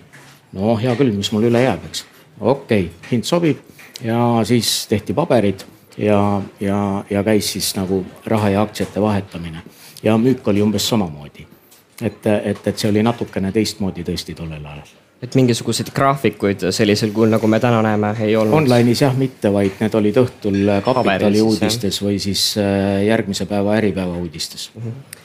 no 0.55 0.77
hea 0.79 0.95
küll, 0.97 1.13
mis 1.15 1.33
mul 1.35 1.51
üle 1.51 1.63
jääb, 1.67 1.87
eks. 1.91 2.07
okei 2.41 2.87
okay,, 2.87 2.91
hind 3.11 3.27
sobib 3.27 3.74
ja 4.05 4.41
siis 4.45 4.87
tehti 4.89 5.15
paberid 5.15 5.65
ja, 5.99 6.43
ja, 6.61 7.05
ja 7.11 7.23
käis 7.25 7.53
siis 7.53 7.75
nagu 7.77 8.05
raha 8.27 8.51
ja 8.51 8.63
aktsiate 8.63 9.01
vahetamine 9.01 9.63
ja 10.03 10.19
müük 10.19 10.49
oli 10.49 10.63
umbes 10.63 10.89
samamoodi. 10.89 11.47
et, 12.03 12.27
et, 12.27 12.67
et 12.67 12.79
see 12.79 12.91
oli 12.91 13.03
natukene 13.03 13.53
teistmoodi 13.53 14.05
tõesti 14.05 14.35
tollel 14.35 14.67
ajal 14.67 14.93
et 15.25 15.35
mingisuguseid 15.39 15.89
graafikuid 15.95 16.67
sellisel 16.75 17.13
kujul, 17.15 17.31
nagu 17.33 17.49
me 17.49 17.61
täna 17.63 17.81
näeme, 17.83 18.11
ei 18.21 18.37
olnud? 18.37 18.59
Online'is 18.59 19.01
jah, 19.05 19.15
mitte, 19.17 19.53
vaid 19.53 19.79
need 19.81 19.95
olid 19.97 20.19
õhtul 20.21 20.59
Kapitali 20.85 21.41
uudistes 21.41 22.01
või 22.05 22.19
siis 22.21 22.51
äh, 22.61 23.05
järgmise 23.07 23.47
päeva 23.49 23.79
Äripäeva 23.79 24.19
uudistes 24.21 24.71
mm. 24.75 24.83
-hmm. 24.83 25.23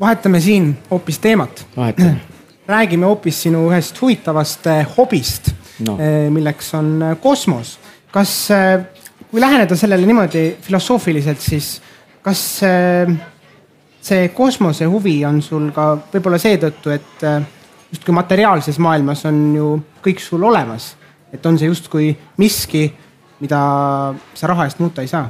vahetame 0.00 0.40
siin 0.40 0.76
hoopis 0.90 1.18
teemat. 1.18 1.66
räägime 2.74 3.06
hoopis 3.06 3.42
sinu 3.42 3.68
ühest 3.70 4.00
huvitavast 4.00 4.66
äh, 4.66 4.96
hobist 4.96 5.52
no., 5.86 5.94
äh, 5.94 6.30
milleks 6.30 6.74
on 6.74 7.16
kosmos 7.22 7.78
kas, 8.12 8.50
äh, 8.54 8.84
kui 9.30 9.40
läheneda 9.40 9.76
sellele 9.76 10.06
niimoodi 10.06 10.44
filosoofiliselt, 10.64 11.40
siis 11.40 11.78
kas 12.24 12.42
äh, 12.66 13.12
see 14.00 14.28
kosmose 14.36 14.88
huvi 14.88 15.20
on 15.28 15.42
sul 15.42 15.70
ka 15.74 15.94
võib-olla 16.12 16.40
seetõttu, 16.40 16.92
et 16.94 17.26
äh, 17.26 17.42
justkui 17.92 18.16
materiaalses 18.16 18.78
maailmas 18.82 19.24
on 19.28 19.42
ju 19.56 19.72
kõik 20.04 20.22
sul 20.22 20.44
olemas, 20.44 20.94
et 21.32 21.44
on 21.46 21.58
see 21.58 21.68
justkui 21.68 22.12
miski, 22.40 22.88
mida 23.40 23.60
sa 24.34 24.50
raha 24.50 24.66
eest 24.66 24.80
muuta 24.82 25.04
ei 25.04 25.10
saa 25.10 25.28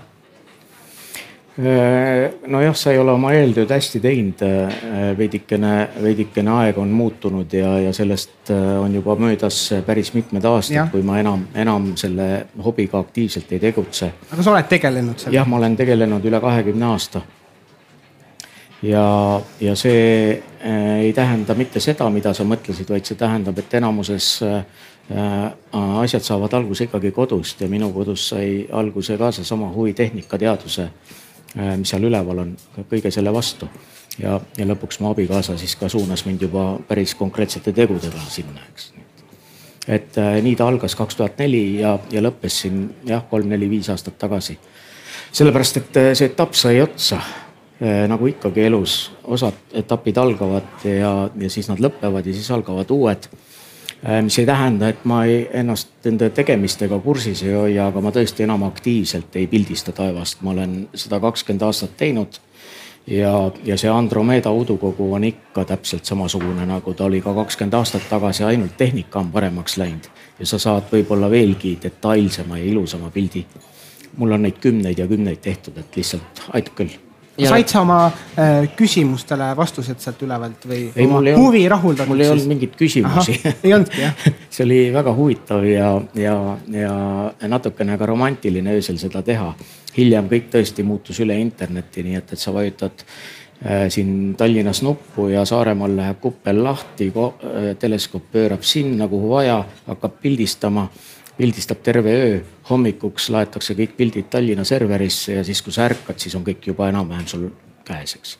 nojah, 1.58 2.74
sa 2.76 2.92
ei 2.92 3.00
ole 3.02 3.10
oma 3.10 3.32
eeltööd 3.34 3.70
hästi 3.74 4.00
teinud, 4.02 4.42
äh, 4.46 5.08
veidikene, 5.18 5.72
veidikene 6.02 6.52
aeg 6.54 6.78
on 6.78 6.92
muutunud 6.94 7.52
ja, 7.54 7.72
ja 7.82 7.94
sellest 7.94 8.52
äh, 8.54 8.76
on 8.78 8.94
juba 8.94 9.16
möödas 9.18 9.58
päris 9.86 10.12
mitmed 10.14 10.46
aastad, 10.46 10.92
kui 10.92 11.02
ma 11.02 11.18
enam, 11.18 11.48
enam 11.58 11.90
selle 11.98 12.46
hobiga 12.62 13.02
aktiivselt 13.02 13.50
ei 13.56 13.62
tegutse. 13.66 14.12
aga 14.30 14.42
sa 14.42 14.54
oled 14.54 14.70
tegelenud 14.70 15.18
sellega? 15.18 15.40
jah, 15.40 15.50
ma 15.50 15.58
olen 15.58 15.76
tegelenud 15.76 16.30
üle 16.30 16.40
kahekümne 16.46 16.90
aasta. 16.92 17.26
ja, 18.86 19.04
ja 19.60 19.76
see 19.76 20.40
ei 20.62 21.12
tähenda 21.12 21.58
mitte 21.58 21.82
seda, 21.82 22.06
mida 22.10 22.34
sa 22.34 22.46
mõtlesid, 22.46 22.86
vaid 22.90 23.06
see 23.06 23.18
tähendab, 23.18 23.58
et 23.58 23.74
enamuses 23.74 24.36
asjad 25.08 26.22
saavad 26.22 26.52
alguse 26.54 26.84
ikkagi 26.84 27.10
kodust 27.16 27.62
ja 27.64 27.68
minu 27.70 27.88
kodus 27.94 28.28
sai 28.30 28.66
alguse 28.70 29.16
ka 29.18 29.32
seesama 29.32 29.70
huvi 29.72 29.94
tehnikateaduse 29.96 30.90
Äh, 30.90 31.27
mis 31.54 31.90
seal 31.90 32.04
üleval 32.04 32.44
on, 32.44 32.52
kõige 32.90 33.10
selle 33.14 33.32
vastu. 33.32 33.68
ja, 34.18 34.40
ja 34.58 34.66
lõpuks 34.66 35.00
mu 35.00 35.12
abikaasa 35.12 35.56
siis 35.58 35.76
ka 35.78 35.88
suunas 35.88 36.24
mind 36.26 36.42
juba 36.42 36.78
päris 36.88 37.14
konkreetsete 37.14 37.72
tegudega 37.72 38.20
sinna, 38.28 38.60
eks. 38.70 38.92
et 39.86 40.18
äh, 40.18 40.38
nii 40.42 40.56
ta 40.56 40.68
algas 40.68 40.96
kaks 40.98 41.16
tuhat 41.16 41.38
neli 41.38 41.80
ja, 41.80 41.98
ja 42.10 42.22
lõppes 42.22 42.62
siin 42.64 42.88
jah, 43.06 43.24
kolm-neli-viis 43.30 43.90
aastat 43.90 44.18
tagasi. 44.18 44.58
sellepärast, 45.32 45.76
et 45.76 45.96
äh, 45.96 46.14
see 46.14 46.32
etapp 46.32 46.54
sai 46.54 46.80
otsa 46.82 47.20
nagu 47.78 48.26
ikkagi 48.26 48.64
elus, 48.66 49.12
osad 49.22 49.54
etapid 49.78 50.16
algavad 50.18 50.82
ja, 50.82 51.12
ja 51.38 51.50
siis 51.50 51.68
nad 51.70 51.78
lõpevad 51.78 52.26
ja 52.26 52.32
siis 52.34 52.48
algavad 52.50 52.90
uued 52.90 53.28
Äh, 53.30 53.47
mis 54.22 54.38
ei 54.38 54.46
tähenda, 54.46 54.88
et 54.88 55.04
ma 55.04 55.24
ei, 55.24 55.48
ennast 55.52 55.88
nende 56.04 56.30
tegemistega 56.30 56.98
kursis 57.02 57.42
ei 57.42 57.54
hoia, 57.54 57.88
aga 57.90 58.02
ma 58.02 58.12
tõesti 58.14 58.44
enam 58.46 58.62
aktiivselt 58.68 59.36
ei 59.36 59.48
pildista 59.50 59.92
taevast, 59.92 60.42
ma 60.46 60.54
olen 60.54 60.76
seda 60.94 61.18
kakskümmend 61.20 61.64
aastat 61.66 61.96
teinud. 61.96 62.38
ja, 63.06 63.50
ja 63.64 63.76
see 63.76 63.90
Andromeda 63.90 64.50
udukogu 64.50 65.14
on 65.14 65.24
ikka 65.24 65.64
täpselt 65.64 66.04
samasugune, 66.04 66.66
nagu 66.66 66.94
ta 66.94 67.04
oli 67.04 67.20
ka 67.20 67.34
kakskümmend 67.34 67.74
aastat 67.74 68.06
tagasi, 68.10 68.44
ainult 68.44 68.76
tehnika 68.76 69.18
on 69.18 69.32
paremaks 69.32 69.76
läinud. 69.76 70.06
ja 70.38 70.46
sa 70.46 70.58
saad 70.58 70.86
võib-olla 70.92 71.30
veelgi 71.30 71.78
detailsema 71.82 72.58
ja 72.58 72.64
ilusama 72.64 73.10
pildi. 73.10 73.46
mul 74.16 74.32
on 74.32 74.42
neid 74.42 74.58
kümneid 74.60 74.98
ja 74.98 75.06
kümneid 75.06 75.42
tehtud, 75.42 75.78
et 75.78 75.96
lihtsalt 75.96 76.46
aitab 76.52 76.74
küll. 76.74 77.07
Said 77.46 77.70
sa 77.70 77.82
oma 77.84 77.98
äh, 78.08 78.68
küsimustele 78.76 79.50
vastused 79.56 80.00
sealt 80.02 80.22
ülevalt 80.26 80.66
või 80.68 80.80
ei, 80.90 81.06
oma 81.06 81.22
huvi 81.38 81.64
rahuldatud? 81.70 82.10
mul 82.10 82.24
ei 82.24 82.30
olnud 82.32 82.50
mingeid 82.50 82.76
küsimusi. 82.78 83.38
ei 83.62 83.74
olnudki 83.74 84.02
jah 84.02 84.28
see 84.54 84.64
oli 84.66 84.78
väga 84.94 85.14
huvitav 85.14 85.66
ja, 85.68 85.92
ja, 86.18 86.36
ja 86.74 86.94
natukene 87.48 87.98
ka 87.98 88.08
romantiline 88.10 88.78
öösel 88.78 88.98
seda 89.00 89.22
teha. 89.22 89.52
hiljem 89.96 90.30
kõik 90.30 90.48
tõesti 90.52 90.86
muutus 90.86 91.20
üle 91.24 91.36
interneti, 91.38 92.04
nii 92.06 92.18
et, 92.18 92.32
et 92.34 92.42
sa 92.42 92.54
vajutad 92.54 93.04
äh, 93.04 93.86
siin 93.92 94.34
Tallinnas 94.38 94.82
nuppu 94.86 95.28
ja 95.32 95.44
Saaremaal 95.48 95.96
läheb 95.96 96.20
kuppel 96.22 96.62
lahti, 96.64 97.12
äh, 97.12 97.70
teleskoop 97.78 98.32
pöörab 98.32 98.66
sinna, 98.66 99.08
kuhu 99.08 99.30
vaja, 99.36 99.62
hakkab 99.86 100.18
pildistama 100.22 100.88
pildistab 101.38 101.82
terve 101.86 102.14
öö, 102.14 102.38
hommikuks 102.70 103.30
laetakse 103.30 103.76
kõik 103.78 103.96
pildid 103.96 104.28
Tallinna 104.30 104.64
serverisse 104.66 105.38
ja 105.38 105.44
siis, 105.46 105.62
kui 105.62 105.74
sa 105.74 105.86
ärkad, 105.86 106.18
siis 106.18 106.34
on 106.38 106.44
kõik 106.46 106.70
juba 106.72 106.88
enam-vähem 106.90 107.26
sul 107.30 107.48
käes, 107.86 108.16
eks. 108.18 108.38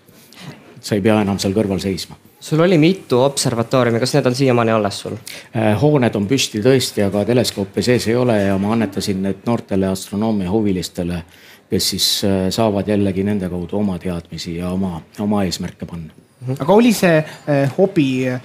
sa 0.81 0.97
ei 0.97 1.05
pea 1.05 1.21
enam 1.23 1.39
seal 1.39 1.55
kõrval 1.57 1.81
seisma. 1.83 2.19
sul 2.41 2.61
oli 2.61 2.79
mitu 2.79 3.21
observatooriumi, 3.23 4.01
kas 4.03 4.15
need 4.15 4.27
on 4.31 4.35
siiamaani 4.35 4.75
alles 4.75 5.01
sul? 5.05 5.17
Äh, 5.55 5.73
hooned 5.81 6.15
on 6.19 6.27
püsti 6.31 6.63
tõesti, 6.65 7.05
aga 7.07 7.25
teleskoope 7.29 7.83
sees 7.83 8.09
ei 8.09 8.17
ole 8.17 8.41
ja 8.43 8.59
ma 8.59 8.75
annetasin 8.75 9.23
need 9.23 9.47
noortele 9.47 9.91
astronoomia 9.91 10.51
huvilistele, 10.51 11.23
kes 11.71 11.91
siis 11.95 12.09
äh, 12.27 12.47
saavad 12.55 12.89
jällegi 12.89 13.25
nende 13.27 13.49
kaudu 13.49 13.79
oma 13.79 13.99
teadmisi 13.99 14.57
ja 14.57 14.71
oma, 14.75 15.01
oma 15.21 15.45
eesmärke 15.47 15.87
panna. 15.87 16.15
aga 16.59 16.73
oli 16.73 16.93
see 16.93 17.19
äh, 17.19 17.75
hobi 17.79 18.29
äh, 18.29 18.41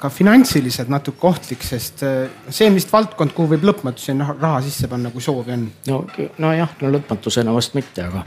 ka 0.00 0.08
finantsiliselt 0.12 0.88
natuke 0.90 1.26
ohtlik, 1.28 1.62
sest 1.66 2.02
äh, 2.06 2.30
see 2.48 2.68
on 2.70 2.76
vist 2.78 2.90
valdkond, 2.92 3.34
kuhu 3.36 3.52
võib 3.52 3.66
lõpmatuseni 3.68 4.24
raha 4.30 4.62
sisse 4.64 4.88
panna, 4.90 5.12
kui 5.12 5.22
soovi 5.24 5.54
on. 5.54 5.66
no 5.90 6.00
nojah, 6.40 6.72
no 6.80 6.92
lõpmatusena 6.94 7.54
vast 7.54 7.76
mitte, 7.76 8.06
aga, 8.08 8.24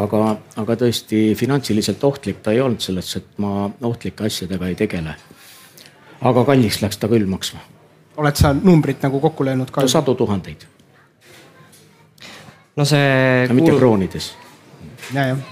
aga, 0.00 0.22
aga 0.62 0.78
tõesti 0.84 1.24
finantsiliselt 1.38 2.04
ohtlik 2.08 2.42
ta 2.44 2.54
ei 2.56 2.62
olnud 2.64 2.84
selles, 2.84 3.12
et 3.20 3.28
ma 3.42 3.68
ohtlike 3.68 4.28
asjadega 4.28 4.72
ei 4.72 4.78
tegele. 4.78 5.14
aga 6.22 6.44
kalliks 6.48 6.80
läks 6.82 7.00
ta 7.02 7.10
küll 7.12 7.28
maksma. 7.28 7.60
oled 8.16 8.38
sa 8.38 8.54
numbrit 8.56 9.02
nagu 9.04 9.20
kokku 9.20 9.44
löönud 9.44 9.70
ka? 9.70 9.86
sadu 9.88 10.14
tuhandeid. 10.14 10.66
no 12.76 12.88
see. 12.88 13.48
mitte 13.52 13.70
kuul... 13.70 13.80
kroonides. 13.80 14.32
ja, 15.12 15.34
jah 15.34 15.48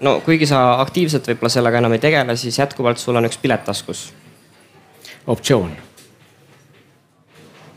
no 0.00 0.18
kuigi 0.24 0.46
sa 0.48 0.80
aktiivselt 0.80 1.26
võib-olla 1.28 1.52
sellega 1.52 1.80
enam 1.80 1.92
ei 1.92 2.02
tegele, 2.02 2.36
siis 2.36 2.58
jätkuvalt 2.58 3.00
sul 3.00 3.16
on 3.16 3.28
üks 3.28 3.40
pilet 3.40 3.64
taskus 3.64 4.10
optsioon. 5.26 5.70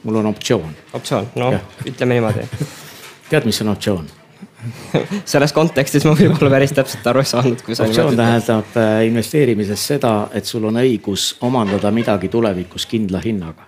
mul 0.03 0.15
on 0.15 0.25
optsioon. 0.25 0.75
optsioon, 0.93 1.27
noh 1.35 1.59
ütleme 1.85 2.19
niimoodi 2.19 2.47
tead, 3.29 3.45
mis 3.45 3.61
on 3.61 3.73
optsioon 3.75 4.09
selles 5.31 5.53
kontekstis 5.53 6.05
ma 6.07 6.13
võib-olla 6.17 6.51
päris 6.55 6.73
täpselt 6.75 7.07
aru 7.07 7.23
ei 7.23 7.29
saanud, 7.29 7.61
kui 7.65 7.75
sa. 7.75 7.87
optsioon 7.87 8.17
tähendab 8.17 8.77
äh, 8.79 8.95
investeerimises 9.07 9.87
seda, 9.93 10.13
et 10.33 10.47
sul 10.49 10.65
on 10.69 10.79
õigus 10.81 11.33
omandada 11.43 11.91
midagi 11.91 12.29
tulevikus 12.31 12.87
kindla 12.89 13.21
hinnaga. 13.23 13.67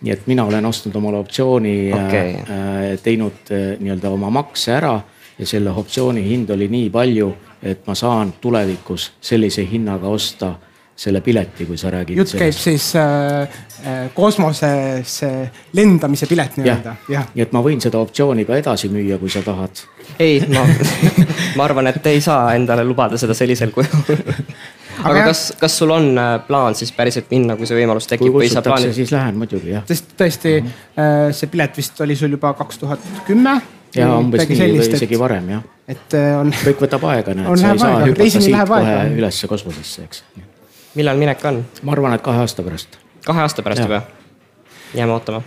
nii 0.00 0.12
et 0.12 0.26
mina 0.26 0.44
olen 0.48 0.66
ostnud 0.66 0.96
omale 0.96 1.20
optsiooni 1.20 1.74
äh, 1.92 2.06
okay., 2.06 2.96
teinud 3.02 3.52
äh, 3.52 3.76
nii-öelda 3.80 4.10
oma 4.10 4.30
makse 4.30 4.72
ära 4.76 4.94
ja 5.38 5.46
selle 5.46 5.70
optsiooni 5.70 6.24
hind 6.24 6.50
oli 6.50 6.68
nii 6.68 6.90
palju, 6.90 7.34
et 7.62 7.86
ma 7.86 7.94
saan 7.94 8.32
tulevikus 8.40 9.12
sellise 9.20 9.64
hinnaga 9.70 10.08
osta 10.08 10.54
selle 11.00 11.20
pileti, 11.24 11.64
kui 11.64 11.78
sa 11.80 11.90
räägid. 11.90 12.18
jutt 12.18 12.34
käib 12.36 12.52
sellest. 12.52 12.64
siis 12.64 12.96
äh, 12.96 13.42
äh, 13.86 14.10
kosmosesse 14.14 15.30
lendamise 15.72 16.26
pilet 16.28 16.58
nii-öelda. 16.60 16.96
nii 17.08 17.44
et 17.44 17.54
ma 17.56 17.62
võin 17.64 17.80
seda 17.80 18.02
optsiooni 18.04 18.44
ka 18.48 18.58
edasi 18.60 18.90
müüa, 18.92 19.16
kui 19.20 19.32
sa 19.32 19.40
tahad. 19.46 19.80
ei, 20.18 20.42
ma 20.52 20.66
ma 21.56 21.64
arvan, 21.64 21.88
et 21.88 22.10
ei 22.12 22.20
saa 22.24 22.52
endale 22.58 22.84
lubada 22.84 23.20
seda 23.20 23.36
sellisel 23.36 23.72
kujul 23.72 23.88
aga, 24.10 25.14
aga 25.14 25.24
kas, 25.30 25.46
kas 25.62 25.78
sul 25.80 25.94
on 25.96 26.10
äh, 26.20 26.34
plaan 26.44 26.76
siis 26.76 26.92
päriselt 26.92 27.32
minna, 27.32 27.56
kui 27.56 27.70
see 27.70 27.80
võimalus 27.80 28.10
tekib? 28.10 28.28
kui 28.28 28.50
kutsutakse, 28.50 28.92
siis 29.00 29.14
lähen 29.16 29.40
muidugi 29.40 29.72
jah. 29.72 29.88
sest 29.88 30.12
tõesti 30.20 30.54
mm 30.60 30.68
-hmm. 30.68 31.40
see 31.40 31.52
pilet 31.54 31.80
vist 31.80 32.04
oli 32.04 32.16
sul 32.16 32.36
juba 32.36 32.52
kaks 32.60 32.84
tuhat 32.84 33.08
kümme. 33.24 33.56
ja 33.96 34.12
umbes 34.18 34.44
nii 34.44 34.62
sellist, 34.62 34.92
või 34.92 35.00
isegi 35.00 35.24
varem 35.24 35.48
jah. 35.56 35.64
et 35.88 36.20
on. 36.42 36.52
kõik 36.60 36.86
võtab 36.86 37.08
aega, 37.14 37.40
näed, 37.40 37.56
sa 37.56 37.72
ei 37.72 37.84
saa 37.86 38.04
hüpata 38.04 38.30
siit 38.36 38.62
kohe 38.76 39.02
ülesse 39.16 39.48
kosmosesse, 39.56 40.04
eks 40.10 40.24
millal 40.94 41.20
minek 41.20 41.44
on? 41.44 41.62
ma 41.82 41.94
arvan, 41.94 42.16
et 42.16 42.24
kahe 42.24 42.42
aasta 42.42 42.64
pärast. 42.66 42.98
kahe 43.26 43.42
aasta 43.44 43.62
pärast 43.62 43.84
ja. 43.84 43.88
juba? 43.88 44.02
jääme 44.94 45.12
ootama. 45.12 45.42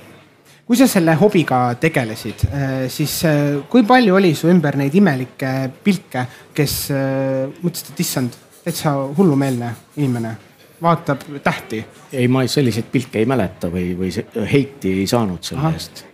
kui 0.68 0.78
sa 0.80 0.88
selle 0.88 1.16
hobiga 1.20 1.66
tegelesid, 1.80 2.46
äh, 2.48 2.72
siis 2.88 3.20
äh, 3.26 3.60
kui 3.70 3.84
palju 3.88 4.16
oli 4.16 4.34
su 4.36 4.50
ümber 4.52 4.78
neid 4.80 4.96
imelikke 4.96 5.54
pilke, 5.84 6.26
kes 6.56 6.80
äh, 6.96 7.52
mõtlesid, 7.60 7.94
et 7.94 8.06
issand, 8.06 8.39
täitsa 8.64 8.96
hullumeelne 9.18 9.74
inimene, 9.98 10.38
vaatab 10.82 11.28
tähti? 11.44 11.84
ei, 12.14 12.28
ma 12.28 12.48
selliseid 12.48 12.89
pilke 12.91 13.22
ei 13.24 13.30
mäleta 13.30 13.72
või, 13.74 13.91
või 14.00 14.14
heiti 14.52 15.00
ei 15.02 15.08
saanud 15.08 15.44
selle 15.44 15.68
Aha. 15.68 15.78
eest 15.78 16.06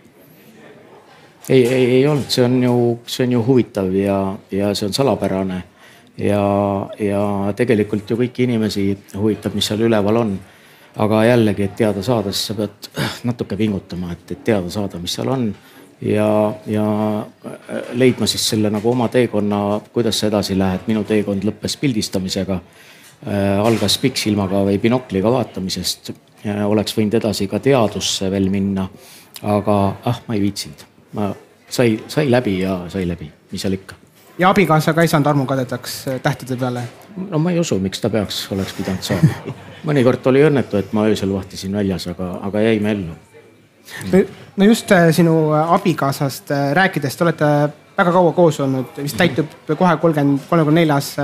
ei, 1.50 1.66
ei, 1.66 1.84
ei 1.90 2.06
olnud, 2.06 2.28
see 2.30 2.44
on 2.44 2.62
ju, 2.62 2.74
see 3.10 3.26
on 3.26 3.32
ju 3.32 3.40
huvitav 3.46 3.94
ja, 3.94 4.18
ja 4.54 4.74
see 4.74 4.86
on 4.86 4.94
salapärane 4.94 5.62
ja, 6.18 6.44
ja 6.98 7.22
tegelikult 7.56 8.10
ju 8.10 8.18
kõiki 8.20 8.46
inimesi 8.46 8.84
huvitab, 9.14 9.54
mis 9.56 9.70
seal 9.70 9.84
üleval 9.86 10.22
on. 10.24 10.38
aga 11.00 11.20
jällegi, 11.24 11.62
et 11.62 11.76
teada 11.78 12.02
saada, 12.02 12.32
siis 12.34 12.48
sa 12.50 12.54
pead 12.58 12.88
natuke 13.28 13.56
pingutama, 13.56 14.10
et, 14.12 14.32
et 14.34 14.40
teada 14.44 14.70
saada, 14.70 14.98
mis 14.98 15.14
seal 15.14 15.28
on. 15.30 15.50
ja, 16.02 16.54
ja 16.66 16.86
leidma 17.92 18.26
siis 18.26 18.48
selle 18.48 18.70
nagu 18.70 18.90
oma 18.90 19.08
teekonna, 19.08 19.80
kuidas 19.92 20.20
sa 20.20 20.30
edasi 20.30 20.58
lähed, 20.58 20.88
minu 20.88 21.04
teekond 21.04 21.44
lõppes 21.44 21.76
pildistamisega 21.80 22.58
äh,. 22.58 23.60
algas 23.60 23.98
pikksilmaga 23.98 24.64
või 24.66 24.78
binokliga 24.80 25.32
vaatamisest. 25.32 26.12
oleks 26.66 26.96
võinud 26.96 27.14
edasi 27.20 27.46
ka 27.46 27.60
teadusse 27.60 28.30
veel 28.30 28.50
minna, 28.50 28.88
aga 29.42 29.80
ah, 30.04 30.22
ma 30.26 30.34
ei 30.34 30.40
viitsinud, 30.40 30.86
ma 31.12 31.32
sai, 31.68 32.00
sai 32.08 32.30
läbi 32.30 32.60
ja 32.60 32.84
sai 32.88 33.06
läbi, 33.08 33.30
mis 33.52 33.62
seal 33.62 33.76
ikka 33.76 34.09
ja 34.40 34.50
abikaasa 34.50 34.94
ka 34.96 35.04
ei 35.04 35.08
saanud 35.08 35.26
armukadedaks 35.26 35.96
äh, 36.08 36.20
tähtede 36.20 36.56
peale? 36.56 36.82
no 37.30 37.38
ma 37.38 37.50
ei 37.50 37.60
usu, 37.60 37.78
miks 37.78 38.00
ta 38.00 38.10
peaks, 38.10 38.40
oleks 38.54 38.72
pidanud 38.78 39.04
saama. 39.04 39.56
mõnikord 39.88 40.26
oli 40.32 40.44
õnnetu, 40.48 40.80
et 40.80 40.94
ma 40.96 41.06
öösel 41.10 41.32
vahtisin 41.34 41.76
väljas, 41.76 42.08
aga, 42.12 42.32
aga 42.48 42.64
jäime 42.64 42.94
ellu. 42.96 43.16
no 44.56 44.68
just 44.70 44.92
äh, 44.96 45.10
sinu 45.16 45.36
äh, 45.52 45.72
abikaasast 45.76 46.52
rääkides, 46.78 47.16
te 47.16 47.26
olete 47.26 47.52
väga 48.00 48.12
kaua 48.16 48.32
koos 48.32 48.60
olnud, 48.64 49.00
vist 49.02 49.18
täitub 49.20 49.56
kohe 49.68 49.96
kolmkümmend, 50.00 50.46
kolmekümne 50.48 50.80
neljas 50.80 51.14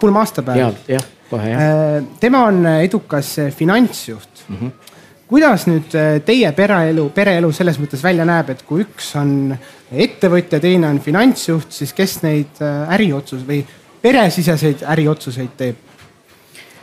pulma 0.00 0.22
aastapäev. 0.24 0.60
jah, 0.60 0.78
jah, 0.88 1.10
kohe 1.30 1.50
jah. 1.50 2.06
tema 2.20 2.46
on 2.48 2.64
edukas 2.78 3.36
finantsjuht 3.56 4.46
mm. 4.48 4.56
-hmm 4.56 4.90
kuidas 5.30 5.66
nüüd 5.70 5.94
äh, 5.94 6.18
teie 6.26 6.50
pereelu, 6.56 7.06
pereelu 7.14 7.52
selles 7.54 7.78
mõttes 7.80 8.02
välja 8.02 8.26
näeb, 8.26 8.50
et 8.50 8.64
kui 8.66 8.82
üks 8.82 9.12
on 9.18 9.52
ettevõtja, 9.92 10.60
teine 10.60 10.88
on 10.88 11.00
finantsjuht, 11.02 11.70
siis 11.74 11.92
kes 11.96 12.20
neid 12.22 12.60
äh, 12.62 12.90
äriotsuseid 12.96 13.46
või 13.48 13.62
peresiseseid 14.02 14.84
äriotsuseid 14.86 15.54
teeb? 15.56 15.86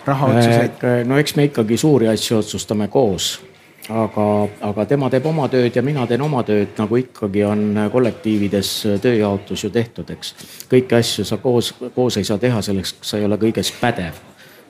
rahaotsuseid? 0.08 0.84
Äh, 0.84 1.04
no 1.08 1.18
eks 1.20 1.36
me 1.36 1.48
ikkagi 1.50 1.78
suuri 1.78 2.08
asju 2.08 2.38
otsustame 2.40 2.88
koos, 2.92 3.42
aga, 3.90 4.28
aga 4.70 4.86
tema 4.90 5.10
teeb 5.12 5.26
oma 5.28 5.48
tööd 5.52 5.76
ja 5.76 5.84
mina 5.84 6.08
teen 6.08 6.24
oma 6.24 6.44
tööd, 6.48 6.74
nagu 6.80 7.00
ikkagi 7.02 7.44
on 7.48 7.68
kollektiivides 7.92 8.72
tööjaotus 9.04 9.68
ju 9.68 9.72
tehtud, 9.74 10.10
eks. 10.16 10.34
kõiki 10.72 11.00
asju 11.00 11.28
sa 11.28 11.40
koos, 11.44 11.74
koos 11.96 12.18
ei 12.20 12.28
saa 12.28 12.40
teha, 12.42 12.62
selleks 12.64 12.98
sa 13.02 13.20
ei 13.20 13.28
ole 13.28 13.40
kõiges 13.42 13.74
pädev. 13.82 14.20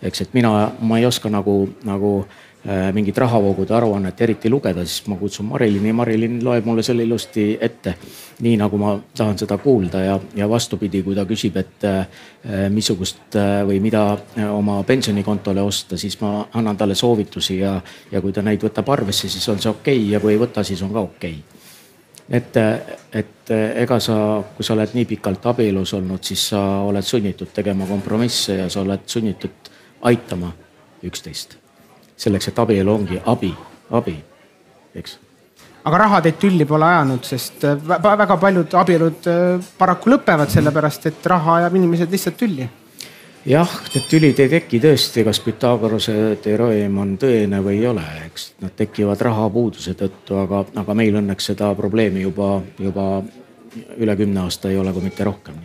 Eks, 0.02 0.22
et 0.22 0.36
mina, 0.38 0.72
ma 0.80 1.00
ei 1.00 1.06
oska 1.06 1.30
nagu, 1.30 1.56
nagu 1.88 2.12
äh, 2.22 2.91
mingit 2.93 3.18
rahavoogude 3.18 3.74
aruannet 3.74 4.22
eriti 4.22 4.50
lugeda, 4.50 4.86
siis 4.86 5.08
ma 5.08 5.18
kutsun 5.18 5.50
Marilini, 5.50 5.93
Marilin 5.93 6.39
loeb 6.45 6.66
mulle 6.66 6.84
selle 6.84 7.04
ilusti 7.04 7.58
ette. 7.62 7.95
nii 8.39 8.58
nagu 8.58 8.78
ma 8.78 8.91
tahan 9.18 9.38
seda 9.38 9.58
kuulda 9.58 10.02
ja, 10.04 10.20
ja 10.36 10.50
vastupidi, 10.50 11.02
kui 11.04 11.16
ta 11.16 11.26
küsib, 11.26 11.58
et 11.58 11.84
äh, 11.89 12.08
missugust 12.70 13.36
äh, 13.36 13.64
või 13.66 13.80
mida 13.82 14.18
oma 14.52 14.84
pensionikontole 14.84 15.62
osta, 15.62 15.98
siis 15.98 16.20
ma 16.22 16.48
annan 16.54 16.78
talle 16.78 16.95
soovitusi 16.95 17.60
ja, 17.60 17.80
ja 18.12 18.22
kui 18.22 18.34
ta 18.34 18.45
neid 18.45 18.62
võtab 18.64 18.93
arvesse, 18.93 19.30
siis 19.30 19.50
on 19.50 19.60
see 19.60 19.72
okei 19.72 19.98
okay, 19.98 20.12
ja 20.14 20.20
kui 20.20 20.36
ei 20.36 20.41
võta, 20.41 20.64
siis 20.64 20.82
on 20.86 20.93
ka 20.93 21.06
okei 21.10 21.39
okay 21.39 21.58
et, 22.30 22.58
et 23.14 23.52
ega 23.52 24.00
sa, 24.04 24.18
kui 24.56 24.66
sa 24.66 24.76
oled 24.76 24.93
nii 24.98 25.08
pikalt 25.08 25.45
abielus 25.52 25.93
olnud, 25.98 26.24
siis 26.24 26.50
sa 26.52 26.62
oled 26.88 27.06
sunnitud 27.06 27.54
tegema 27.56 27.88
kompromisse 27.88 28.58
ja 28.62 28.70
sa 28.70 28.84
oled 28.84 29.06
sunnitud 29.08 29.72
aitama 30.02 30.52
üksteist. 31.04 31.58
selleks, 32.18 32.48
et 32.48 32.60
abielu 32.60 32.93
ongi 32.93 33.22
abi, 33.26 33.54
abi, 33.91 34.16
eks. 34.95 35.20
aga 35.86 35.98
raha 35.98 36.22
teid 36.22 36.39
tülli 36.41 36.66
pole 36.66 36.86
ajanud, 36.86 37.24
sest 37.24 37.64
väga 37.88 38.38
paljud 38.38 38.74
abielud 38.74 39.30
äh, 39.30 39.70
paraku 39.78 40.16
lõpevad 40.16 40.50
sellepärast, 40.50 41.06
et 41.06 41.26
raha 41.26 41.62
ajab 41.62 41.76
inimesed 41.76 42.12
lihtsalt 42.12 42.38
tülli 42.38 42.70
jah, 43.48 43.72
need 43.93 44.08
tülid 44.10 44.39
ei 44.43 44.50
teki 44.52 44.80
tõesti, 44.84 45.24
kas 45.28 45.39
Pythagorase 45.43 46.38
teoreem 46.43 46.98
on 47.00 47.16
tõene 47.22 47.62
või 47.64 47.80
ei 47.80 47.88
ole, 47.88 48.06
eks 48.26 48.52
nad 48.64 48.76
tekivad 48.76 49.22
rahapuuduse 49.30 49.95
tõttu, 50.00 50.38
aga, 50.41 50.66
aga 50.84 50.95
meil 50.98 51.20
õnneks 51.22 51.52
seda 51.54 51.72
probleemi 51.78 52.26
juba, 52.26 52.58
juba 52.80 53.08
üle 53.98 54.16
kümne 54.20 54.43
aasta 54.43 54.72
ei 54.72 54.80
ole, 54.82 54.93
kui 54.93 55.06
mitte 55.06 55.28
rohkem. 55.28 55.62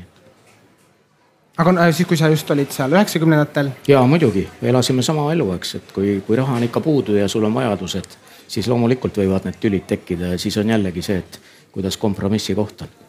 Aga 1.58 1.74
äh, 1.86 1.92
siis, 1.94 2.08
kui 2.08 2.16
sa 2.16 2.30
just 2.32 2.50
olid 2.50 2.72
seal 2.74 2.96
üheksakümnendatel? 2.96 3.70
ja 3.88 4.02
muidugi, 4.08 4.46
elasime 4.62 5.02
sama 5.02 5.28
elu, 5.32 5.50
eks, 5.58 5.74
et 5.80 5.94
kui, 5.94 6.16
kui 6.26 6.38
raha 6.38 6.56
on 6.56 6.68
ikka 6.68 6.80
puudu 6.80 7.16
ja 7.18 7.28
sul 7.28 7.44
on 7.48 7.54
vajadused, 7.54 8.18
siis 8.48 8.68
loomulikult 8.68 9.22
võivad 9.22 9.48
need 9.48 9.60
tülid 9.60 9.86
tekkida 9.88 10.34
ja 10.34 10.40
siis 10.40 10.56
on 10.62 10.74
jällegi 10.74 11.04
see, 11.04 11.22
et 11.22 11.40
kuidas 11.72 11.96
kompromissi 12.00 12.56
koht 12.56 12.86
on 12.86 13.00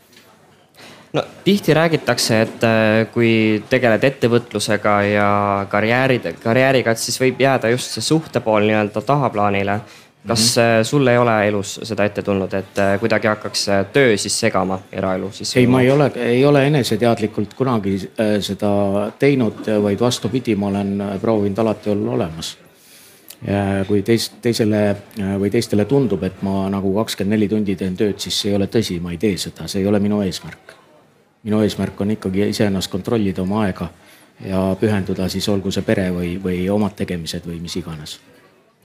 no 1.13 1.23
tihti 1.43 1.73
räägitakse, 1.73 2.41
et 2.41 2.63
äh, 2.65 3.07
kui 3.13 3.63
tegeled 3.69 4.03
ettevõtlusega 4.03 4.95
ja 5.07 5.27
karjääri, 5.69 6.19
karjääriga, 6.43 6.91
et 6.93 7.01
siis 7.01 7.19
võib 7.21 7.41
jääda 7.43 7.69
just 7.73 7.93
see 7.93 8.05
suhte 8.05 8.41
pool 8.41 8.65
nii-öelda 8.67 9.01
tahaplaanile. 9.05 9.79
Kas 10.27 10.55
mm 10.55 10.61
-hmm. 10.61 10.83
sul 10.83 11.07
ei 11.07 11.17
ole 11.17 11.47
elus 11.47 11.79
seda 11.83 12.05
ette 12.05 12.21
tulnud, 12.21 12.53
et 12.53 12.79
äh, 12.79 12.99
kuidagi 12.99 13.27
hakkaks 13.27 13.65
töö 13.93 14.17
siis 14.17 14.39
segama 14.39 14.79
eraelu 14.91 15.31
siis? 15.31 15.57
ei, 15.57 15.67
ma 15.67 15.81
ei 15.81 15.91
ole, 15.91 16.11
ei 16.15 16.45
ole 16.45 16.67
eneseteadlikult 16.67 17.53
kunagi 17.53 18.11
seda 18.39 18.71
teinud, 19.19 19.67
vaid 19.83 19.99
vastupidi, 19.99 20.55
ma 20.55 20.67
olen 20.67 21.03
proovinud 21.21 21.57
alati 21.57 21.89
olla 21.89 22.11
olemas 22.11 22.57
ja 23.47 23.85
kui 23.87 24.01
teist, 24.01 24.33
teisele 24.41 24.95
või 25.39 25.49
teistele 25.51 25.85
tundub, 25.85 26.23
et 26.23 26.41
ma 26.41 26.69
nagu 26.69 26.93
kakskümmend 26.95 27.35
neli 27.35 27.49
tundi 27.49 27.75
teen 27.75 27.97
tööd, 27.97 28.15
siis 28.17 28.41
see 28.41 28.51
ei 28.51 28.55
ole 28.55 28.67
tõsi, 28.67 29.01
ma 29.01 29.11
ei 29.11 29.17
tee 29.17 29.37
seda, 29.37 29.67
see 29.67 29.81
ei 29.81 29.87
ole 29.87 29.99
minu 29.99 30.21
eesmärk 30.21 30.83
minu 31.43 31.61
eesmärk 31.61 32.01
on 32.01 32.11
ikkagi 32.11 32.47
iseennast 32.49 32.91
kontrollida 32.91 33.41
oma 33.41 33.63
aega 33.65 33.89
ja 34.45 34.61
pühenduda 34.79 35.27
siis 35.29 35.47
olgu 35.49 35.71
see 35.71 35.83
pere 35.85 36.09
või, 36.15 36.35
või 36.43 36.63
omad 36.71 36.95
tegemised 36.95 37.45
või 37.47 37.59
mis 37.63 37.75
iganes. 37.79 38.19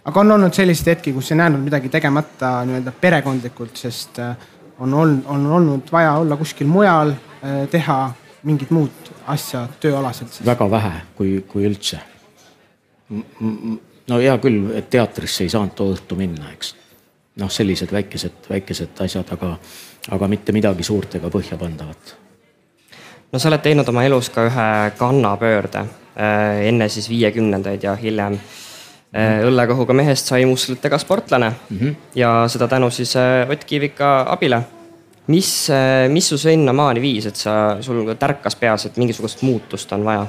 Aga 0.04 0.20
on 0.20 0.32
olnud 0.32 0.54
selliseid 0.54 0.94
hetki, 0.94 1.12
kus 1.12 1.32
ei 1.32 1.40
näinud 1.40 1.64
midagi 1.64 1.90
tegemata 1.92 2.58
nii-öelda 2.68 2.92
perekondlikult, 3.00 3.76
sest 3.76 4.18
äh, 4.22 4.36
on 4.78 4.94
olnud, 4.94 5.24
on 5.26 5.46
olnud 5.46 5.92
vaja 5.92 6.12
olla 6.20 6.36
kuskil 6.36 6.66
mujal, 6.66 7.12
äh, 7.42 7.64
teha 7.70 7.98
mingit 8.42 8.70
muud 8.70 9.12
asja 9.26 9.66
tööalaselt? 9.80 10.40
väga 10.46 10.70
vähe, 10.70 10.92
kui, 11.16 11.32
kui 11.48 11.66
üldse. 11.66 12.00
no 14.08 14.20
hea 14.20 14.38
küll, 14.38 14.70
et 14.76 14.90
teatrisse 14.90 15.44
ei 15.44 15.52
saanud 15.52 15.74
too 15.76 15.92
õhtu 15.94 16.16
minna, 16.16 16.52
eks. 16.52 16.74
noh, 17.40 17.50
sellised 17.50 17.92
väikesed, 17.92 18.48
väikesed 18.50 19.04
asjad, 19.04 19.36
aga, 19.36 19.56
aga 20.10 20.28
mitte 20.28 20.52
midagi 20.52 20.86
suurt 20.86 21.18
ega 21.20 21.30
põhjapandavat 21.32 22.16
no 23.32 23.38
sa 23.38 23.50
oled 23.50 23.64
teinud 23.64 23.88
oma 23.92 24.04
elus 24.08 24.30
ka 24.32 24.46
ühe 24.48 24.68
kannapöörde 24.98 25.84
äh, 25.84 26.64
enne 26.70 26.88
siis 26.88 27.08
viiekümnendaid 27.10 27.84
ja 27.84 27.94
hiljem 27.96 28.38
äh, 29.14 29.44
õllekohuga 29.48 29.96
mehest 29.96 30.30
sai 30.30 30.44
musklitega 30.48 30.98
sportlane 30.98 31.52
mm 31.52 31.78
-hmm. 31.78 31.94
ja 32.14 32.44
seda 32.48 32.68
tänu 32.68 32.90
siis 32.90 33.16
äh, 33.16 33.50
Ott 33.50 33.64
Kiivika 33.64 34.26
abile. 34.28 34.62
mis, 35.26 35.68
mis 36.08 36.28
su 36.28 36.38
sinnamaani 36.38 37.00
viis, 37.00 37.26
et 37.26 37.36
sa, 37.36 37.76
sul 37.80 38.14
tärkas 38.18 38.56
peas, 38.56 38.86
et 38.86 38.96
mingisugust 38.96 39.42
muutust 39.42 39.92
on 39.92 40.04
vaja? 40.04 40.26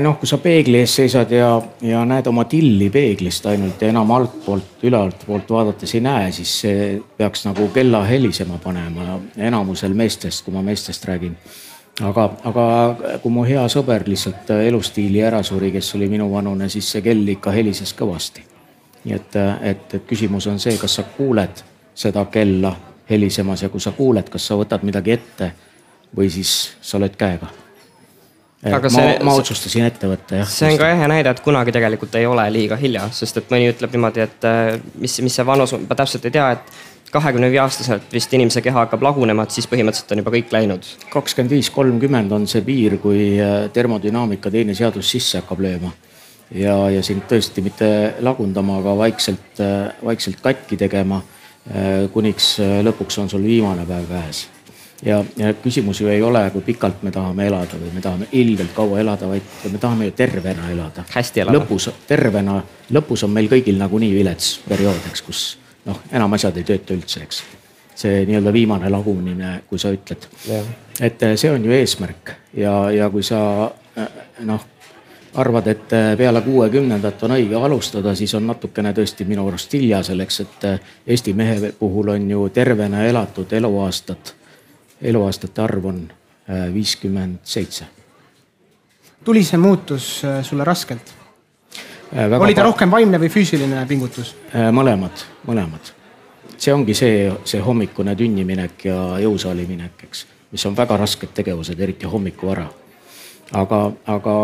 Noh, 0.00 0.16
kui 0.18 0.28
sa 0.28 0.38
peegli 0.38 0.78
ees 0.78 0.94
seisad 0.96 1.30
ja, 1.30 1.62
ja 1.80 2.02
näed 2.04 2.26
oma 2.26 2.44
tilli 2.44 2.90
peeglist 2.90 3.46
ainult 3.46 3.82
ja 3.82 3.88
enam 3.88 4.10
altpoolt, 4.10 4.82
ülalt 4.82 5.22
poolt 5.26 5.50
vaadates 5.50 5.94
ei 5.94 6.00
näe, 6.00 6.32
siis 6.32 6.60
see 6.60 7.02
peaks 7.16 7.46
nagu 7.46 7.68
kella 7.68 8.02
helisema 8.04 8.58
panema 8.64 9.20
enamusel 9.36 9.94
meestest, 9.94 10.44
kui 10.44 10.54
ma 10.54 10.62
meestest 10.62 11.04
räägin. 11.04 11.36
Aga, 12.02 12.24
aga 12.50 12.64
kui 13.22 13.32
mu 13.32 13.44
hea 13.46 13.62
sõber 13.70 14.06
lihtsalt 14.08 14.50
elustiili 14.56 15.22
ära 15.22 15.42
suri, 15.46 15.70
kes 15.74 15.94
oli 15.98 16.08
minuvanune, 16.10 16.68
siis 16.68 16.88
see 16.96 17.04
kell 17.04 17.28
ikka 17.36 17.54
helises 17.54 17.94
kõvasti. 17.98 18.44
nii 19.04 19.14
et, 19.14 19.36
et, 19.62 19.94
et 19.94 20.06
küsimus 20.08 20.46
on 20.48 20.58
see, 20.58 20.78
kas 20.80 20.94
sa 21.00 21.04
kuuled 21.16 21.60
seda 21.94 22.24
kella 22.32 22.72
helisemas 23.10 23.62
ja 23.62 23.68
kui 23.68 23.80
sa 23.80 23.92
kuuled, 23.92 24.30
kas 24.32 24.46
sa 24.46 24.56
võtad 24.56 24.82
midagi 24.82 25.12
ette 25.12 25.52
või 26.16 26.30
siis 26.30 26.72
sa 26.80 26.98
lööd 26.98 27.18
käega 27.20 27.50
aga 28.64 28.88
ma, 28.88 28.96
see, 28.96 29.16
ma 29.26 29.34
otsustasin 29.36 29.84
ette 29.84 30.08
võtta 30.08 30.40
jah. 30.40 30.48
see 30.48 30.72
on 30.72 30.80
ka 30.80 30.88
ehe 30.94 31.08
näide, 31.10 31.34
et 31.34 31.42
kunagi 31.44 31.74
tegelikult 31.74 32.14
ei 32.16 32.26
ole 32.26 32.46
liiga 32.54 32.78
hilja, 32.80 33.08
sest 33.12 33.42
et 33.42 33.52
mõni 33.52 33.68
ütleb 33.74 33.92
niimoodi, 33.92 34.24
et 34.24 34.48
äh, 34.48 34.78
mis, 35.00 35.18
mis 35.26 35.36
see 35.36 35.46
vanus, 35.46 35.74
ma 35.84 35.98
täpselt 35.98 36.24
ei 36.30 36.34
tea, 36.34 36.50
et 36.56 36.93
kahekümne 37.14 37.50
viie 37.52 37.60
aastaselt 37.62 38.10
vist 38.12 38.32
inimese 38.34 38.62
keha 38.64 38.84
hakkab 38.84 39.04
lagunema, 39.06 39.46
et 39.46 39.54
siis 39.54 39.68
põhimõtteliselt 39.70 40.14
on 40.14 40.22
juba 40.22 40.32
kõik 40.34 40.54
läinud. 40.54 40.88
kakskümmend 41.12 41.54
viis, 41.54 41.70
kolmkümmend 41.74 42.32
on 42.34 42.48
see 42.50 42.64
piir, 42.66 42.98
kui 43.02 43.34
äh, 43.42 43.68
termodünaamika 43.72 44.50
teine 44.50 44.74
seadus 44.74 45.12
sisse 45.14 45.42
hakkab 45.42 45.62
lööma. 45.64 45.92
ja, 46.50 46.76
ja 46.90 47.02
sind 47.02 47.24
tõesti 47.30 47.62
mitte 47.64 47.90
lagundama, 48.20 48.80
aga 48.82 48.96
vaikselt, 49.04 49.60
äh, 49.60 49.94
vaikselt 50.04 50.42
katki 50.42 50.80
tegema. 50.80 51.22
kuniks 52.12 52.58
lõpuks 52.84 53.16
on 53.22 53.30
sul 53.32 53.40
viimane 53.40 53.86
päev 53.88 54.04
käes 54.10 54.42
ja, 55.04 55.24
ja 55.36 55.54
küsimus 55.54 56.00
ju 56.00 56.08
ei 56.12 56.22
ole, 56.22 56.42
kui 56.52 56.60
pikalt 56.60 57.02
me 57.02 57.10
tahame 57.10 57.46
elada 57.48 57.78
või 57.80 57.92
me 57.94 58.02
tahame 58.04 58.28
ilgelt 58.32 58.74
kaua 58.76 59.00
elada, 59.00 59.28
vaid 59.28 59.72
me 59.72 59.80
tahame 59.80 60.10
ju 60.10 60.14
tervena 60.18 60.70
elada. 60.70 61.04
hästi 61.14 61.40
elada. 61.40 61.58
lõpus, 61.58 61.88
tervena, 62.08 62.60
lõpus 62.92 63.24
on 63.24 63.32
meil 63.32 63.48
kõigil 63.48 63.80
nagunii 63.80 64.14
vilets 64.14 64.58
periood, 64.68 65.00
eks, 65.10 65.24
kus 65.24 65.44
noh, 65.84 66.00
enam 66.12 66.36
asjad 66.36 66.56
ei 66.58 66.66
tööta 66.66 66.96
üldse, 66.96 67.22
eks. 67.24 67.42
see 67.94 68.24
nii-öelda 68.26 68.52
viimane 68.52 68.90
lagunemine, 68.90 69.62
kui 69.68 69.78
sa 69.78 69.92
ütled. 69.94 70.26
et 71.00 71.22
eh, 71.22 71.36
see 71.36 71.50
on 71.50 71.64
ju 71.64 71.72
eesmärk 71.72 72.32
ja, 72.58 72.90
ja 72.90 73.10
kui 73.10 73.22
sa 73.22 73.70
eh, 73.96 74.08
noh 74.46 74.64
arvad, 75.34 75.66
et 75.66 75.92
eh, 75.92 76.10
peale 76.18 76.40
kuuekümnendat 76.42 77.22
on 77.22 77.36
õige 77.36 77.58
alustada, 77.58 78.14
siis 78.14 78.34
on 78.34 78.46
natukene 78.46 78.92
tõesti 78.94 79.26
minu 79.28 79.46
arust 79.48 79.72
hilja 79.74 80.02
selleks, 80.02 80.40
et 80.40 80.66
Eesti 81.06 81.34
mehe 81.34 81.72
puhul 81.78 82.14
on 82.14 82.30
ju 82.30 82.48
tervena 82.54 83.04
elatud 83.06 83.52
eluaastad 83.52 84.34
eluaastate 85.02 85.60
arv 85.62 85.84
on 85.84 86.06
viiskümmend 86.72 87.38
seitse. 87.44 87.84
tuli 89.24 89.44
see 89.44 89.58
muutus 89.58 90.22
sulle 90.42 90.64
raskelt? 90.64 91.23
Äh, 92.14 92.40
oli 92.40 92.54
ta 92.54 92.62
rohkem 92.62 92.90
vaimne 92.90 93.18
või 93.18 93.30
füüsiline 93.32 93.86
pingutus? 93.90 94.34
mõlemad, 94.72 95.24
mõlemad. 95.46 95.92
see 96.56 96.72
ongi 96.72 96.94
see, 96.94 97.30
see 97.44 97.60
hommikune 97.60 98.14
tünniminek 98.16 98.84
ja 98.86 98.98
jõusaali 99.18 99.66
minek, 99.66 100.04
eks, 100.06 100.26
mis 100.54 100.66
on 100.66 100.76
väga 100.76 100.96
rasked 100.96 101.34
tegevused, 101.34 101.80
eriti 101.80 102.06
hommikuvara. 102.06 102.68
aga, 103.52 103.80
aga 104.06 104.34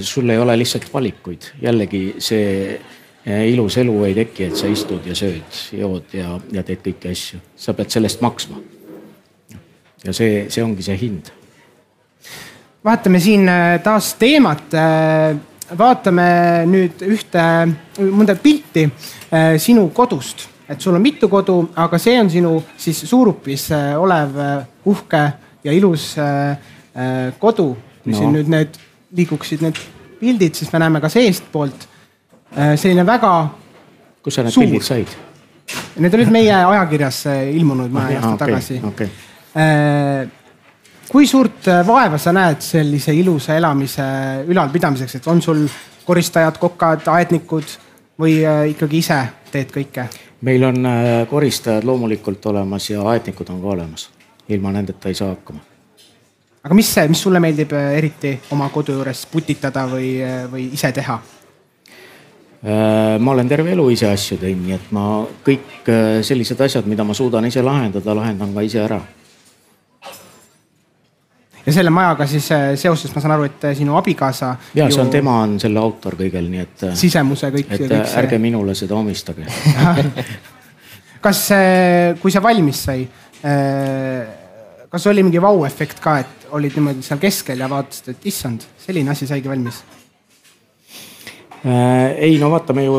sul 0.00 0.30
ei 0.30 0.38
ole 0.38 0.56
lihtsalt 0.58 0.86
valikuid, 0.92 1.50
jällegi 1.62 2.14
see 2.18 2.78
ilus 3.24 3.76
elu 3.80 4.04
ei 4.04 4.14
teki, 4.14 4.44
et 4.44 4.56
sa 4.56 4.66
istud 4.68 5.06
ja 5.06 5.14
sööd, 5.16 5.58
jood 5.72 6.12
ja, 6.12 6.38
ja 6.52 6.62
teed 6.62 6.84
kõiki 6.84 7.10
asju, 7.10 7.40
sa 7.56 7.74
pead 7.74 7.90
selle 7.90 8.06
eest 8.06 8.22
maksma 8.22 8.60
ja 10.04 10.12
see, 10.12 10.44
see 10.52 10.64
ongi 10.64 10.84
see 10.84 10.96
hind. 11.00 11.32
vaatame 12.84 13.20
siin 13.20 13.48
äh, 13.48 13.80
taas 13.82 14.14
teemat. 14.20 14.74
Vaatame 15.64 16.26
nüüd 16.68 17.00
ühte, 17.08 17.42
mõnda 17.98 18.36
pilti 18.36 18.84
äh, 18.84 19.54
sinu 19.62 19.86
kodust, 19.96 20.46
et 20.68 20.80
sul 20.80 20.96
on 20.96 21.02
mitu 21.02 21.28
kodu, 21.32 21.56
aga 21.80 21.98
see 22.00 22.18
on 22.20 22.30
sinu 22.32 22.52
siis 22.76 23.00
Suurupis 23.08 23.70
olev 23.72 24.38
uhke 24.84 25.24
ja 25.64 25.72
ilus 25.72 26.14
kodu. 27.40 27.68
kui 28.04 28.12
no. 28.12 28.18
siin 28.18 28.32
nüüd 28.36 28.48
need 28.52 28.76
liiguksid 29.16 29.62
need 29.64 29.80
pildid, 30.20 30.54
siis 30.54 30.72
me 30.72 30.78
näeme 30.82 31.00
ka 31.00 31.08
seestpoolt 31.08 31.88
selline 32.54 33.06
väga. 33.06 33.34
kus 34.22 34.34
sa 34.34 34.44
need 34.44 34.52
suur. 34.52 34.66
pildid 34.66 34.84
said? 34.84 35.16
Need 35.96 36.14
olid 36.14 36.32
meie 36.32 36.52
ajakirjas 36.52 37.24
ilmunud 37.56 37.92
mõne 37.92 38.18
aasta 38.18 38.34
okay, 38.34 38.46
tagasi 38.46 38.80
okay 38.84 39.08
Äh, 39.54 40.26
kui 41.14 41.28
suurt 41.30 41.68
äh, 41.70 41.84
vaeva 41.86 42.18
sa 42.18 42.32
näed 42.34 42.62
sellise 42.64 43.12
ilusa 43.14 43.54
elamise 43.54 44.04
ülalpidamiseks, 44.50 45.20
et 45.20 45.28
on 45.30 45.42
sul 45.42 45.60
koristajad, 46.04 46.58
kokad, 46.58 47.06
aednikud 47.06 47.76
või 48.18 48.40
äh, 48.42 48.64
ikkagi 48.72 48.98
ise 48.98 49.20
teed 49.52 49.70
kõike? 49.76 50.08
meil 50.44 50.66
on 50.66 50.90
äh, 50.90 51.12
koristajad 51.30 51.86
loomulikult 51.86 52.50
olemas 52.50 52.90
ja 52.90 53.06
aednikud 53.14 53.54
on 53.54 53.62
ka 53.62 53.72
olemas. 53.76 54.08
ilma 54.48 54.74
nendeta 54.74 55.08
ei 55.08 55.14
saa 55.14 55.30
hakkama. 55.36 55.62
aga 56.64 56.74
mis 56.74 56.90
mis 57.08 57.22
sulle 57.22 57.40
meeldib 57.40 57.78
eriti 57.78 58.34
oma 58.50 58.68
kodu 58.74 58.98
juures 58.98 59.26
putitada 59.30 59.86
või, 59.86 60.18
või 60.50 60.68
ise 60.74 60.92
teha? 60.92 61.20
ma 63.20 63.30
olen 63.30 63.48
terve 63.48 63.70
elu 63.70 63.90
ise 63.92 64.10
asju 64.10 64.40
teinud, 64.40 64.66
nii 64.66 64.74
et 64.74 64.90
ma 64.90 65.10
kõik 65.46 65.90
sellised 66.26 66.60
asjad, 66.60 66.86
mida 66.90 67.04
ma 67.04 67.14
suudan 67.14 67.44
ise 67.46 67.62
lahendada, 67.62 68.14
lahendan 68.16 68.54
ka 68.54 68.64
ise 68.66 68.82
ära 68.82 69.04
ja 71.66 71.72
selle 71.72 71.92
majaga 71.94 72.26
siis 72.28 72.46
äh, 72.52 72.66
seoses 72.80 73.12
ma 73.14 73.22
saan 73.22 73.34
aru, 73.36 73.48
et 73.48 73.66
äh, 73.68 73.76
sinu 73.78 73.96
abikaasa. 73.98 74.54
ja 74.74 74.88
ju... 74.88 74.96
see 74.96 75.04
on, 75.04 75.10
tema 75.12 75.38
on 75.44 75.56
selle 75.62 75.80
autor 75.80 76.16
kõigel, 76.18 76.48
nii 76.52 76.62
et. 76.64 76.76
Äh, 76.90 76.96
sisemuse 76.98 77.50
kõik. 77.54 77.70
et 77.70 77.84
kõik 77.86 77.96
see... 77.96 78.18
ärge 78.22 78.40
minule 78.42 78.76
seda 78.78 78.96
omistage 78.98 79.46
kas, 81.24 81.46
kui 82.20 82.32
see 82.32 82.44
valmis 82.44 82.84
sai, 82.84 83.06
kas 84.92 85.06
oli 85.08 85.24
mingi 85.24 85.40
vau-efekt 85.40 86.02
ka, 86.04 86.18
et 86.20 86.48
olid 86.54 86.76
niimoodi 86.76 87.04
seal 87.06 87.20
keskel 87.22 87.64
ja 87.64 87.68
vaatasid, 87.72 88.12
et 88.12 88.28
issand, 88.28 88.66
selline 88.84 89.14
asi 89.14 89.28
saigi 89.30 89.48
valmis? 89.48 89.80
ei 91.64 92.36
no 92.36 92.50
vaata, 92.52 92.76
me 92.76 92.84
ju 92.84 92.98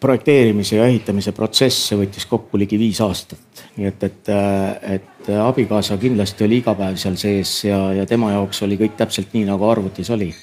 projekteerimise 0.00 0.78
ja 0.78 0.86
ehitamise 0.88 1.34
protsess 1.36 1.92
võttis 1.92 2.24
kokku 2.26 2.58
ligi 2.58 2.78
viis 2.80 3.02
aastat, 3.04 3.66
nii 3.76 3.90
et, 3.90 4.06
et, 4.08 4.30
et 4.96 5.13
et 5.28 5.38
abikaasa 5.40 5.96
kindlasti 5.96 6.44
oli 6.44 6.58
iga 6.60 6.74
päev 6.76 6.96
seal 7.00 7.16
sees 7.16 7.52
ja, 7.64 7.78
ja 7.96 8.06
tema 8.06 8.32
jaoks 8.34 8.62
oli 8.66 8.76
kõik 8.80 8.96
täpselt 8.98 9.32
nii, 9.32 9.46
nagu 9.48 9.64
arvutis 9.68 10.10
oli. 10.10 10.34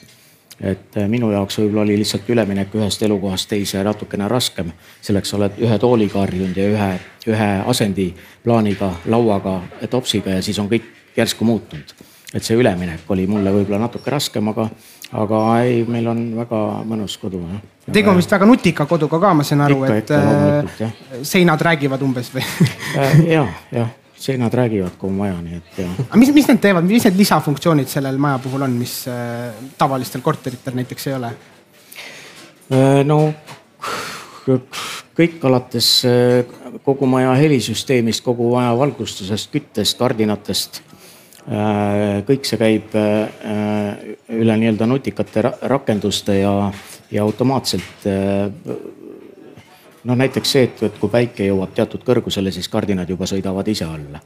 et 0.62 0.98
äh, 0.98 1.08
minu 1.10 1.32
jaoks 1.32 1.58
võib-olla 1.58 1.82
oli 1.82 1.98
lihtsalt 1.98 2.30
üleminek 2.30 2.74
ühest 2.78 3.04
elukohast 3.04 3.50
teise 3.50 3.84
natukene 3.84 4.28
raskem. 4.28 4.72
selleks 5.02 5.34
oled 5.34 5.60
ühe 5.62 5.78
tooliga 5.80 6.20
harjunud 6.20 6.58
ja 6.58 6.70
ühe, 6.70 6.90
ühe 7.28 7.50
asendiplaaniga, 7.66 8.92
lauaga, 9.06 9.62
topsiga 9.90 10.38
ja 10.38 10.42
siis 10.42 10.60
on 10.60 10.70
kõik 10.70 10.90
järsku 11.18 11.46
muutunud. 11.46 11.94
et 12.34 12.44
see 12.44 12.58
üleminek 12.58 13.10
oli 13.10 13.28
mulle 13.28 13.54
võib-olla 13.54 13.86
natuke 13.86 14.12
raskem, 14.12 14.48
aga, 14.48 14.70
aga 15.14 15.46
ei, 15.62 15.86
meil 15.86 16.08
on 16.08 16.26
väga 16.42 16.66
mõnus 16.90 17.18
kodu 17.22 17.46
jah. 17.46 17.64
tegu 17.94 18.10
on 18.10 18.18
vist 18.18 18.32
väga 18.32 18.50
nutika 18.50 18.86
koduga 18.86 19.20
ka, 19.20 19.34
ma 19.34 19.44
saan 19.44 19.62
aru, 19.70 19.84
et 19.94 20.12
äh, 20.12 20.94
seinad 21.22 21.62
räägivad 21.62 22.02
umbes 22.02 22.34
või 22.34 22.46
äh, 22.98 23.26
ja, 23.38 23.48
jah 23.72 23.98
seinad 24.22 24.54
räägivad 24.54 24.98
kogu 24.98 25.14
maja, 25.14 25.40
nii 25.42 25.58
et 25.58 25.80
jah. 25.82 25.96
aga 26.08 26.20
mis, 26.22 26.34
mis 26.36 26.50
need 26.52 26.62
teevad, 26.64 26.86
mis 26.88 27.08
need 27.08 27.18
lisafunktsioonid 27.22 27.90
sellel 27.90 28.20
maja 28.22 28.42
puhul 28.44 28.68
on, 28.68 28.78
mis 28.78 29.02
äh, 29.10 29.50
tavalistel 29.80 30.22
korteritel 30.26 30.78
näiteks 30.78 31.10
ei 31.10 31.18
ole 31.18 31.34
äh,? 32.72 33.02
no 33.08 33.20
kõik 35.18 35.44
alates 35.48 35.90
äh, 36.10 36.46
kogu 36.86 37.10
maja 37.10 37.34
helisüsteemist, 37.40 38.24
kogu 38.26 38.54
maja 38.56 38.72
valgustusest, 38.78 39.52
küttest, 39.54 39.98
kardinatest 40.00 40.82
kõik 42.28 42.46
see 42.46 42.58
käib 42.62 42.94
üle 42.94 44.58
nii-öelda 44.62 44.86
nutikate 44.86 45.42
rakenduste 45.72 46.36
ja, 46.38 46.52
ja 47.10 47.24
automaatselt 47.26 48.06
noh, 50.04 50.18
näiteks 50.18 50.52
see, 50.52 50.68
et, 50.68 50.84
et 50.88 51.00
kui 51.00 51.12
päike 51.12 51.48
jõuab 51.48 51.74
teatud 51.78 52.04
kõrgusele, 52.06 52.54
siis 52.54 52.70
kardinad 52.72 53.10
juba 53.10 53.28
sõidavad 53.30 53.68
ise 53.72 53.86
alla. 53.86 54.22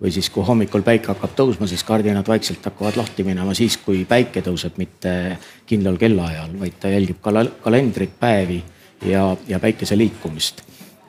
või 0.00 0.08
siis, 0.12 0.30
kui 0.32 0.40
hommikul 0.44 0.80
päike 0.80 1.10
hakkab 1.12 1.34
tõusma, 1.36 1.66
siis 1.68 1.82
kardinad 1.84 2.28
vaikselt 2.28 2.64
hakkavad 2.64 2.96
lahti 2.96 3.24
minema 3.24 3.52
siis, 3.54 3.76
kui 3.76 4.06
päike 4.08 4.40
tõuseb, 4.40 4.78
mitte 4.80 5.36
kindlal 5.68 5.98
kellaajal, 6.00 6.54
vaid 6.60 6.78
ta 6.80 6.88
jälgib 6.88 7.20
kal 7.20 7.44
kalendrit, 7.60 8.14
päevi 8.20 8.62
ja, 9.04 9.36
ja 9.48 9.60
päikese 9.60 9.98
liikumist. 9.98 10.62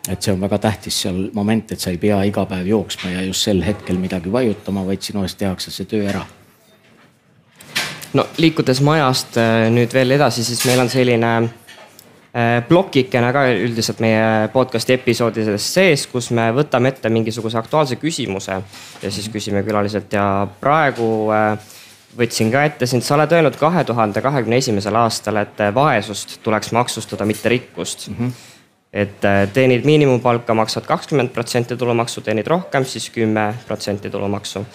et 0.09 0.21
see 0.21 0.33
on 0.33 0.41
väga 0.41 0.57
tähtis 0.57 1.01
seal 1.01 1.29
moment, 1.33 1.71
et 1.71 1.79
sa 1.79 1.89
ei 1.89 1.97
pea 1.97 2.23
iga 2.23 2.45
päev 2.45 2.67
jooksma 2.67 3.09
ja 3.11 3.21
just 3.21 3.47
sel 3.47 3.63
hetkel 3.63 3.97
midagi 3.97 4.31
vajutama, 4.31 4.85
vaid 4.85 5.01
sinu 5.01 5.23
eest 5.23 5.37
tehakse 5.37 5.71
see 5.71 5.85
töö 5.85 6.07
ära 6.09 6.25
no 8.13 8.25
liikudes 8.37 8.81
majast 8.81 9.37
äh, 9.39 9.69
nüüd 9.71 9.93
veel 9.93 10.17
edasi, 10.17 10.43
siis 10.43 10.65
meil 10.67 10.81
on 10.83 10.89
selline 10.91 11.31
plokikene 12.67 13.33
ka 13.35 13.41
üldiselt 13.51 13.99
meie 13.99 14.47
podcast'i 14.53 14.95
episoodides 14.95 15.65
sees, 15.73 16.05
kus 16.07 16.29
me 16.31 16.45
võtame 16.55 16.93
ette 16.93 17.09
mingisuguse 17.11 17.57
aktuaalse 17.59 17.97
küsimuse 17.99 18.55
ja 19.01 19.11
siis 19.11 19.27
küsime 19.33 19.65
külaliselt. 19.67 20.13
Ja 20.15 20.47
praegu 20.61 21.09
äh, 21.35 21.73
võtsin 22.17 22.51
ka 22.53 22.63
ette 22.69 22.87
sind, 22.87 23.03
sa 23.03 23.17
oled 23.17 23.35
öelnud 23.35 23.59
kahe 23.59 23.83
tuhande 23.87 24.23
kahekümne 24.23 24.61
esimesel 24.63 24.95
aastal, 25.01 25.41
et 25.43 25.59
vaesust 25.75 26.39
tuleks 26.43 26.71
maksustada, 26.71 27.27
mitte 27.27 27.51
rikkust. 27.51 28.07
Mm. 28.09 28.17
-hmm 28.17 28.47
et 28.91 29.23
äh, 29.23 29.47
teenid 29.53 29.85
miinimumpalka, 29.87 30.53
maksad 30.53 30.83
kakskümmend 30.83 31.29
protsenti 31.31 31.77
tulumaksu, 31.77 32.21
teenid 32.21 32.47
rohkem, 32.47 32.85
siis 32.85 33.09
kümme 33.09 33.53
protsenti 33.67 34.09
tulumaksu 34.09 34.65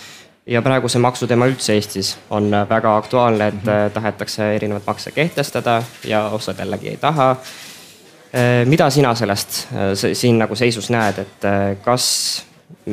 ja 0.47 0.63
praegu 0.63 0.89
see 0.91 1.03
maksuteema 1.03 1.49
üldse 1.51 1.75
Eestis 1.75 2.15
on 2.31 2.51
väga 2.69 2.97
aktuaalne, 2.97 3.49
et 3.49 3.55
mm 3.55 3.71
-hmm. 3.71 3.91
tahetakse 3.95 4.55
erinevaid 4.57 4.83
makse 4.87 5.11
kehtestada 5.11 5.83
ja 6.05 6.29
osad 6.29 6.59
jällegi 6.59 6.89
ei 6.89 6.97
taha. 6.97 7.31
Äh, 7.31 8.67
mida 8.67 8.91
sina 8.91 9.15
sellest 9.15 9.69
äh, 9.73 10.13
siin 10.13 10.39
nagu 10.39 10.55
seisus 10.55 10.91
näed, 10.91 11.19
et 11.19 11.43
kas 11.83 12.45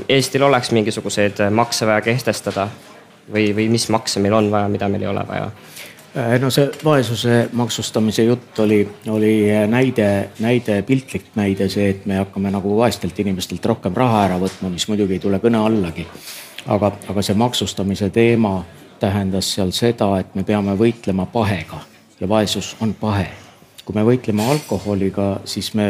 Eestil 0.10 0.42
oleks 0.42 0.72
mingisuguseid 0.72 1.50
makse 1.52 1.86
vaja 1.88 2.02
kehtestada 2.02 2.68
või, 3.34 3.56
või 3.56 3.70
mis 3.70 3.90
makse 3.90 4.20
meil 4.20 4.34
on 4.34 4.52
vaja, 4.52 4.68
mida 4.68 4.90
meil 4.90 5.02
ei 5.02 5.08
ole 5.08 5.28
vaja? 5.28 5.52
no 6.42 6.50
see 6.50 6.70
vaesuse 6.84 7.50
maksustamise 7.52 8.24
jutt 8.24 8.60
oli, 8.60 8.90
oli 9.10 9.50
näide, 9.68 10.30
näide, 10.40 10.82
piltlik 10.82 11.26
näide 11.36 11.70
see, 11.70 11.90
et 11.90 12.06
me 12.06 12.20
hakkame 12.22 12.52
nagu 12.52 12.78
vaestelt 12.78 13.20
inimestelt 13.20 13.66
rohkem 13.66 13.96
raha 13.98 14.26
ära 14.26 14.38
võtma, 14.38 14.70
mis 14.70 14.88
muidugi 14.88 15.14
ei 15.18 15.20
tule 15.20 15.40
kõne 15.42 15.58
allagi 15.58 16.06
aga, 16.68 16.92
aga 17.10 17.22
see 17.22 17.36
maksustamise 17.36 18.10
teema 18.10 18.64
tähendas 19.00 19.54
seal 19.56 19.72
seda, 19.76 20.10
et 20.20 20.36
me 20.36 20.44
peame 20.48 20.76
võitlema 20.80 21.26
pahega 21.32 21.82
ja 22.20 22.30
vaesus 22.30 22.76
on 22.82 22.94
pahe. 22.94 23.28
kui 23.84 23.96
me 23.96 24.04
võitleme 24.08 24.46
alkoholiga, 24.48 25.42
siis 25.44 25.74
me 25.76 25.88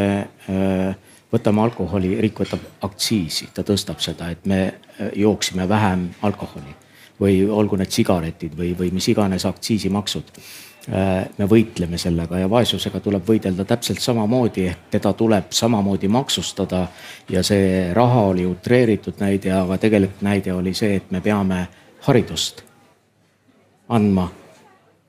äh, 0.50 0.96
võtame 1.34 1.62
alkoholi, 1.62 2.16
riik 2.22 2.40
võtab 2.42 2.64
aktsiisi, 2.82 3.52
ta 3.54 3.62
tõstab 3.62 4.02
seda, 4.02 4.32
et 4.34 4.46
me 4.50 4.62
äh, 4.66 5.12
jooksime 5.16 5.70
vähem 5.70 6.08
alkoholi. 6.22 6.74
Või 7.22 7.44
olgu 7.46 7.78
need 7.78 7.94
sigaretid 7.94 8.56
või, 8.58 8.72
või 8.74 8.90
mis 8.92 9.08
iganes 9.14 9.46
aktsiisimaksud 9.46 10.32
me 10.88 11.46
võitleme 11.48 11.98
sellega 11.98 12.42
ja 12.42 12.50
vaesusega 12.52 13.00
tuleb 13.00 13.24
võidelda 13.28 13.64
täpselt 13.66 14.02
samamoodi, 14.04 14.66
ehk 14.68 14.90
teda 14.92 15.14
tuleb 15.14 15.54
samamoodi 15.56 16.08
maksustada. 16.12 16.88
ja 17.30 17.44
see 17.44 17.94
raha 17.94 18.22
oli 18.34 18.46
utreeritud 18.46 19.14
näide, 19.20 19.52
aga 19.52 19.78
tegelik 19.78 20.22
näide 20.22 20.54
oli 20.54 20.74
see, 20.74 20.96
et 20.96 21.12
me 21.12 21.22
peame 21.22 21.68
haridust 22.02 22.64
andma 23.90 24.28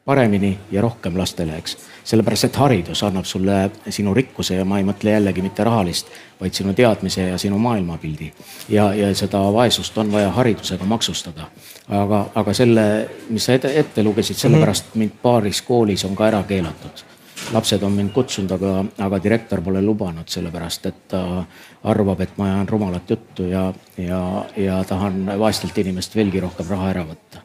paremini 0.05 0.59
ja 0.71 0.81
rohkem 0.81 1.17
lastele, 1.19 1.57
eks. 1.57 1.77
sellepärast, 2.05 2.45
et 2.45 2.57
haridus 2.57 3.03
annab 3.03 3.25
sulle 3.25 3.71
sinu 3.89 4.15
rikkuse 4.15 4.59
ja 4.59 4.65
ma 4.65 4.79
ei 4.79 4.85
mõtle 4.85 5.15
jällegi 5.15 5.43
mitte 5.43 5.65
rahalist, 5.65 6.11
vaid 6.41 6.53
sinu 6.53 6.75
teadmise 6.77 7.29
ja 7.31 7.39
sinu 7.39 7.59
maailmapildi. 7.59 8.33
ja, 8.69 8.91
ja 8.95 9.15
seda 9.15 9.41
vaesust 9.53 9.99
on 9.99 10.13
vaja 10.13 10.31
haridusega 10.31 10.85
maksustada. 10.85 11.49
aga, 11.89 12.27
aga 12.35 12.55
selle, 12.55 13.09
mis 13.31 13.45
sa 13.45 13.57
ette, 13.57 13.73
ette 13.81 14.03
lugesid, 14.03 14.37
sellepärast 14.37 14.85
mm 14.85 14.93
-hmm. 14.93 14.99
mind 14.99 15.13
paaris 15.23 15.63
koolis 15.63 16.05
on 16.05 16.17
ka 16.17 16.27
ära 16.27 16.43
keelatud 16.43 17.05
lapsed 17.53 17.83
on 17.83 17.93
mind 17.93 18.11
kutsunud, 18.11 18.51
aga, 18.51 18.85
aga 18.99 19.23
direktor 19.23 19.61
pole 19.61 19.83
lubanud, 19.83 20.29
sellepärast 20.29 20.87
et 20.87 21.09
ta 21.09 21.45
arvab, 21.85 22.21
et 22.21 22.39
ma 22.39 22.45
ajan 22.45 22.69
rumalat 22.69 23.11
juttu 23.11 23.43
ja, 23.43 23.73
ja, 23.97 24.45
ja 24.57 24.85
tahan 24.85 25.27
vaestelt 25.39 25.79
inimest 25.79 26.17
veelgi 26.17 26.41
rohkem 26.41 26.67
raha 26.69 26.91
ära 26.91 27.05
võtta 27.05 27.44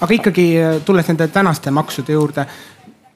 aga 0.00 0.14
ikkagi 0.14 0.46
äh, 0.60 0.76
tulles 0.84 1.08
nende 1.08 1.28
tänaste 1.28 1.70
maksude 1.70 2.12
juurde, 2.12 2.46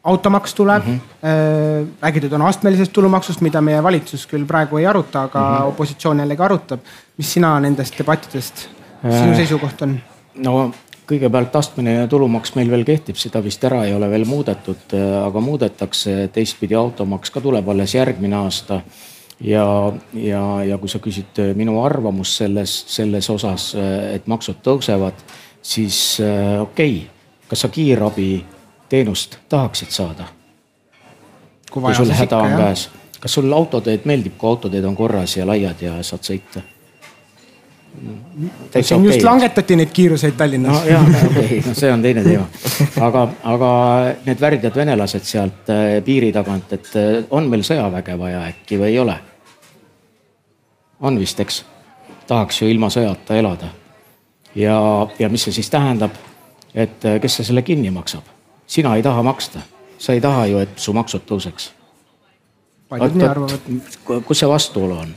automaks 0.06 0.54
tuleb 0.54 0.86
mm, 0.86 1.00
-hmm. 1.22 1.86
räägitud 2.02 2.32
on 2.32 2.42
astmelisest 2.42 2.92
tulumaksust, 2.92 3.40
mida 3.40 3.60
meie 3.60 3.82
valitsus 3.82 4.26
küll 4.26 4.46
praegu 4.46 4.76
ei 4.76 4.86
aruta, 4.86 5.22
aga 5.22 5.40
mm 5.40 5.56
-hmm. 5.56 5.68
opositsioon 5.68 6.18
jällegi 6.18 6.42
arutab. 6.42 6.80
mis 7.16 7.32
sina 7.32 7.60
nendest 7.60 7.98
debattidest, 7.98 8.68
sinu 9.02 9.30
äh, 9.30 9.36
seisukoht 9.36 9.82
on? 9.82 10.00
no 10.34 10.72
kõigepealt 11.06 11.56
astmeline 11.56 12.08
tulumaks 12.10 12.54
meil 12.54 12.70
veel 12.70 12.84
kehtib, 12.84 13.16
seda 13.16 13.42
vist 13.44 13.64
ära 13.64 13.84
ei 13.84 13.94
ole 13.94 14.10
veel 14.10 14.24
muudetud, 14.24 14.94
aga 15.24 15.40
muudetakse, 15.40 16.28
teistpidi 16.34 16.74
automaks 16.74 17.30
ka 17.30 17.40
tuleb 17.40 17.68
alles 17.68 17.94
järgmine 17.94 18.36
aasta. 18.36 18.80
ja, 19.40 19.92
ja, 20.14 20.64
ja 20.64 20.78
kui 20.78 20.88
sa 20.88 20.98
küsid 20.98 21.54
minu 21.54 21.82
arvamust 21.84 22.36
selles, 22.36 22.84
selles 22.88 23.30
osas, 23.30 23.74
et 24.14 24.26
maksud 24.26 24.56
tõusevad 24.64 25.14
siis 25.66 26.18
äh, 26.20 26.60
okei 26.60 26.96
okay,, 26.96 27.10
kas 27.48 27.60
sa 27.60 27.68
kiirabiteenust 27.68 29.38
tahaksid 29.48 29.90
saada? 29.90 30.28
kui, 31.70 31.82
kui 31.82 31.94
sul 31.94 32.12
häda 32.14 32.38
on 32.38 32.56
käes, 32.56 32.88
kas 33.20 33.34
sul 33.34 33.52
autoteed 33.52 34.06
meeldib, 34.06 34.38
kui 34.38 34.48
autoteed 34.48 34.84
on 34.84 34.96
korras 34.96 35.36
ja 35.36 35.46
laiad 35.46 35.82
ja 35.82 35.98
saad 36.06 36.24
sõita? 36.26 36.62
täitsa 38.70 38.94
siin 38.94 39.04
just 39.04 39.16
okei. 39.16 39.24
langetati 39.24 39.76
neid 39.76 39.92
kiiruseid 39.92 40.34
Tallinnas 40.36 40.72
no 40.72 40.82
jah, 40.90 41.06
okei 41.26 41.44
okay,, 41.44 41.60
no 41.66 41.74
see 41.74 41.92
on 41.92 42.02
teine 42.02 42.24
teema. 42.24 42.44
aga, 43.00 43.22
aga 43.54 43.70
need 44.26 44.40
värdjad 44.40 44.76
venelased 44.76 45.24
sealt 45.24 45.72
äh, 45.72 45.86
piiri 46.04 46.28
tagant, 46.32 46.76
et 46.76 46.90
äh, 46.96 47.24
on 47.30 47.48
meil 47.50 47.64
sõjaväge 47.66 48.18
vaja 48.20 48.44
äkki 48.50 48.78
või 48.82 48.92
ei 48.92 49.00
ole? 49.00 49.16
on 51.00 51.18
vist, 51.20 51.40
eks? 51.40 51.64
tahaks 52.26 52.62
ju 52.62 52.68
ilma 52.68 52.90
sõjata 52.92 53.36
elada. 53.38 53.72
ja, 54.56 55.06
ja 55.18 55.28
mis 55.28 55.46
see 55.46 55.52
siis 55.52 55.70
tähendab? 55.70 56.16
et 56.74 57.04
äh, 57.04 57.20
kes 57.20 57.40
see 57.40 57.50
selle 57.50 57.62
kinni 57.62 57.90
maksab? 57.90 58.24
sina 58.66 58.96
ei 58.96 59.02
taha 59.02 59.22
maksta, 59.22 59.60
sa 59.98 60.12
ei 60.12 60.20
taha 60.20 60.46
ju, 60.46 60.58
et 60.58 60.78
su 60.78 60.92
maksud 60.92 61.22
tõuseks. 61.28 61.70
kus 64.24 64.38
see 64.38 64.48
vastuolu 64.48 64.98
on? 64.98 65.14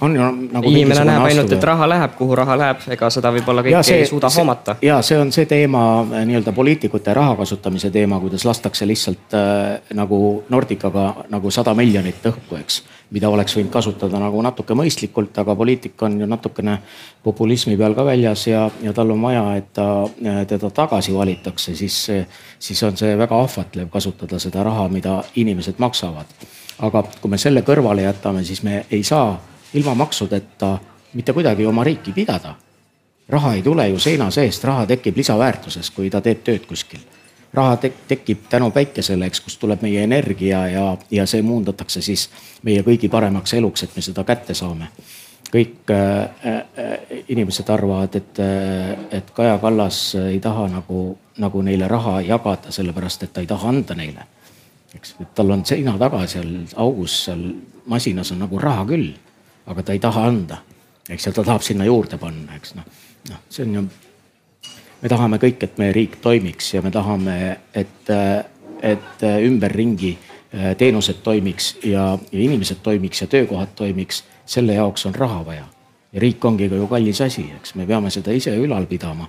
on 0.00 0.16
ju 0.16 0.22
nagu 0.52 0.70
inimene 0.70 1.04
näeb 1.04 1.22
ainult, 1.24 1.42
vastuolu. 1.46 1.58
et 1.58 1.64
raha 1.64 1.88
läheb, 1.88 2.16
kuhu 2.18 2.36
raha 2.36 2.58
läheb, 2.58 2.82
ega 2.96 3.10
seda 3.10 3.32
võib-olla 3.32 3.64
kõike 3.64 3.94
ei 3.94 4.06
suuda 4.06 4.30
hoomata. 4.36 4.76
ja 4.82 5.00
see 5.02 5.18
on 5.18 5.32
see 5.32 5.46
teema, 5.48 5.82
nii-öelda 6.04 6.52
poliitikute 6.52 7.14
raha 7.14 7.36
kasutamise 7.36 7.90
teema, 7.90 8.20
kuidas 8.20 8.44
lastakse 8.44 8.86
lihtsalt 8.86 9.36
äh, 9.36 9.94
nagu 9.94 10.44
Nordicaga 10.48 11.14
nagu 11.32 11.50
sada 11.50 11.74
miljonit 11.74 12.28
õhku, 12.32 12.60
eks. 12.60 12.82
Mida 13.10 13.28
oleks 13.30 13.56
võinud 13.56 13.70
kasutada 13.72 14.18
nagu 14.18 14.40
natuke 14.42 14.74
mõistlikult, 14.74 15.36
aga 15.38 15.54
poliitik 15.56 16.02
on 16.02 16.18
ju 16.20 16.26
natukene 16.26 16.78
populismi 17.22 17.76
peal 17.78 17.94
ka 17.94 18.04
väljas 18.06 18.46
ja, 18.50 18.66
ja 18.82 18.92
tal 18.96 19.14
on 19.14 19.22
vaja, 19.22 19.44
et 19.60 19.72
ta, 19.76 19.86
teda 20.48 20.70
tagasi 20.74 21.14
valitakse, 21.14 21.76
siis, 21.78 22.00
siis 22.58 22.82
on 22.82 22.98
see 22.98 23.14
väga 23.18 23.38
ahvatlev 23.44 23.90
kasutada 23.92 24.40
seda 24.42 24.66
raha, 24.66 24.88
mida 24.88 25.20
inimesed 25.36 25.78
maksavad. 25.78 26.26
aga 26.78 27.02
kui 27.20 27.30
me 27.30 27.38
selle 27.38 27.62
kõrvale 27.64 28.02
jätame, 28.04 28.44
siis 28.44 28.62
me 28.62 28.84
ei 28.90 29.02
saa 29.02 29.40
ilma 29.74 29.94
maksudeta 29.94 30.78
mitte 31.14 31.32
kuidagi 31.32 31.66
oma 31.66 31.84
riiki 31.84 32.12
pidada 32.12 32.54
raha 33.28 33.54
ei 33.54 33.62
tule 33.62 33.88
ju 33.88 33.98
seina 33.98 34.30
seest, 34.30 34.64
raha 34.64 34.86
tekib 34.86 35.16
lisaväärtuses, 35.16 35.90
kui 35.90 36.10
ta 36.10 36.20
teeb 36.20 36.44
tööd 36.46 36.66
kuskil. 36.68 37.02
Raha 37.56 37.76
tek 37.80 37.94
tekib 38.08 38.46
tänu 38.52 38.70
päikesele, 38.70 39.26
eks, 39.26 39.40
kust 39.44 39.60
tuleb 39.60 39.82
meie 39.82 40.04
energia 40.04 40.66
ja, 40.68 40.86
ja 41.10 41.26
see 41.26 41.42
muundatakse 41.42 42.02
siis 42.04 42.28
meie 42.66 42.82
kõigi 42.86 43.10
paremaks 43.12 43.54
eluks, 43.58 43.86
et 43.86 43.96
me 43.96 44.04
seda 44.04 44.24
kätte 44.24 44.54
saame. 44.54 44.90
kõik 45.46 45.90
äh, 45.94 46.22
äh, 46.46 47.22
inimesed 47.28 47.68
arvavad, 47.70 48.14
et 48.14 48.40
äh,, 48.40 48.96
et 49.10 49.30
Kaja 49.30 49.58
Kallas 49.58 50.14
ei 50.14 50.40
taha 50.40 50.68
nagu, 50.68 51.18
nagu 51.38 51.62
neile 51.62 51.88
raha 51.88 52.20
jagada, 52.20 52.70
sellepärast 52.70 53.22
et 53.22 53.32
ta 53.32 53.40
ei 53.40 53.46
taha 53.46 53.68
anda 53.68 53.94
neile. 53.94 54.26
eks, 54.94 55.14
et 55.20 55.34
tal 55.34 55.50
on 55.50 55.64
seina 55.66 55.98
taga 55.98 56.26
seal 56.26 56.66
augus 56.76 57.24
seal 57.24 57.52
masinas 57.86 58.32
on 58.32 58.38
nagu 58.38 58.58
raha 58.58 58.84
küll, 58.84 59.12
aga 59.66 59.82
ta 59.82 59.92
ei 59.92 59.98
taha 59.98 60.26
anda 60.26 60.62
eks, 61.08 61.26
ja 61.26 61.32
ta 61.32 61.44
tahab 61.44 61.62
sinna 61.62 61.86
juurde 61.86 62.18
panna, 62.18 62.56
eks 62.58 62.74
noh, 62.78 62.86
noh, 63.30 63.46
see 63.50 63.66
on 63.66 63.78
ju. 63.78 63.86
Me 65.02 65.08
tahame 65.08 65.38
kõik, 65.42 65.62
et 65.62 65.78
meie 65.78 65.92
riik 65.92 66.16
toimiks 66.24 66.74
ja 66.74 66.82
me 66.82 66.90
tahame, 66.90 67.36
et, 67.74 68.10
et 68.82 69.24
ümberringi 69.46 70.16
äh, 70.16 70.74
teenused 70.78 71.22
toimiks 71.22 71.76
ja, 71.84 72.18
ja 72.32 72.40
inimesed 72.40 72.82
toimiks 72.82 73.20
ja 73.20 73.26
töökohad 73.26 73.74
toimiks. 73.76 74.24
selle 74.46 74.74
jaoks 74.74 75.06
on 75.06 75.14
raha 75.14 75.46
vaja 75.46 75.64
ja 76.12 76.20
riik 76.20 76.44
ongi 76.44 76.68
ka 76.68 76.74
ju 76.74 76.86
kallis 76.86 77.20
asi, 77.20 77.44
eks 77.56 77.74
me 77.74 77.86
peame 77.86 78.10
seda 78.10 78.32
ise 78.32 78.54
ülal 78.56 78.86
pidama. 78.86 79.28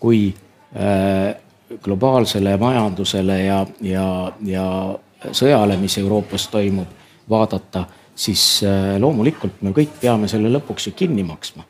kui 0.00 0.34
äh, 0.76 1.34
globaalsele 1.82 2.56
majandusele 2.56 3.38
ja, 3.44 3.66
ja, 3.80 4.32
ja 4.44 4.66
sõjale, 5.32 5.78
mis 5.80 5.96
Euroopas 5.98 6.48
toimub, 6.52 6.90
vaadata, 7.30 7.86
siis 8.14 8.60
äh, 8.64 8.96
loomulikult 9.00 9.62
me 9.62 9.72
kõik 9.76 9.96
peame 10.00 10.28
selle 10.28 10.50
lõpuks 10.52 10.90
ju 10.90 10.92
kinni 10.96 11.24
maksma. 11.26 11.64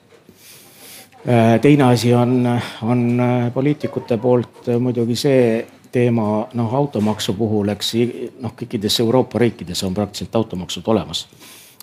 Teine 1.63 1.85
asi 1.85 2.15
on, 2.15 2.61
on 2.83 3.21
äh, 3.21 3.53
poliitikute 3.53 4.17
poolt 4.17 4.69
äh, 4.69 4.79
muidugi 4.79 5.17
see 5.17 5.67
teema, 5.93 6.47
noh 6.55 6.75
automaksu 6.75 7.35
puhul, 7.35 7.69
eks 7.73 7.95
noh, 8.43 8.53
kõikides 8.59 9.01
Euroopa 9.01 9.39
riikides 9.39 9.83
on 9.87 9.95
praktiliselt 9.95 10.37
automaksud 10.37 10.89
olemas 10.93 11.27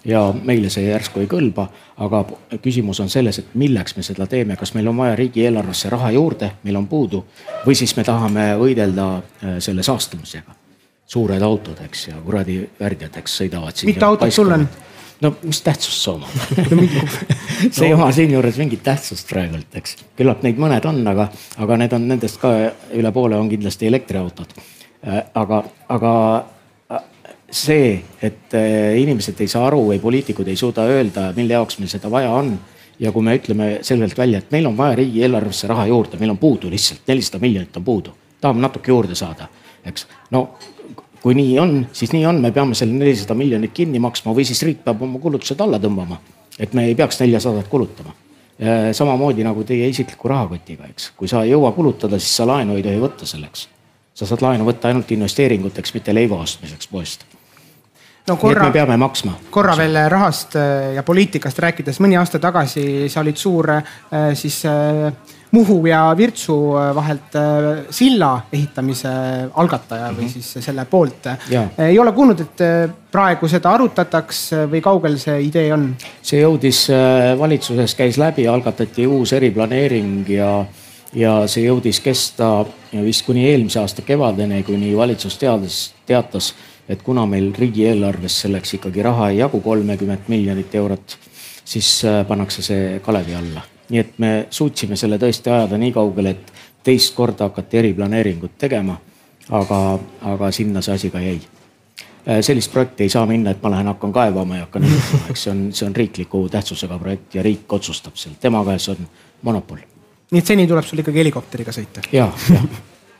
ja 0.06 0.34
meile 0.44 0.70
see 0.70 0.86
järsku 0.90 1.24
ei 1.24 1.30
kõlba, 1.32 1.68
aga 2.04 2.24
küsimus 2.62 3.00
on 3.00 3.10
selles, 3.10 3.40
et 3.40 3.54
milleks 3.60 3.96
me 3.98 4.04
seda 4.04 4.28
teeme, 4.28 4.58
kas 4.60 4.74
meil 4.76 4.88
on 4.92 4.98
vaja 5.00 5.16
riigieelarvesse 5.20 5.92
raha 5.92 6.12
juurde, 6.12 6.52
meil 6.64 6.80
on 6.80 6.88
puudu 6.92 7.24
või 7.66 7.76
siis 7.80 7.96
me 7.98 8.04
tahame 8.08 8.52
võidelda 8.60 9.08
äh, 9.18 9.58
selle 9.60 9.84
saastumisega. 9.84 10.60
suured 11.14 11.42
autod, 11.42 11.78
eks 11.84 12.08
ja 12.08 12.16
kuradi 12.26 12.62
värdjad, 12.80 13.18
eks 13.20 13.34
sõidavad 13.38 13.76
siin. 13.76 13.92
Mitu 13.92 14.06
autot 14.06 14.34
sul 14.34 14.52
on?? 14.52 14.68
No 15.22 15.34
mis 15.44 15.62
tähtsust 15.62 16.04
see 16.04 16.14
omab 16.14 16.30
see 17.76 17.88
ei 17.88 17.94
oma 17.94 18.12
siinjuures 18.12 18.58
mingit 18.62 18.84
tähtsust 18.84 19.30
praegult, 19.30 19.70
eks. 19.80 19.98
küllap 20.18 20.44
neid 20.46 20.60
mõned 20.62 20.88
on, 20.90 21.04
aga, 21.08 21.30
aga 21.64 21.78
need 21.84 21.94
on 21.98 22.08
nendest 22.14 22.42
ka 22.42 22.54
üle 22.94 23.12
poole 23.16 23.38
on 23.38 23.52
kindlasti 23.52 23.88
elektriautod. 23.92 24.58
aga, 25.36 25.64
aga 25.92 26.14
see, 27.54 28.04
et 28.22 28.54
äh, 28.58 28.98
inimesed 29.02 29.40
ei 29.44 29.52
saa 29.52 29.68
aru 29.70 29.84
või 29.92 30.00
poliitikud 30.02 30.48
ei 30.50 30.58
suuda 30.58 30.88
öelda, 30.90 31.30
mille 31.38 31.54
jaoks 31.54 31.78
meil 31.80 31.92
seda 31.92 32.12
vaja 32.12 32.32
on. 32.34 32.56
ja 33.00 33.12
kui 33.12 33.24
me 33.26 33.34
ütleme 33.36 33.68
selgelt 33.82 34.18
välja, 34.18 34.40
et 34.40 34.52
meil 34.54 34.68
on 34.70 34.76
vaja 34.78 34.96
riigieelarvesse 34.96 35.68
raha 35.68 35.88
juurde, 35.90 36.18
meil 36.22 36.30
on 36.32 36.38
puudu 36.38 36.70
lihtsalt 36.70 37.08
nelisada 37.10 37.40
miljonit 37.42 37.78
on 37.78 37.84
puudu, 37.84 38.14
tahame 38.42 38.62
natuke 38.62 38.92
juurde 38.92 39.16
saada, 39.18 39.48
eks. 39.86 40.08
no 40.32 40.44
kui 41.24 41.36
nii 41.38 41.60
on, 41.60 41.76
siis 41.96 42.12
nii 42.12 42.26
on, 42.28 42.42
me 42.44 42.52
peame 42.52 42.76
selle 42.76 42.96
nelisada 42.98 43.36
miljonit 43.38 43.72
kinni 43.76 44.02
maksma 44.04 44.36
või 44.36 44.44
siis 44.48 44.60
riik 44.68 44.84
peab 44.84 45.02
oma 45.06 45.22
kulutused 45.24 45.62
alla 45.64 45.80
tõmbama. 45.80 46.20
et 46.60 46.74
me 46.74 46.86
ei 46.86 46.96
peaks 46.96 47.20
neljasadat 47.20 47.68
kulutama. 47.68 48.12
samamoodi 48.92 49.44
nagu 49.44 49.64
teie 49.64 49.88
isikliku 49.90 50.28
rahakotiga, 50.28 50.86
eks, 50.92 51.12
kui 51.18 51.28
sa 51.28 51.44
ei 51.44 51.50
jõua 51.52 51.72
kulutada, 51.72 52.20
siis 52.20 52.36
sa 52.38 52.48
laenu 52.48 52.76
ei 52.76 52.84
tohi 52.84 53.00
võtta 53.00 53.26
selleks. 53.26 53.68
sa 54.14 54.26
saad 54.26 54.42
laenu 54.42 54.66
võtta 54.66 54.88
ainult 54.92 55.12
investeeringuteks, 55.12 55.94
mitte 55.94 56.14
leiva 56.14 56.36
ostmiseks 56.36 56.88
poest. 56.88 57.26
no 58.28 58.36
nii 58.36 58.36
et 58.36 58.42
korra 58.42 58.66
me, 58.66 58.72
peame 58.72 58.98
maksma. 58.98 59.38
korra 59.50 59.78
veel 59.78 59.98
rahast 60.10 60.56
äh, 60.56 60.94
ja 60.96 61.04
poliitikast 61.04 61.60
rääkides, 61.60 62.02
mõni 62.04 62.20
aasta 62.20 62.40
tagasi 62.40 63.08
sa 63.10 63.24
olid 63.24 63.40
suur 63.40 63.72
äh, 63.78 63.84
siis 64.36 64.66
Muhu 65.54 65.86
ja 65.86 66.02
Virtsu 66.18 66.56
äh, 66.78 66.96
vahelt 66.96 67.36
äh, 67.38 67.86
silla 67.94 68.32
ehitamise 68.54 69.10
algataja 69.54 70.10
või 70.18 70.30
siis 70.32 70.50
selle 70.66 70.86
poolt 70.90 71.26
Mhm. 71.26 71.54
Jaa.. 71.54 71.68
ei 71.78 72.00
ole 72.00 72.12
kuulnud, 72.12 72.40
et 72.42 72.62
äh, 72.62 72.90
praegu 73.12 73.48
seda 73.48 73.72
arutataks 73.78 74.40
või 74.72 74.82
kaugel 74.82 75.18
see 75.22 75.42
idee 75.46 75.74
on? 75.74 75.92
see 76.22 76.42
jõudis 76.42 76.88
äh, 76.90 77.34
valitsuses, 77.40 77.96
käis 77.96 78.18
läbi, 78.18 78.48
algatati 78.48 79.08
uus 79.08 79.34
eriplaneering 79.34 80.30
ja, 80.30 80.66
ja 81.14 81.36
see 81.48 81.68
jõudis 81.68 82.02
kesta 82.02 82.66
vist 82.94 83.26
kuni 83.26 83.46
eelmise 83.52 83.80
aasta 83.80 84.02
kevadeni, 84.06 84.64
kuni 84.64 84.96
valitsus 84.98 85.38
teadas, 85.38 85.94
teatas, 86.10 86.54
et 86.90 87.02
kuna 87.02 87.26
meil 87.30 87.52
riigieelarves 87.58 88.42
selleks 88.46 88.74
ikkagi 88.80 89.06
raha 89.06 89.30
ei 89.30 89.38
jagu, 89.38 89.62
kolmekümmet 89.62 90.28
miljonit 90.34 90.76
eurot, 90.76 91.18
siis 91.66 92.00
äh, 92.06 92.24
pannakse 92.28 92.66
see 92.66 93.00
kalevi 93.06 93.38
alla. 93.38 93.62
Nii 93.94 94.02
et 94.02 94.14
me 94.18 94.36
suutsime 94.50 94.98
selle 94.98 95.20
tõesti 95.22 95.54
ajada 95.54 95.78
nii 95.78 95.92
kaugele, 95.94 96.34
et 96.34 96.54
teist 96.84 97.14
korda 97.16 97.52
hakati 97.52 97.78
eriplaneeringut 97.78 98.58
tegema. 98.58 98.98
aga, 99.50 100.00
aga 100.22 100.52
sinna 100.52 100.82
see 100.82 100.94
asi 100.96 101.10
ka 101.12 101.20
jäi 101.20 101.42
Äh, 102.28 102.40
sellist 102.42 102.72
projekti 102.72 103.04
ei 103.04 103.10
saa 103.10 103.26
minna, 103.28 103.52
et 103.52 103.60
ma 103.62 103.68
lähen 103.74 103.88
hakkan 103.92 104.14
kaevama 104.16 104.56
ja 104.56 104.64
hakkan 104.64 104.86
ehitama, 104.88 105.26
eks 105.30 105.42
see 105.44 105.52
on, 105.52 105.64
see 105.76 105.88
on 105.90 105.96
riikliku 105.96 106.46
tähtsusega 106.52 106.96
projekt 107.00 107.36
ja 107.36 107.42
riik 107.44 107.74
otsustab 107.76 108.16
seal, 108.16 108.38
tema 108.40 108.62
käes 108.64 108.86
on 108.94 109.02
monopol. 109.42 109.82
nii 110.32 110.40
et 110.40 110.48
seni 110.48 110.64
tuleb 110.68 110.88
sul 110.88 111.02
ikkagi 111.04 111.20
helikopteriga 111.20 111.74
sõita. 111.76 112.06
ja, 112.16 112.30
jah. 112.48 112.64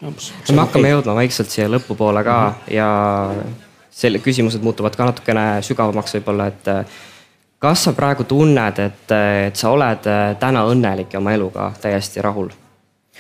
me 0.08 0.62
hakkame 0.62 0.94
jõudma 0.94 1.18
vaikselt 1.18 1.52
siia 1.52 1.68
lõpupoole 1.68 2.24
ka 2.24 2.38
ja 2.72 2.88
selle 3.92 4.24
küsimused 4.24 4.64
muutuvad 4.64 4.96
ka 4.96 5.10
natukene 5.12 5.46
sügavamaks 5.68 6.16
võib-olla, 6.22 6.48
et 6.54 6.72
äh, 6.72 7.04
kas 7.64 7.86
sa 7.88 7.94
praegu 7.96 8.26
tunned, 8.28 8.80
et, 8.84 9.14
et 9.48 9.56
sa 9.60 9.72
oled 9.72 10.10
äh, 10.12 10.34
täna 10.40 10.66
õnnelik 10.68 11.16
ja 11.16 11.22
oma 11.22 11.36
eluga 11.38 11.72
täiesti 11.82 12.24
rahul? 12.24 12.52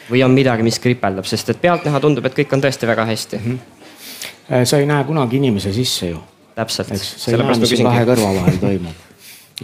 või 0.04 0.20
on 0.26 0.34
midagi, 0.36 0.66
mis 0.68 0.82
kripeldab, 0.84 1.24
sest 1.24 1.54
et 1.54 1.62
pealtnäha 1.62 2.00
tundub, 2.04 2.26
et 2.28 2.34
kõik 2.36 2.52
on 2.56 2.64
tõesti 2.66 2.89
väga 2.89 3.06
hästi 3.08 3.38
mm. 3.39 3.46
-hmm. 3.46 3.80
Äh, 4.52 4.66
sa 4.68 4.78
ei 4.78 4.86
näe 4.86 5.04
kunagi 5.08 5.38
inimese 5.39 5.72
sisse 5.74 6.10
ju, 6.10 6.20
täpselt, 6.56 6.89
sa 7.00 7.32
ei 7.32 7.38
näe, 7.39 7.56
mis 7.60 7.72
kahe 7.80 8.04
kõrva 8.06 8.34
vahel 8.36 8.58
toimub. 8.60 8.98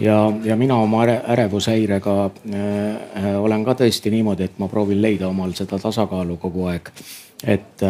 ja, 0.00 0.16
ja 0.44 0.56
mina 0.56 0.76
oma 0.80 1.02
äre, 1.04 1.20
ärevushäirega 1.34 2.14
äh, 2.24 3.36
olen 3.40 3.64
ka 3.64 3.74
tõesti 3.82 4.10
niimoodi, 4.10 4.48
et 4.48 4.58
ma 4.58 4.68
proovin 4.68 5.02
leida 5.02 5.28
omal 5.28 5.52
seda 5.52 5.78
tasakaalu 5.78 6.36
kogu 6.36 6.64
aeg. 6.72 6.88
et, 7.44 7.84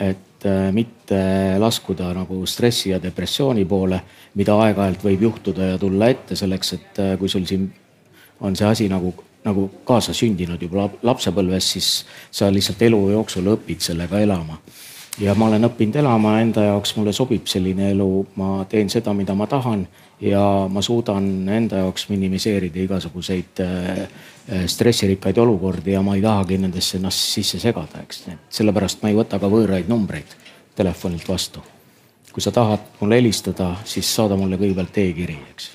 et 0.00 0.25
äh, 0.44 0.72
mitte 0.72 1.18
laskuda 1.58 2.12
nagu 2.14 2.42
stressi 2.46 2.90
ja 2.90 3.00
depressiooni 3.02 3.64
poole, 3.64 4.00
mida 4.34 4.56
aeg-ajalt 4.66 5.04
võib 5.04 5.22
juhtuda 5.28 5.72
ja 5.72 5.78
tulla 5.78 6.10
ette 6.12 6.36
selleks, 6.36 6.72
et 6.76 7.00
äh, 7.00 7.14
kui 7.18 7.28
sul 7.28 7.46
siin 7.48 7.70
on 8.40 8.56
see 8.56 8.68
asi 8.68 8.88
nagu, 8.92 9.14
nagu 9.44 9.68
kaasa 9.84 10.12
sündinud 10.14 10.62
juba 10.62 10.84
lap- 10.84 11.02
lapsepõlves, 11.02 11.70
siis 11.76 11.90
sa 12.30 12.50
lihtsalt 12.52 12.82
elu 12.82 13.00
jooksul 13.14 13.54
õpid 13.54 13.80
sellega 13.80 14.20
elama. 14.20 14.58
Ja 15.20 15.32
ma 15.34 15.46
olen 15.48 15.64
õppinud 15.64 15.96
elama 15.96 16.34
enda 16.42 16.66
jaoks, 16.66 16.92
mulle 16.98 17.12
sobib 17.16 17.46
selline 17.48 17.90
elu, 17.94 18.26
ma 18.36 18.66
teen 18.68 18.90
seda, 18.92 19.14
mida 19.16 19.34
ma 19.34 19.46
tahan 19.48 19.86
ja 20.20 20.42
ma 20.72 20.82
suudan 20.82 21.48
enda 21.48 21.82
jaoks 21.84 22.08
minimiseerida 22.08 22.80
igasuguseid 22.86 23.60
äh, 23.60 24.08
stressirikkaid 24.66 25.38
olukordi 25.38 25.92
ja 25.92 26.02
ma 26.02 26.16
ei 26.16 26.22
tahagi 26.22 26.58
nendesse 26.58 26.96
ennast 26.96 27.34
sisse 27.36 27.60
segada, 27.60 28.02
eks. 28.02 28.26
sellepärast 28.48 29.02
ma 29.02 29.12
ei 29.12 29.18
võta 29.18 29.40
ka 29.42 29.50
võõraid 29.52 29.90
numbreid 29.92 30.36
telefonilt 30.76 31.28
vastu. 31.28 31.62
kui 32.32 32.44
sa 32.44 32.52
tahad 32.52 33.00
mulle 33.00 33.16
helistada, 33.16 33.76
siis 33.84 34.08
saada 34.14 34.36
mulle 34.36 34.58
kõigepealt 34.60 34.98
e-kiri, 35.00 35.38
eks 35.52 35.70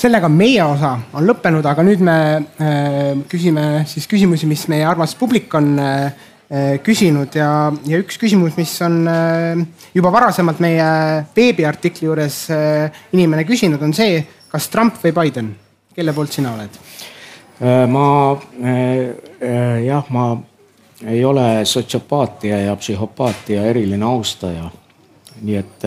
sellega 0.00 0.30
meie 0.32 0.62
osa 0.64 0.94
on 1.12 1.26
lõppenud, 1.28 1.66
aga 1.66 1.84
nüüd 1.84 2.00
me 2.04 2.16
äh, 2.40 3.20
küsime 3.28 3.84
siis 3.90 4.06
küsimusi, 4.08 4.48
mis 4.48 4.66
meie 4.72 4.86
armas 4.88 5.14
publik 5.18 5.52
on 5.58 5.74
äh, 5.78 6.29
küsinud 6.82 7.36
ja, 7.38 7.70
ja 7.86 7.98
üks 8.02 8.18
küsimus, 8.18 8.56
mis 8.58 8.72
on 8.82 9.04
eh, 9.06 9.60
juba 9.94 10.10
varasemalt 10.10 10.58
meie 10.62 10.86
veebiartikli 11.36 12.08
juures 12.08 12.42
eh, 12.50 13.02
inimene 13.14 13.44
küsinud, 13.46 13.82
on 13.86 13.94
see, 13.94 14.18
kas 14.50 14.66
Trump 14.72 14.98
või 14.98 15.14
Biden, 15.14 15.52
kelle 15.94 16.14
poolt 16.16 16.34
sina 16.34 16.54
oled? 16.56 16.82
ma 17.60 18.04
jah, 18.56 20.06
ma 20.08 20.22
ei 21.04 21.18
ole 21.28 21.42
sotsiopaatia 21.68 22.62
ja 22.62 22.76
psühhopaatia 22.80 23.66
eriline 23.68 24.06
austaja. 24.08 24.70
nii 25.42 25.58
et, 25.58 25.84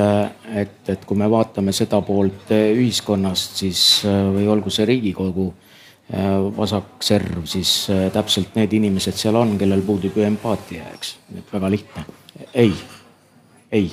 et, 0.54 0.78
et 0.90 1.06
kui 1.06 1.18
me 1.18 1.26
vaatame 1.30 1.74
seda 1.74 1.98
poolt 2.06 2.54
ühiskonnast, 2.54 3.58
siis 3.58 3.82
või 4.06 4.46
olgu 4.54 4.70
see 4.70 4.86
Riigikogu 4.86 5.48
vasakserv, 6.58 7.46
siis 7.46 7.90
äh, 7.90 8.12
täpselt 8.14 8.56
need 8.56 8.74
inimesed 8.74 9.18
seal 9.18 9.38
on, 9.40 9.56
kellel 9.58 9.82
puudub 9.82 10.18
ju 10.18 10.26
empaatia, 10.26 10.86
eks, 10.94 11.16
et 11.38 11.54
väga 11.54 11.72
lihtne. 11.72 12.06
ei, 12.54 12.74
ei. 13.72 13.92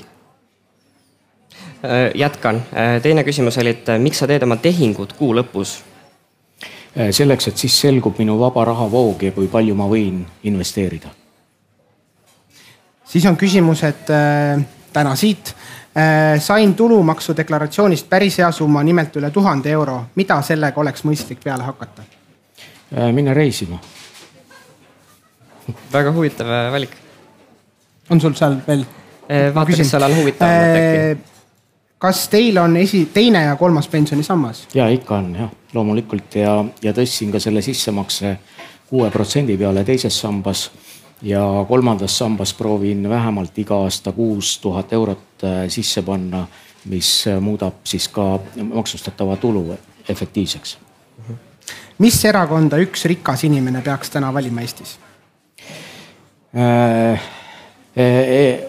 Äh, 1.85 2.11
jätkan, 2.15 2.63
teine 3.03 3.25
küsimus 3.25 3.59
oli, 3.59 3.73
et 3.73 3.89
miks 3.99 4.21
sa 4.21 4.29
teed 4.29 4.45
oma 4.45 4.57
tehingud 4.57 5.17
kuu 5.19 5.33
lõpus? 5.37 5.81
selleks, 6.91 7.47
et 7.47 7.61
siis 7.61 7.75
selgub 7.85 8.17
minu 8.19 8.35
vaba 8.41 8.65
rahavoog 8.67 9.21
ja 9.23 9.31
kui 9.31 9.47
palju 9.47 9.77
ma 9.79 9.87
võin 9.87 10.25
investeerida. 10.43 11.09
siis 13.07 13.27
on 13.31 13.37
küsimus, 13.39 13.85
et 13.87 14.11
äh, 14.11 14.59
täna 14.93 15.15
siit 15.17 15.55
äh, 15.55 15.60
sain 16.39 16.75
tulumaksudeklaratsioonist 16.75 18.07
päris 18.09 18.39
hea 18.39 18.51
summa, 18.53 18.83
nimelt 18.83 19.17
üle 19.17 19.31
tuhande 19.31 19.71
euro. 19.71 20.05
mida 20.15 20.43
sellega 20.43 20.81
oleks 20.81 21.05
mõistlik 21.05 21.43
peale 21.45 21.67
hakata 21.67 22.03
äh,? 22.95 23.13
minna 23.13 23.35
reisima. 23.35 23.79
väga 25.93 26.13
huvitav 26.13 26.47
äh, 26.47 26.73
valik. 26.73 26.95
on 28.11 28.21
sul 28.21 28.35
seal 28.39 28.57
veel? 28.67 28.87
Äh, 29.31 29.55
vaata, 29.55 29.77
kas 29.77 29.91
seal 29.91 30.03
on 30.03 30.17
huvitavamat 30.17 30.77
äkki 30.77 31.11
äh, 31.11 31.31
kas 32.01 32.29
teil 32.33 32.59
on 32.59 32.77
esi, 32.81 33.05
teine 33.15 33.43
ja 33.45 33.57
kolmas 33.57 33.89
pensionisammas? 33.89 34.67
ja 34.75 34.89
ikka 34.89 35.17
on 35.19 35.35
jah, 35.37 35.51
loomulikult 35.75 36.35
ja, 36.41 36.55
ja 36.83 36.95
tõstsin 36.97 37.33
ka 37.33 37.41
selle 37.43 37.63
sissemakse 37.63 38.37
kuue 38.89 39.11
protsendi 39.11 39.57
peale 39.61 39.85
teises 39.85 40.17
sambas 40.21 40.71
ja 41.23 41.65
kolmandas 41.69 42.19
sambas 42.19 42.55
proovin 42.55 43.09
vähemalt 43.09 43.59
iga 43.59 43.75
aasta 43.75 44.13
kuus 44.13 44.59
tuhat 44.59 44.93
eurot 44.93 45.45
äh, 45.45 45.69
sisse 45.69 46.03
panna, 46.03 46.47
mis 46.85 47.27
äh, 47.29 47.41
muudab 47.41 47.85
siis 47.85 48.09
ka 48.09 48.39
maksustatava 48.63 49.37
tulu 49.37 49.77
efektiivseks. 50.09 50.79
mis 51.99 52.25
erakonda 52.25 52.77
üks 52.81 53.05
rikas 53.05 53.45
inimene 53.45 53.83
peaks 53.83 54.11
täna 54.11 54.33
valima 54.35 54.61
Eestis? 54.61 54.99
Äh, 56.57 57.21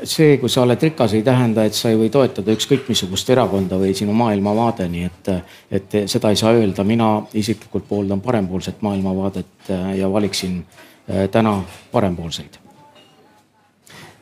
see, 0.03 0.37
kui 0.37 0.49
sa 0.49 0.65
oled 0.65 0.81
rikas, 0.81 1.13
ei 1.13 1.23
tähenda, 1.23 1.63
et 1.63 1.73
sa 1.73 1.89
ei 1.89 1.95
või 1.95 2.09
toetada 2.11 2.51
ükskõik 2.51 2.89
missugust 2.89 3.29
erakonda 3.29 3.79
või 3.79 3.95
sinu 3.95 4.13
maailmavaade, 4.17 4.89
nii 4.91 5.07
et, 5.07 5.33
et 5.71 5.99
seda 6.11 6.29
ei 6.29 6.35
saa 6.35 6.51
öelda. 6.51 6.83
mina 6.83 7.21
isiklikult 7.33 7.87
pooldan 7.87 8.21
parempoolset 8.21 8.81
maailmavaadet 8.81 9.71
ja 9.95 10.11
valiksin 10.11 10.65
Äh, 10.65 10.90
täna 11.31 11.63
parempoolseid. 11.91 12.57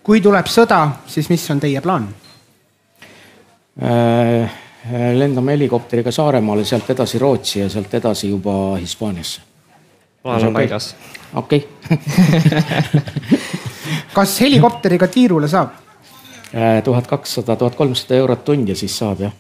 kui 0.04 0.22
tuleb 0.22 0.48
sõda, 0.50 0.90
siis 1.08 1.30
mis 1.30 1.52
on 1.52 1.60
teie 1.60 1.82
plaan? 1.82 2.08
Äh, 3.84 4.52
lendame 5.14 5.52
helikopteriga 5.52 6.12
Saaremaale, 6.12 6.66
sealt 6.66 6.90
edasi 6.90 7.20
Rootsi 7.20 7.60
ja 7.60 7.70
sealt 7.70 7.94
edasi 7.94 8.30
juba 8.30 8.78
Hispaaniasse. 8.78 9.42
plaan 10.24 10.48
on 10.48 10.54
paigas. 10.54 10.96
okei. 11.36 11.70
kas 14.18 14.42
helikopteriga 14.42 15.08
tiirule 15.08 15.48
saab? 15.48 15.70
Tuhat 16.84 17.08
kakssada, 17.08 17.56
tuhat 17.56 17.76
kolmsada 17.76 18.16
eurot 18.16 18.46
tund 18.46 18.70
ja 18.70 18.76
siis 18.76 18.98
saab 18.98 19.22
jah 19.22 19.32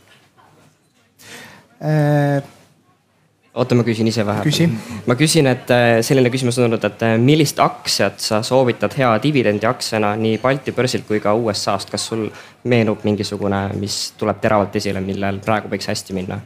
oota, 3.60 3.78
ma 3.78 3.86
küsin 3.88 4.07
ise 4.10 4.26
vahepeal. 4.26 4.76
ma 5.07 5.16
küsin, 5.20 5.49
et 5.51 5.72
äh, 5.74 5.88
selline 6.05 6.32
küsimus 6.34 6.60
on 6.60 6.68
tulnud, 6.68 6.86
et 6.89 7.07
äh, 7.07 7.16
millist 7.22 7.60
aktsiat 7.64 8.22
sa 8.24 8.43
soovitad 8.45 8.95
hea 8.97 9.12
dividendiaktsiana 9.24 10.14
nii 10.20 10.38
Balti 10.43 10.76
börsilt 10.76 11.07
kui 11.07 11.20
ka 11.24 11.36
USA-st, 11.38 11.91
kas 11.91 12.07
sul 12.12 12.30
meenub 12.70 13.03
mingisugune, 13.07 13.66
mis 13.80 13.99
tuleb 14.20 14.39
teravalt 14.43 14.80
esile, 14.80 15.03
millel 15.03 15.43
praegu 15.45 15.72
võiks 15.72 15.91
hästi 15.91 16.18
minna? 16.18 16.39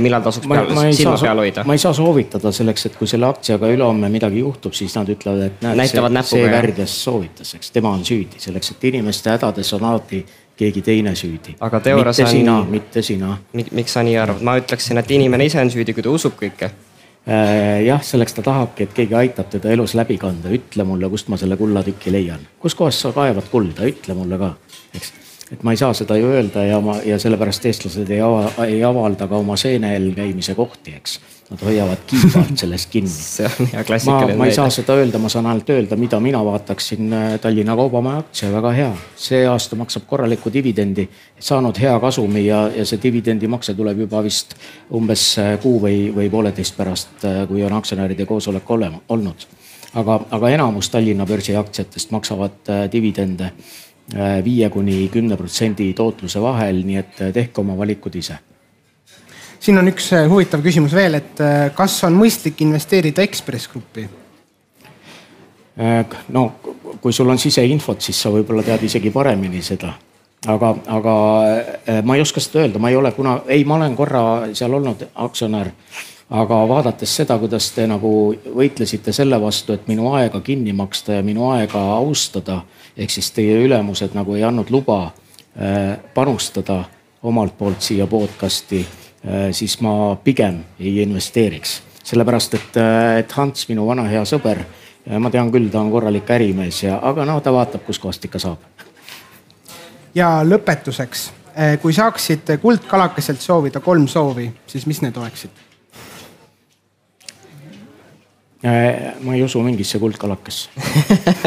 millal 0.00 0.22
tasuks 0.22 0.46
peal, 0.48 0.70
silma 0.94 1.16
peal 1.20 1.40
hoida? 1.42 1.64
ma 1.66 1.74
ei 1.76 1.82
saa 1.82 1.92
soovitada 1.96 2.52
selleks, 2.54 2.86
et 2.88 2.96
kui 2.96 3.08
selle 3.10 3.26
aktsiaga 3.28 3.68
ülehomme 3.74 4.08
midagi 4.12 4.40
juhtub, 4.40 4.74
siis 4.78 4.94
nad 4.96 5.10
ütlevad, 5.10 5.50
et 5.50 5.64
näed, 5.66 5.90
see, 5.90 6.22
see 6.30 6.48
värdjas 6.50 6.94
soovitas, 7.04 7.54
eks 7.58 7.74
tema 7.74 7.92
on 7.92 8.04
süüdi, 8.06 8.40
selleks 8.42 8.72
et 8.76 8.86
inimeste 8.92 9.34
hädades 9.34 9.72
on 9.76 9.88
alati 9.90 10.22
keegi 10.56 10.82
teine 10.82 11.14
süüdi. 11.14 11.56
aga 11.60 11.80
teoorias 11.80 12.20
on. 12.20 12.24
mitte 12.24 12.32
sina, 12.38 12.56
mitte 12.70 13.02
sina. 13.02 13.36
miks 13.52 13.92
sa 13.92 14.02
nii 14.06 14.16
arvad, 14.18 14.42
ma 14.42 14.56
ütleksin, 14.60 14.98
et 14.98 15.10
inimene 15.10 15.46
ise 15.48 15.60
on 15.60 15.70
süüdi, 15.72 15.94
kui 15.94 16.04
ta 16.04 16.12
usub 16.12 16.38
kõike. 16.40 16.70
Äh, 17.26 17.82
jah, 17.82 18.02
selleks 18.06 18.36
ta 18.36 18.42
tahabki, 18.46 18.86
et 18.86 18.92
keegi 18.94 19.14
aitab 19.18 19.50
teda 19.50 19.72
elus 19.74 19.96
läbi 19.98 20.14
kanda, 20.22 20.52
ütle 20.54 20.86
mulle, 20.86 21.10
kust 21.10 21.28
ma 21.28 21.38
selle 21.40 21.58
kullatüki 21.58 22.14
leian, 22.14 22.44
kuskohast 22.62 23.02
sa 23.02 23.10
kaevad 23.16 23.50
kulda, 23.50 23.88
ütle 23.90 24.14
mulle 24.14 24.38
ka, 24.38 24.52
eks 24.94 25.10
et 25.52 25.62
ma 25.62 25.72
ei 25.72 25.78
saa 25.78 25.92
seda 25.94 26.16
ju 26.18 26.26
öelda 26.32 26.64
ja 26.66 26.80
ma 26.82 26.98
ja 27.06 27.18
sellepärast 27.22 27.66
eestlased 27.70 28.10
ei 28.10 28.20
ava, 28.20 28.50
ei 28.66 28.82
avalda 28.84 29.28
ka 29.30 29.38
oma 29.38 29.56
seenel 29.60 30.12
käimise 30.16 30.54
kohti, 30.58 30.96
eks 30.98 31.20
Nad 31.50 31.60
hoiavad 31.62 32.00
kiivalt 32.06 32.58
sellest 32.62 32.90
kinni. 32.90 33.08
see 33.08 33.46
on 33.46 33.68
hea 33.72 33.84
klassikaline. 33.84 34.34
ma, 34.34 34.38
ma 34.38 34.46
ei 34.46 34.54
saa 34.54 34.70
seda 34.70 34.96
öelda, 34.98 35.18
ma 35.22 35.28
saan 35.30 35.46
ainult 35.46 35.68
öelda, 35.70 35.96
mida 35.96 36.18
mina 36.20 36.40
vaataksin 36.44 37.12
äh, 37.12 37.26
Tallinna 37.40 37.76
Kaubamaja 37.76 38.18
aktsia, 38.18 38.50
väga 38.52 38.72
hea. 38.74 38.88
see 39.16 39.44
aasta 39.46 39.78
maksab 39.78 40.08
korralikku 40.10 40.50
dividendi, 40.52 41.06
saanud 41.38 41.78
hea 41.78 41.94
kasumi 42.02 42.46
ja, 42.46 42.64
ja 42.74 42.86
see 42.86 42.98
dividendimakse 43.02 43.76
tuleb 43.78 44.02
juba 44.02 44.24
vist 44.26 44.56
umbes 44.90 45.28
äh, 45.38 45.54
kuu 45.62 45.78
või, 45.86 46.10
või 46.16 46.26
pooleteist 46.30 46.74
pärast, 46.76 47.14
äh, 47.22 47.44
kui 47.46 47.62
on 47.62 47.78
aktsionäride 47.78 48.26
koosolek 48.26 48.70
olema, 48.70 48.98
olnud. 49.08 49.46
aga, 49.94 50.20
aga 50.30 50.50
enamus 50.50 50.90
Tallinna 50.90 51.26
börsi 51.26 51.54
aktsiatest 51.56 52.10
maksavad 52.10 52.74
dividende 52.92 53.52
viie 54.14 54.68
kuni 54.70 55.08
kümne 55.10 55.36
protsendi 55.36 55.88
tootluse 55.98 56.38
vahel, 56.42 56.84
nii 56.86 57.00
et 57.00 57.24
tehke 57.34 57.60
oma 57.60 57.74
valikud 57.78 58.14
ise 58.14 58.36
siin 59.66 59.78
on 59.78 59.90
üks 59.90 60.12
äh, 60.14 60.28
huvitav 60.30 60.62
küsimus 60.64 60.94
veel, 60.94 61.18
et 61.18 61.42
äh, 61.42 61.68
kas 61.76 61.98
on 62.06 62.16
mõistlik 62.18 62.60
investeerida 62.64 63.24
Ekspress 63.26 63.70
Grupi? 63.72 64.06
Äh, 65.76 66.18
no 66.34 66.48
kui 67.02 67.12
sul 67.12 67.30
on 67.30 67.40
siseinfot, 67.40 68.02
siis 68.02 68.20
sa 68.22 68.32
võib-olla 68.34 68.64
tead 68.66 68.86
isegi 68.86 69.12
paremini 69.14 69.62
seda. 69.62 69.94
aga, 70.46 70.68
aga 70.94 71.12
ma 72.06 72.14
ei 72.14 72.20
oska 72.22 72.40
seda 72.40 72.60
öelda, 72.62 72.78
ma 72.78 72.90
ei 72.90 72.96
ole 72.96 73.10
kuna, 73.12 73.40
ei, 73.50 73.64
ma 73.64 73.74
olen 73.74 73.96
korra 73.96 74.20
seal 74.54 74.74
olnud 74.78 75.02
aktsionär. 75.14 75.72
aga 76.30 76.56
vaadates 76.68 77.16
seda, 77.16 77.38
kuidas 77.38 77.70
te 77.74 77.86
nagu 77.86 78.10
võitlesite 78.54 79.12
selle 79.12 79.40
vastu, 79.40 79.72
et 79.72 79.88
minu 79.88 80.12
aega 80.14 80.40
kinni 80.40 80.72
maksta 80.72 81.18
ja 81.18 81.22
minu 81.22 81.50
aega 81.50 81.82
austada, 81.98 82.62
ehk 82.96 83.10
siis 83.10 83.30
teie 83.30 83.58
ülemused 83.64 84.14
nagu 84.14 84.34
ei 84.34 84.44
andnud 84.44 84.70
luba 84.70 85.10
panustada 86.14 86.84
omalt 87.22 87.58
poolt 87.58 87.80
siia 87.80 88.06
podcast'i 88.06 88.82
Äh, 89.26 89.52
siis 89.52 89.80
ma 89.80 90.16
pigem 90.24 90.60
ei 90.80 91.02
investeeriks. 91.02 91.82
sellepärast, 92.04 92.54
et, 92.54 92.76
äh, 92.76 93.18
et 93.18 93.32
Hans, 93.32 93.68
minu 93.68 93.86
vana 93.86 94.04
hea 94.06 94.20
sõber, 94.22 94.60
ma 95.18 95.30
tean 95.30 95.50
küll, 95.50 95.66
ta 95.70 95.80
on 95.80 95.90
korralik 95.90 96.30
ärimees 96.30 96.82
ja, 96.82 97.00
aga 97.02 97.24
no 97.26 97.40
ta 97.40 97.50
vaatab, 97.52 97.82
kuskohast 97.82 98.24
ikka 98.24 98.38
saab. 98.38 98.58
ja 100.14 100.42
lõpetuseks, 100.44 101.30
äh, 101.58 101.80
kui 101.82 101.92
saaksid 101.92 102.58
kuldkalakaselt 102.62 103.40
soovida 103.40 103.80
kolm 103.80 104.06
soovi, 104.06 104.52
siis 104.66 104.86
mis 104.86 105.02
need 105.02 105.16
oleksid? 105.16 105.50
Ma 108.64 109.34
ei 109.34 109.42
usu 109.44 109.60
mingisse 109.62 109.98
kuldkalakasse 110.00 110.70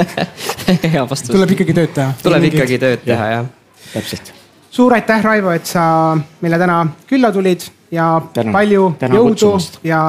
hea 0.94 1.06
vastus. 1.10 1.32
tuleb 1.34 1.56
ikkagi 1.56 1.74
tööd 1.74 1.96
teha. 1.96 2.14
tuleb 2.24 2.50
ikkagi 2.52 2.78
tööd 2.82 3.06
teha, 3.06 3.32
jah. 3.34 3.50
täpselt 3.94 4.34
suur 4.72 4.94
aitäh, 4.94 5.24
Raivo, 5.24 5.52
et 5.52 5.66
sa 5.66 5.84
meile 6.42 6.60
täna 6.62 6.84
külla 7.10 7.32
tulid 7.34 7.66
ja 7.92 8.12
tänan, 8.34 8.54
palju 8.54 8.94
tänan 9.00 9.18
jõudu 9.18 9.34
kutsumast. 9.34 9.82
ja 9.84 10.04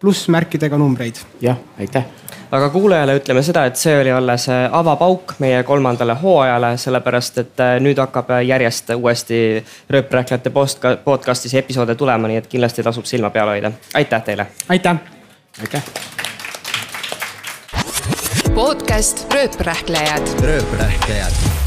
plussmärkidega 0.00 0.78
numbreid. 0.78 1.18
jah, 1.42 1.58
aitäh 1.78 2.06
aga 2.50 2.68
kuulajale 2.70 3.16
ütleme 3.18 3.42
seda, 3.44 3.64
et 3.68 3.76
see 3.76 3.94
oli 4.00 4.12
alles 4.12 4.48
äh, 4.52 4.68
avapauk 4.72 5.34
meie 5.42 5.62
kolmandale 5.68 6.16
hooajale, 6.22 6.76
sellepärast 6.80 7.42
et 7.44 7.64
äh, 7.64 7.74
nüüd 7.84 8.00
hakkab 8.00 8.30
äh, 8.36 8.44
järjest 8.48 8.94
uuesti 8.96 9.40
Rööprähklate 9.90 10.52
podcast'is 11.04 11.58
episoode 11.58 11.94
tulema, 11.94 12.28
nii 12.28 12.40
et 12.42 12.48
kindlasti 12.48 12.86
tasub 12.86 13.08
silma 13.08 13.30
peal 13.34 13.52
hoida. 13.52 13.72
aitäh 13.94 14.24
teile. 14.24 14.46
aitäh. 14.68 14.96
aitäh. 15.60 15.92
Podcast 18.58 19.26
Rööprähklejad. 19.30 20.22
rööprähklejad 20.42 21.57